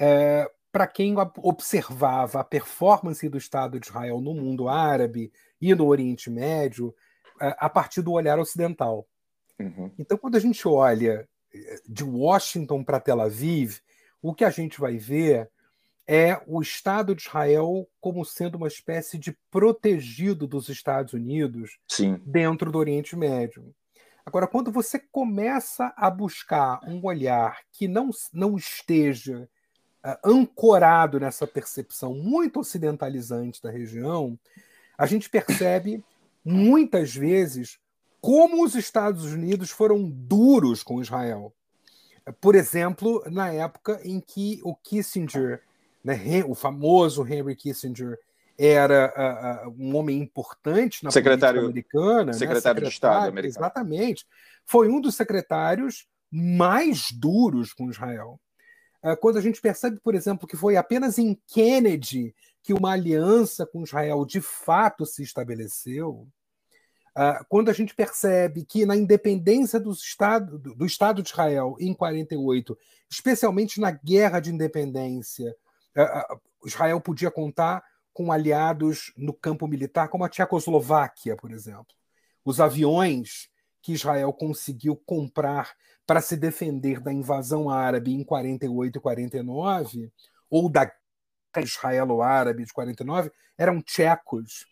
uh, 0.00 0.50
para 0.70 0.86
quem 0.86 1.14
observava 1.38 2.40
a 2.40 2.44
performance 2.44 3.28
do 3.28 3.38
Estado 3.38 3.80
de 3.80 3.86
Israel 3.86 4.20
no 4.20 4.34
mundo 4.34 4.68
árabe 4.68 5.32
e 5.60 5.74
no 5.74 5.86
Oriente 5.86 6.30
Médio 6.30 6.94
a 7.40 7.68
partir 7.70 8.02
do 8.02 8.12
olhar 8.12 8.38
ocidental. 8.38 9.06
Uhum. 9.58 9.90
Então, 9.98 10.16
quando 10.16 10.36
a 10.36 10.40
gente 10.40 10.66
olha 10.66 11.28
eh, 11.52 11.80
de 11.88 12.04
Washington 12.04 12.84
para 12.84 13.00
Tel 13.00 13.20
Aviv, 13.20 13.78
o 14.22 14.34
que 14.34 14.44
a 14.44 14.50
gente 14.50 14.80
vai 14.80 14.96
ver 14.96 15.50
é 16.08 16.40
o 16.46 16.62
Estado 16.62 17.14
de 17.14 17.22
Israel 17.22 17.86
como 18.00 18.24
sendo 18.24 18.56
uma 18.56 18.66
espécie 18.66 19.18
de 19.18 19.36
protegido 19.50 20.46
dos 20.46 20.70
Estados 20.70 21.12
Unidos 21.12 21.78
Sim. 21.86 22.18
dentro 22.24 22.72
do 22.72 22.78
Oriente 22.78 23.14
Médio. 23.14 23.74
Agora, 24.24 24.46
quando 24.46 24.72
você 24.72 24.98
começa 24.98 25.92
a 25.96 26.10
buscar 26.10 26.80
um 26.84 27.04
olhar 27.04 27.58
que 27.70 27.86
não, 27.86 28.10
não 28.32 28.56
esteja 28.56 29.48
ancorado 30.24 31.20
nessa 31.20 31.46
percepção 31.46 32.14
muito 32.14 32.60
ocidentalizante 32.60 33.62
da 33.62 33.70
região, 33.70 34.38
a 34.96 35.06
gente 35.06 35.28
percebe 35.28 36.02
muitas 36.44 37.14
vezes 37.14 37.78
como 38.20 38.64
os 38.64 38.74
Estados 38.74 39.32
Unidos 39.32 39.70
foram 39.70 40.08
duros 40.08 40.82
com 40.82 41.02
Israel. 41.02 41.52
Por 42.40 42.54
exemplo, 42.54 43.22
na 43.30 43.52
época 43.52 44.00
em 44.04 44.20
que 44.20 44.60
o 44.62 44.74
Kissinger, 44.74 45.62
né, 46.16 46.44
o 46.46 46.54
famoso 46.54 47.26
Henry 47.26 47.54
Kissinger, 47.54 48.18
era 48.58 49.62
uh, 49.64 49.68
uh, 49.68 49.74
um 49.78 49.96
homem 49.96 50.18
importante 50.18 51.04
na 51.04 51.10
secretário, 51.12 51.60
política 51.60 51.98
americana. 51.98 52.32
Secretário, 52.32 52.54
né? 52.54 52.60
secretário 52.60 52.82
de 52.82 52.88
Estado 52.88 53.28
americano. 53.28 53.64
Exatamente. 53.64 54.26
Foi 54.64 54.88
um 54.88 55.00
dos 55.00 55.14
secretários 55.14 56.06
mais 56.30 57.12
duros 57.12 57.72
com 57.72 57.88
Israel. 57.88 58.40
Uh, 59.02 59.16
quando 59.18 59.38
a 59.38 59.40
gente 59.40 59.60
percebe, 59.60 60.00
por 60.02 60.14
exemplo, 60.14 60.48
que 60.48 60.56
foi 60.56 60.76
apenas 60.76 61.18
em 61.18 61.38
Kennedy 61.46 62.34
que 62.60 62.74
uma 62.74 62.92
aliança 62.92 63.64
com 63.64 63.84
Israel 63.84 64.24
de 64.26 64.40
fato 64.40 65.06
se 65.06 65.22
estabeleceu, 65.22 66.26
quando 67.48 67.68
a 67.68 67.72
gente 67.72 67.96
percebe 67.96 68.64
que 68.64 68.86
na 68.86 68.94
independência 68.94 69.80
do 69.80 69.90
Estado, 69.90 70.56
do 70.56 70.86
Estado 70.86 71.20
de 71.20 71.30
Israel 71.30 71.76
em 71.80 71.92
48, 71.92 72.78
especialmente 73.10 73.80
na 73.80 73.90
guerra 73.90 74.38
de 74.38 74.52
independência, 74.52 75.56
Israel 76.64 77.00
podia 77.00 77.30
contar 77.30 77.82
com 78.12 78.32
aliados 78.32 79.12
no 79.16 79.32
campo 79.32 79.66
militar, 79.68 80.08
como 80.08 80.24
a 80.24 80.28
Tchecoslováquia, 80.28 81.36
por 81.36 81.52
exemplo. 81.52 81.94
Os 82.44 82.60
aviões 82.60 83.48
que 83.80 83.92
Israel 83.92 84.32
conseguiu 84.32 84.96
comprar 84.96 85.74
para 86.06 86.20
se 86.20 86.36
defender 86.36 87.00
da 87.00 87.12
invasão 87.12 87.70
árabe 87.70 88.12
em 88.12 88.24
48 88.24 88.96
e 88.96 89.00
49, 89.00 90.12
ou 90.50 90.68
da 90.68 90.90
israelo-árabe 91.56 92.64
de 92.64 92.72
49, 92.72 93.30
eram 93.56 93.82
tchecos. 93.82 94.66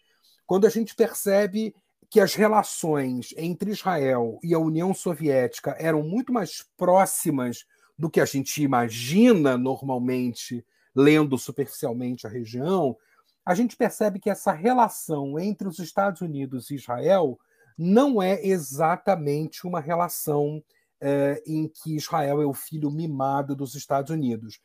Quando 0.46 0.66
a 0.66 0.70
gente 0.70 0.94
percebe 0.94 1.74
que 2.08 2.20
as 2.20 2.34
relações 2.34 3.34
entre 3.36 3.70
Israel 3.70 4.38
e 4.42 4.54
a 4.54 4.58
União 4.58 4.94
Soviética 4.94 5.76
eram 5.78 6.02
muito 6.02 6.32
mais 6.32 6.64
próximas 6.76 7.64
do 7.98 8.08
que 8.08 8.20
a 8.20 8.24
gente 8.24 8.62
imagina 8.62 9.56
normalmente, 9.58 10.64
lendo 10.96 11.36
superficialmente 11.36 12.26
a 12.26 12.30
região, 12.30 12.96
a 13.44 13.54
gente 13.54 13.76
percebe 13.76 14.18
que 14.18 14.30
essa 14.30 14.50
relação 14.50 15.38
entre 15.38 15.68
os 15.68 15.78
Estados 15.78 16.22
Unidos 16.22 16.70
e 16.70 16.74
Israel 16.74 17.38
não 17.76 18.22
é 18.22 18.44
exatamente 18.44 19.66
uma 19.66 19.80
relação 19.80 20.62
é, 21.00 21.42
em 21.46 21.68
que 21.68 21.94
Israel 21.94 22.40
é 22.40 22.46
o 22.46 22.54
filho 22.54 22.90
mimado 22.90 23.54
dos 23.54 23.74
Estados 23.74 24.10
Unidos. 24.10 24.58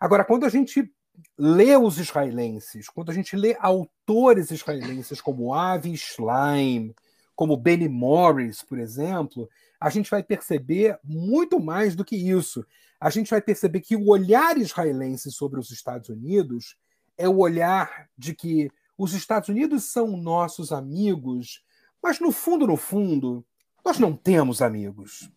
Agora, 0.00 0.24
quando 0.24 0.46
a 0.46 0.48
gente 0.48 0.90
lê 1.36 1.76
os 1.76 1.98
israelenses, 1.98 2.88
quando 2.88 3.10
a 3.10 3.14
gente 3.14 3.36
lê 3.36 3.56
autores 3.58 4.50
israelenses 4.50 5.20
como 5.20 5.52
Avi 5.52 5.96
Schleim, 5.96 6.94
como 7.34 7.56
Benny 7.56 7.88
Morris, 7.88 8.62
por 8.62 8.78
exemplo, 8.78 9.48
a 9.80 9.90
gente 9.90 10.10
vai 10.10 10.22
perceber 10.22 10.98
muito 11.02 11.60
mais 11.60 11.94
do 11.96 12.04
que 12.04 12.16
isso. 12.16 12.64
A 13.04 13.10
gente 13.10 13.28
vai 13.28 13.42
perceber 13.42 13.82
que 13.82 13.94
o 13.94 14.08
olhar 14.08 14.56
israelense 14.56 15.30
sobre 15.30 15.60
os 15.60 15.70
Estados 15.70 16.08
Unidos 16.08 16.74
é 17.18 17.28
o 17.28 17.36
olhar 17.36 18.08
de 18.16 18.34
que 18.34 18.70
os 18.96 19.12
Estados 19.12 19.50
Unidos 19.50 19.84
são 19.92 20.16
nossos 20.16 20.72
amigos, 20.72 21.62
mas 22.02 22.18
no 22.18 22.32
fundo, 22.32 22.66
no 22.66 22.78
fundo, 22.78 23.44
nós 23.84 23.98
não 23.98 24.16
temos 24.16 24.62
amigos. 24.62 25.30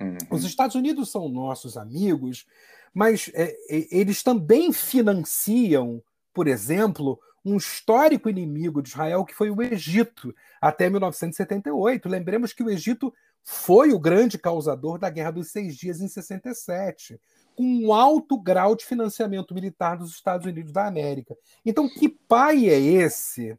Uhum. 0.00 0.16
Os 0.30 0.42
Estados 0.44 0.74
Unidos 0.74 1.10
são 1.10 1.28
nossos 1.28 1.76
amigos, 1.76 2.46
mas 2.94 3.30
é, 3.34 3.54
eles 3.68 4.22
também 4.22 4.72
financiam, 4.72 6.02
por 6.32 6.48
exemplo, 6.48 7.20
um 7.44 7.58
histórico 7.58 8.30
inimigo 8.30 8.80
de 8.80 8.88
Israel 8.88 9.22
que 9.26 9.34
foi 9.34 9.50
o 9.50 9.60
Egito, 9.60 10.34
até 10.58 10.88
1978. 10.88 12.08
Lembremos 12.08 12.54
que 12.54 12.62
o 12.62 12.70
Egito 12.70 13.12
foi 13.48 13.92
o 13.92 13.98
grande 14.00 14.36
causador 14.36 14.98
da 14.98 15.08
Guerra 15.08 15.30
dos 15.30 15.52
Seis 15.52 15.76
Dias 15.76 16.00
em 16.00 16.08
67 16.08 17.16
com 17.54 17.62
um 17.62 17.92
alto 17.92 18.36
grau 18.36 18.74
de 18.74 18.84
financiamento 18.84 19.54
militar 19.54 19.96
dos 19.96 20.10
Estados 20.10 20.46
Unidos 20.48 20.72
da 20.72 20.84
América. 20.84 21.36
Então, 21.64 21.88
que 21.88 22.08
pai 22.08 22.68
é 22.68 22.78
esse 22.78 23.56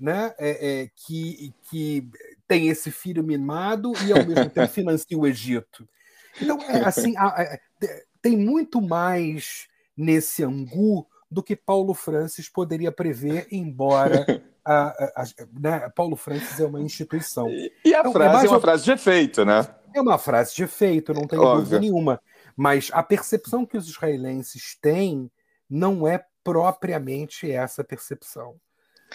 né, 0.00 0.34
é, 0.38 0.82
é, 0.82 0.90
que, 0.96 1.54
que 1.70 2.08
tem 2.48 2.68
esse 2.68 2.90
filho 2.90 3.22
mimado 3.22 3.92
e, 4.06 4.12
ao 4.12 4.26
mesmo 4.26 4.48
tempo, 4.48 4.66
financia 4.72 5.16
o 5.16 5.26
Egito? 5.26 5.86
Então, 6.40 6.58
é, 6.62 6.82
assim, 6.82 7.14
a, 7.18 7.60
tem 8.22 8.34
muito 8.34 8.80
mais 8.80 9.68
nesse 9.94 10.42
angu 10.42 11.06
do 11.30 11.42
que 11.42 11.54
Paulo 11.54 11.92
Francis 11.92 12.48
poderia 12.48 12.90
prever, 12.90 13.46
embora 13.52 14.42
a, 14.64 15.22
a, 15.22 15.24
né, 15.58 15.88
Paulo 15.94 16.16
Francis 16.16 16.60
é 16.60 16.66
uma 16.66 16.80
instituição. 16.80 17.48
E, 17.48 17.72
e 17.84 17.94
a 17.94 18.00
então, 18.00 18.10
é 18.10 18.14
frase 18.14 18.46
é, 18.46 18.48
uma 18.48 18.60
frase 18.60 18.84
de 18.84 18.92
efeito, 18.92 19.44
né? 19.44 19.66
É 19.94 20.00
uma 20.00 20.18
frase 20.18 20.54
de 20.54 20.62
efeito, 20.62 21.12
não 21.12 21.26
tem 21.26 21.38
dúvida 21.38 21.78
nenhuma. 21.78 22.20
Mas 22.56 22.90
a 22.92 23.02
percepção 23.02 23.66
que 23.66 23.76
os 23.76 23.88
israelenses 23.88 24.76
têm 24.80 25.30
não 25.68 26.06
é 26.06 26.24
propriamente 26.44 27.50
essa 27.50 27.82
percepção. 27.84 28.56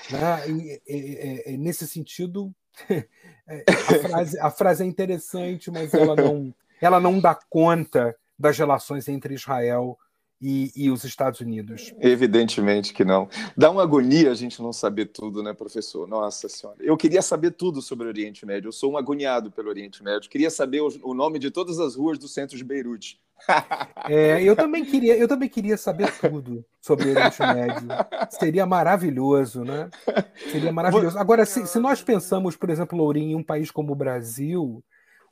Né? 0.09 0.49
E, 0.49 0.81
e, 0.87 1.53
e, 1.53 1.57
nesse 1.57 1.87
sentido, 1.87 2.53
é, 2.89 3.63
a 3.67 3.73
frase, 3.73 4.39
a 4.39 4.51
frase, 4.51 4.83
é 4.83 4.85
interessante, 4.85 5.71
mas 5.71 5.93
ela 5.93 6.15
não, 6.15 6.53
ela 6.81 6.99
não 6.99 7.19
dá 7.19 7.37
conta 7.49 8.15
das 8.37 8.57
relações 8.57 9.07
entre 9.07 9.33
Israel 9.33 9.97
e, 10.41 10.71
e, 10.75 10.91
os 10.91 11.03
Estados 11.03 11.39
Unidos? 11.39 11.93
Evidentemente 11.99 12.93
que 12.93 13.03
não. 13.03 13.27
Dá 13.55 13.71
uma 13.71 13.83
agonia 13.83 14.31
a 14.31 14.35
gente 14.35 14.61
não 14.61 14.71
saber 14.71 15.07
tudo, 15.07 15.41
né, 15.41 15.53
professor? 15.53 16.07
Nossa 16.07 16.47
Senhora. 16.47 16.77
Eu 16.79 16.95
queria 16.95 17.21
saber 17.21 17.51
tudo 17.51 17.81
sobre 17.81 18.05
o 18.05 18.09
Oriente 18.09 18.45
Médio. 18.45 18.67
Eu 18.67 18.71
sou 18.71 18.93
um 18.93 18.97
agoniado 18.97 19.51
pelo 19.51 19.69
Oriente 19.69 20.03
Médio. 20.03 20.29
Queria 20.29 20.49
saber 20.49 20.81
o, 20.81 20.89
o 21.03 21.13
nome 21.13 21.39
de 21.39 21.49
todas 21.49 21.79
as 21.79 21.95
ruas 21.95 22.19
do 22.19 22.27
centro 22.27 22.57
de 22.57 22.63
Beirute. 22.63 23.19
É, 24.09 24.41
eu 24.41 24.55
também 24.55 24.85
queria, 24.85 25.17
eu 25.17 25.27
também 25.27 25.49
queria 25.49 25.75
saber 25.75 26.09
tudo 26.19 26.63
sobre 26.79 27.07
o 27.07 27.11
Oriente 27.11 27.39
Médio. 27.41 27.87
Seria 28.29 28.65
maravilhoso, 28.65 29.65
né? 29.65 29.89
Seria 30.49 30.71
maravilhoso. 30.71 31.17
Agora, 31.19 31.45
se, 31.45 31.67
se 31.67 31.77
nós 31.77 32.01
pensamos, 32.01 32.55
por 32.55 32.69
exemplo, 32.69 32.97
Lourinho, 32.97 33.31
em 33.31 33.35
um 33.35 33.43
país 33.43 33.69
como 33.69 33.91
o 33.91 33.95
Brasil, 33.95 34.81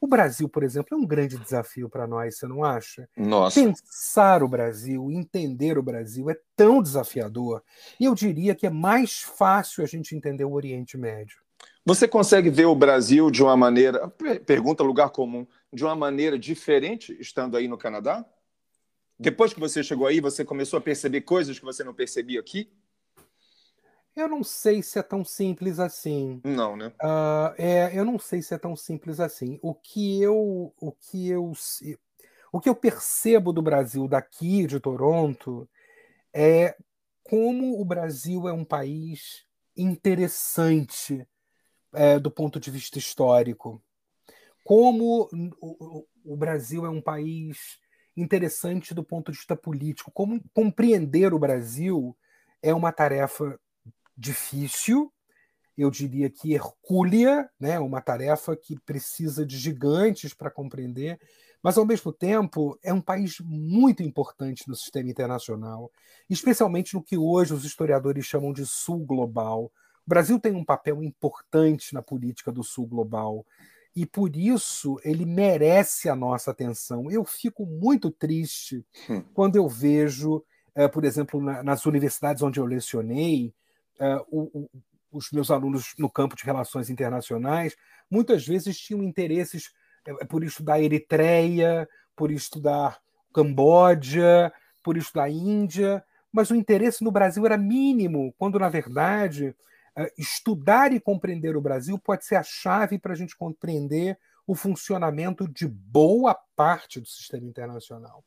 o 0.05 0.07
Brasil, 0.07 0.47
por 0.47 0.63
exemplo, 0.63 0.95
é 0.95 0.95
um 0.95 1.05
grande 1.05 1.37
desafio 1.37 1.89
para 1.89 2.07
nós, 2.07 2.37
você 2.37 2.47
não 2.47 2.63
acha? 2.63 3.09
Nossa. 3.17 3.59
Pensar 3.59 4.43
o 4.43 4.47
Brasil, 4.47 5.11
entender 5.11 5.77
o 5.77 5.83
Brasil 5.83 6.29
é 6.29 6.37
tão 6.55 6.81
desafiador. 6.81 7.63
E 7.99 8.05
eu 8.05 8.13
diria 8.13 8.55
que 8.55 8.67
é 8.67 8.69
mais 8.69 9.21
fácil 9.21 9.83
a 9.83 9.87
gente 9.87 10.15
entender 10.15 10.45
o 10.45 10.53
Oriente 10.53 10.97
Médio. 10.97 11.37
Você 11.83 12.07
consegue 12.07 12.49
ver 12.49 12.65
o 12.65 12.75
Brasil 12.75 13.29
de 13.29 13.43
uma 13.43 13.57
maneira, 13.57 14.07
pergunta 14.45 14.83
lugar 14.83 15.09
comum, 15.09 15.45
de 15.73 15.83
uma 15.83 15.95
maneira 15.95 16.37
diferente 16.37 17.15
estando 17.19 17.57
aí 17.57 17.67
no 17.67 17.77
Canadá? 17.77 18.23
Depois 19.19 19.53
que 19.53 19.59
você 19.59 19.83
chegou 19.83 20.05
aí, 20.05 20.19
você 20.19 20.45
começou 20.45 20.77
a 20.77 20.81
perceber 20.81 21.21
coisas 21.21 21.57
que 21.57 21.65
você 21.65 21.83
não 21.83 21.93
percebia 21.93 22.39
aqui? 22.39 22.69
Eu 24.15 24.29
não 24.29 24.43
sei 24.43 24.81
se 24.81 24.97
é 24.97 25.03
tão 25.03 25.25
simples 25.25 25.77
assim. 25.77 26.39
Não, 26.43 26.77
né? 26.77 26.87
Uh, 27.03 27.53
é, 27.57 27.97
eu 27.97 28.05
não 28.05 28.17
sei 28.17 28.41
se 28.41 28.53
é 28.53 28.57
tão 28.57 28.75
simples 28.75 29.19
assim. 29.19 29.59
O 29.61 29.73
que 29.73 30.21
eu, 30.21 30.73
o 30.79 30.91
que 30.93 31.29
eu, 31.29 31.51
o 32.51 32.61
que 32.61 32.69
eu 32.69 32.75
percebo 32.75 33.51
do 33.51 33.61
Brasil 33.61 34.07
daqui 34.07 34.65
de 34.65 34.79
Toronto 34.79 35.67
é 36.33 36.77
como 37.23 37.81
o 37.81 37.83
Brasil 37.83 38.47
é 38.47 38.53
um 38.53 38.63
país 38.63 39.45
interessante 39.75 41.27
é, 41.93 42.17
do 42.17 42.31
ponto 42.31 42.59
de 42.59 42.71
vista 42.71 42.97
histórico. 42.97 43.83
Como 44.63 45.29
o, 45.59 46.05
o 46.23 46.37
Brasil 46.37 46.85
é 46.85 46.89
um 46.89 47.01
país 47.01 47.79
interessante 48.15 48.93
do 48.93 49.03
ponto 49.03 49.31
de 49.31 49.37
vista 49.37 49.55
político. 49.57 50.09
Como 50.11 50.41
compreender 50.53 51.33
o 51.33 51.39
Brasil 51.39 52.15
é 52.61 52.73
uma 52.73 52.91
tarefa 52.91 53.59
difícil, 54.17 55.11
eu 55.77 55.91
diria 55.91 56.29
que 56.29 56.53
hercúlea, 56.53 57.49
né, 57.59 57.79
uma 57.79 58.01
tarefa 58.01 58.55
que 58.55 58.79
precisa 58.79 59.45
de 59.45 59.57
gigantes 59.57 60.33
para 60.33 60.49
compreender, 60.49 61.19
mas 61.61 61.77
ao 61.77 61.85
mesmo 61.85 62.13
tempo 62.13 62.77
é 62.83 62.93
um 62.93 63.01
país 63.01 63.39
muito 63.41 64.03
importante 64.03 64.67
no 64.67 64.75
sistema 64.75 65.09
internacional, 65.09 65.91
especialmente 66.29 66.93
no 66.93 67.03
que 67.03 67.17
hoje 67.17 67.53
os 67.53 67.65
historiadores 67.65 68.25
chamam 68.25 68.53
de 68.53 68.65
sul 68.65 69.05
global. 69.05 69.65
O 70.05 70.09
Brasil 70.09 70.39
tem 70.39 70.53
um 70.53 70.63
papel 70.63 71.03
importante 71.03 71.93
na 71.93 72.01
política 72.01 72.51
do 72.51 72.63
sul 72.63 72.85
global 72.85 73.45
e 73.95 74.05
por 74.05 74.35
isso 74.35 74.97
ele 75.03 75.25
merece 75.25 76.07
a 76.07 76.15
nossa 76.15 76.51
atenção. 76.51 77.09
Eu 77.09 77.25
fico 77.25 77.65
muito 77.65 78.11
triste 78.11 78.85
hum. 79.09 79.23
quando 79.33 79.55
eu 79.55 79.67
vejo, 79.67 80.43
eh, 80.75 80.87
por 80.87 81.03
exemplo, 81.03 81.41
nas 81.41 81.85
universidades 81.85 82.43
onde 82.43 82.59
eu 82.59 82.65
lecionei, 82.65 83.53
o, 84.29 84.59
o, 84.59 84.69
os 85.11 85.31
meus 85.31 85.49
alunos 85.49 85.93
no 85.97 86.09
campo 86.09 86.35
de 86.35 86.43
relações 86.43 86.89
internacionais 86.89 87.75
muitas 88.09 88.45
vezes 88.45 88.77
tinham 88.77 89.03
interesses 89.03 89.71
uh, 90.07 90.25
por 90.27 90.43
estudar 90.43 90.81
Eritreia, 90.81 91.87
por 92.15 92.31
estudar 92.31 92.99
Camboja, 93.33 94.53
por 94.83 94.97
estudar 94.97 95.29
Índia, 95.29 96.03
mas 96.31 96.49
o 96.49 96.55
interesse 96.55 97.03
no 97.03 97.11
Brasil 97.11 97.45
era 97.45 97.57
mínimo, 97.57 98.33
quando, 98.37 98.59
na 98.59 98.69
verdade, 98.69 99.55
estudar 100.17 100.91
e 100.91 100.99
compreender 100.99 101.55
o 101.55 101.61
Brasil 101.61 101.97
pode 101.97 102.25
ser 102.25 102.35
a 102.35 102.43
chave 102.43 102.99
para 102.99 103.13
a 103.13 103.15
gente 103.15 103.35
compreender 103.35 104.17
o 104.45 104.53
funcionamento 104.53 105.47
de 105.47 105.67
boa 105.67 106.37
parte 106.55 106.99
do 106.99 107.07
sistema 107.07 107.47
internacional. 107.47 108.23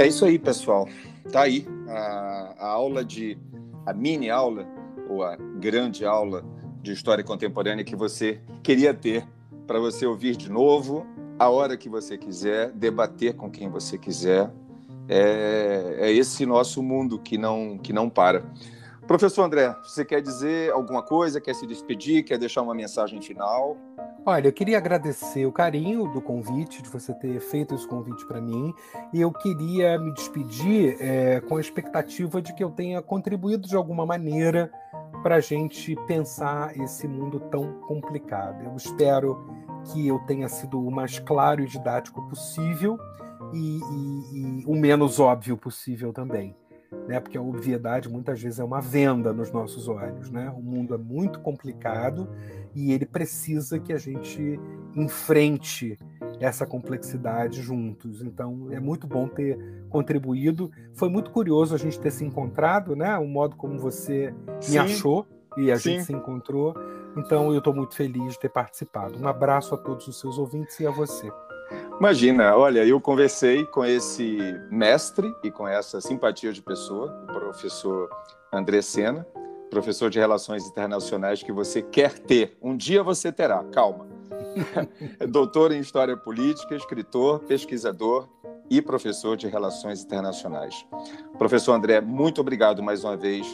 É 0.00 0.06
isso 0.06 0.24
aí, 0.24 0.38
pessoal. 0.38 0.88
Tá 1.30 1.42
aí 1.42 1.66
a, 1.86 2.54
a 2.58 2.68
aula 2.68 3.04
de 3.04 3.36
a 3.84 3.92
mini 3.92 4.30
aula 4.30 4.66
ou 5.10 5.22
a 5.22 5.36
grande 5.36 6.06
aula 6.06 6.42
de 6.80 6.90
história 6.90 7.22
contemporânea 7.22 7.84
que 7.84 7.94
você 7.94 8.40
queria 8.62 8.94
ter 8.94 9.28
para 9.66 9.78
você 9.78 10.06
ouvir 10.06 10.36
de 10.36 10.50
novo 10.50 11.06
a 11.38 11.50
hora 11.50 11.76
que 11.76 11.90
você 11.90 12.16
quiser, 12.16 12.70
debater 12.70 13.34
com 13.34 13.50
quem 13.50 13.68
você 13.68 13.98
quiser. 13.98 14.50
É, 15.06 15.96
é 15.98 16.10
esse 16.10 16.46
nosso 16.46 16.82
mundo 16.82 17.18
que 17.18 17.36
não 17.36 17.76
que 17.76 17.92
não 17.92 18.08
para. 18.08 18.42
Professor 19.10 19.42
André, 19.42 19.74
você 19.82 20.04
quer 20.04 20.22
dizer 20.22 20.70
alguma 20.70 21.02
coisa? 21.02 21.40
Quer 21.40 21.52
se 21.52 21.66
despedir? 21.66 22.22
Quer 22.22 22.38
deixar 22.38 22.62
uma 22.62 22.76
mensagem 22.76 23.20
final? 23.20 23.76
Olha, 24.24 24.46
eu 24.46 24.52
queria 24.52 24.78
agradecer 24.78 25.44
o 25.46 25.50
carinho 25.50 26.06
do 26.12 26.22
convite, 26.22 26.80
de 26.80 26.88
você 26.88 27.12
ter 27.14 27.40
feito 27.40 27.74
esse 27.74 27.88
convite 27.88 28.24
para 28.28 28.40
mim, 28.40 28.72
e 29.12 29.20
eu 29.20 29.32
queria 29.32 29.98
me 29.98 30.14
despedir 30.14 30.96
é, 31.00 31.40
com 31.40 31.56
a 31.56 31.60
expectativa 31.60 32.40
de 32.40 32.54
que 32.54 32.62
eu 32.62 32.70
tenha 32.70 33.02
contribuído 33.02 33.66
de 33.66 33.74
alguma 33.74 34.06
maneira 34.06 34.70
para 35.24 35.34
a 35.34 35.40
gente 35.40 35.96
pensar 36.06 36.78
esse 36.78 37.08
mundo 37.08 37.40
tão 37.50 37.80
complicado. 37.80 38.62
Eu 38.62 38.76
espero 38.76 39.44
que 39.86 40.06
eu 40.06 40.20
tenha 40.20 40.48
sido 40.48 40.80
o 40.80 40.88
mais 40.88 41.18
claro 41.18 41.60
e 41.64 41.66
didático 41.66 42.28
possível 42.28 42.96
e, 43.52 43.80
e, 43.80 44.60
e 44.60 44.64
o 44.66 44.76
menos 44.76 45.18
óbvio 45.18 45.56
possível 45.56 46.12
também 46.12 46.54
né? 47.10 47.18
Porque 47.18 47.36
a 47.36 47.42
obviedade 47.42 48.08
muitas 48.08 48.40
vezes 48.40 48.60
é 48.60 48.64
uma 48.64 48.80
venda 48.80 49.32
nos 49.32 49.50
nossos 49.50 49.88
olhos, 49.88 50.30
né? 50.30 50.48
O 50.56 50.62
mundo 50.62 50.94
é 50.94 50.96
muito 50.96 51.40
complicado 51.40 52.28
e 52.72 52.92
ele 52.92 53.04
precisa 53.04 53.80
que 53.80 53.92
a 53.92 53.98
gente 53.98 54.60
enfrente 54.94 55.98
essa 56.38 56.64
complexidade 56.64 57.62
juntos. 57.62 58.22
Então 58.22 58.68
é 58.70 58.78
muito 58.78 59.08
bom 59.08 59.26
ter 59.26 59.58
contribuído. 59.88 60.70
Foi 60.94 61.08
muito 61.08 61.32
curioso 61.32 61.74
a 61.74 61.78
gente 61.78 61.98
ter 61.98 62.12
se 62.12 62.24
encontrado, 62.24 62.94
né? 62.94 63.18
O 63.18 63.26
modo 63.26 63.56
como 63.56 63.76
você 63.76 64.32
Sim. 64.60 64.70
me 64.70 64.78
achou 64.78 65.26
e 65.56 65.72
a 65.72 65.76
Sim. 65.76 65.94
gente 65.94 66.04
se 66.04 66.12
encontrou. 66.12 66.76
Então 67.16 67.50
eu 67.50 67.58
estou 67.58 67.74
muito 67.74 67.96
feliz 67.96 68.34
de 68.34 68.38
ter 68.38 68.50
participado. 68.50 69.20
Um 69.20 69.26
abraço 69.26 69.74
a 69.74 69.78
todos 69.78 70.06
os 70.06 70.20
seus 70.20 70.38
ouvintes 70.38 70.78
e 70.78 70.86
a 70.86 70.92
você. 70.92 71.28
Imagina, 72.00 72.56
olha, 72.56 72.82
eu 72.82 72.98
conversei 72.98 73.66
com 73.66 73.84
esse 73.84 74.38
mestre 74.70 75.30
e 75.44 75.50
com 75.50 75.68
essa 75.68 76.00
simpatia 76.00 76.50
de 76.50 76.62
pessoa, 76.62 77.14
o 77.24 77.26
professor 77.26 78.08
André 78.50 78.80
Sena, 78.80 79.26
professor 79.68 80.08
de 80.08 80.18
Relações 80.18 80.66
Internacionais 80.66 81.42
que 81.42 81.52
você 81.52 81.82
quer 81.82 82.18
ter. 82.18 82.56
Um 82.62 82.74
dia 82.74 83.02
você 83.02 83.30
terá, 83.30 83.62
calma. 83.64 84.06
Doutor 85.28 85.72
em 85.72 85.80
História 85.80 86.16
Política, 86.16 86.74
escritor, 86.74 87.40
pesquisador 87.40 88.26
e 88.70 88.80
professor 88.80 89.36
de 89.36 89.46
Relações 89.46 90.02
Internacionais. 90.02 90.86
Professor 91.36 91.74
André, 91.74 92.00
muito 92.00 92.40
obrigado 92.40 92.82
mais 92.82 93.04
uma 93.04 93.14
vez 93.14 93.46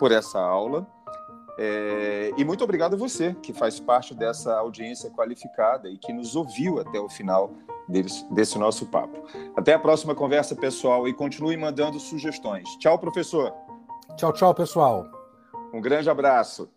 por 0.00 0.10
essa 0.10 0.40
aula. 0.40 0.84
É, 1.56 2.32
e 2.36 2.44
muito 2.44 2.64
obrigado 2.64 2.94
a 2.94 2.96
você, 2.96 3.36
que 3.40 3.52
faz 3.52 3.78
parte 3.78 4.12
dessa 4.12 4.56
audiência 4.58 5.08
qualificada 5.10 5.88
e 5.88 5.96
que 5.96 6.12
nos 6.12 6.34
ouviu 6.34 6.80
até 6.80 6.98
o 6.98 7.08
final 7.08 7.52
desse, 7.92 8.24
desse 8.32 8.58
nosso 8.58 8.86
papo. 8.86 9.22
Até 9.54 9.74
a 9.74 9.78
próxima 9.78 10.14
conversa, 10.14 10.56
pessoal, 10.56 11.06
e 11.06 11.12
continue 11.12 11.56
mandando 11.56 12.00
sugestões. 12.00 12.68
Tchau, 12.78 12.98
professor. 12.98 13.52
Tchau, 14.16 14.32
tchau, 14.32 14.54
pessoal. 14.54 15.06
Um 15.72 15.80
grande 15.80 16.10
abraço. 16.10 16.68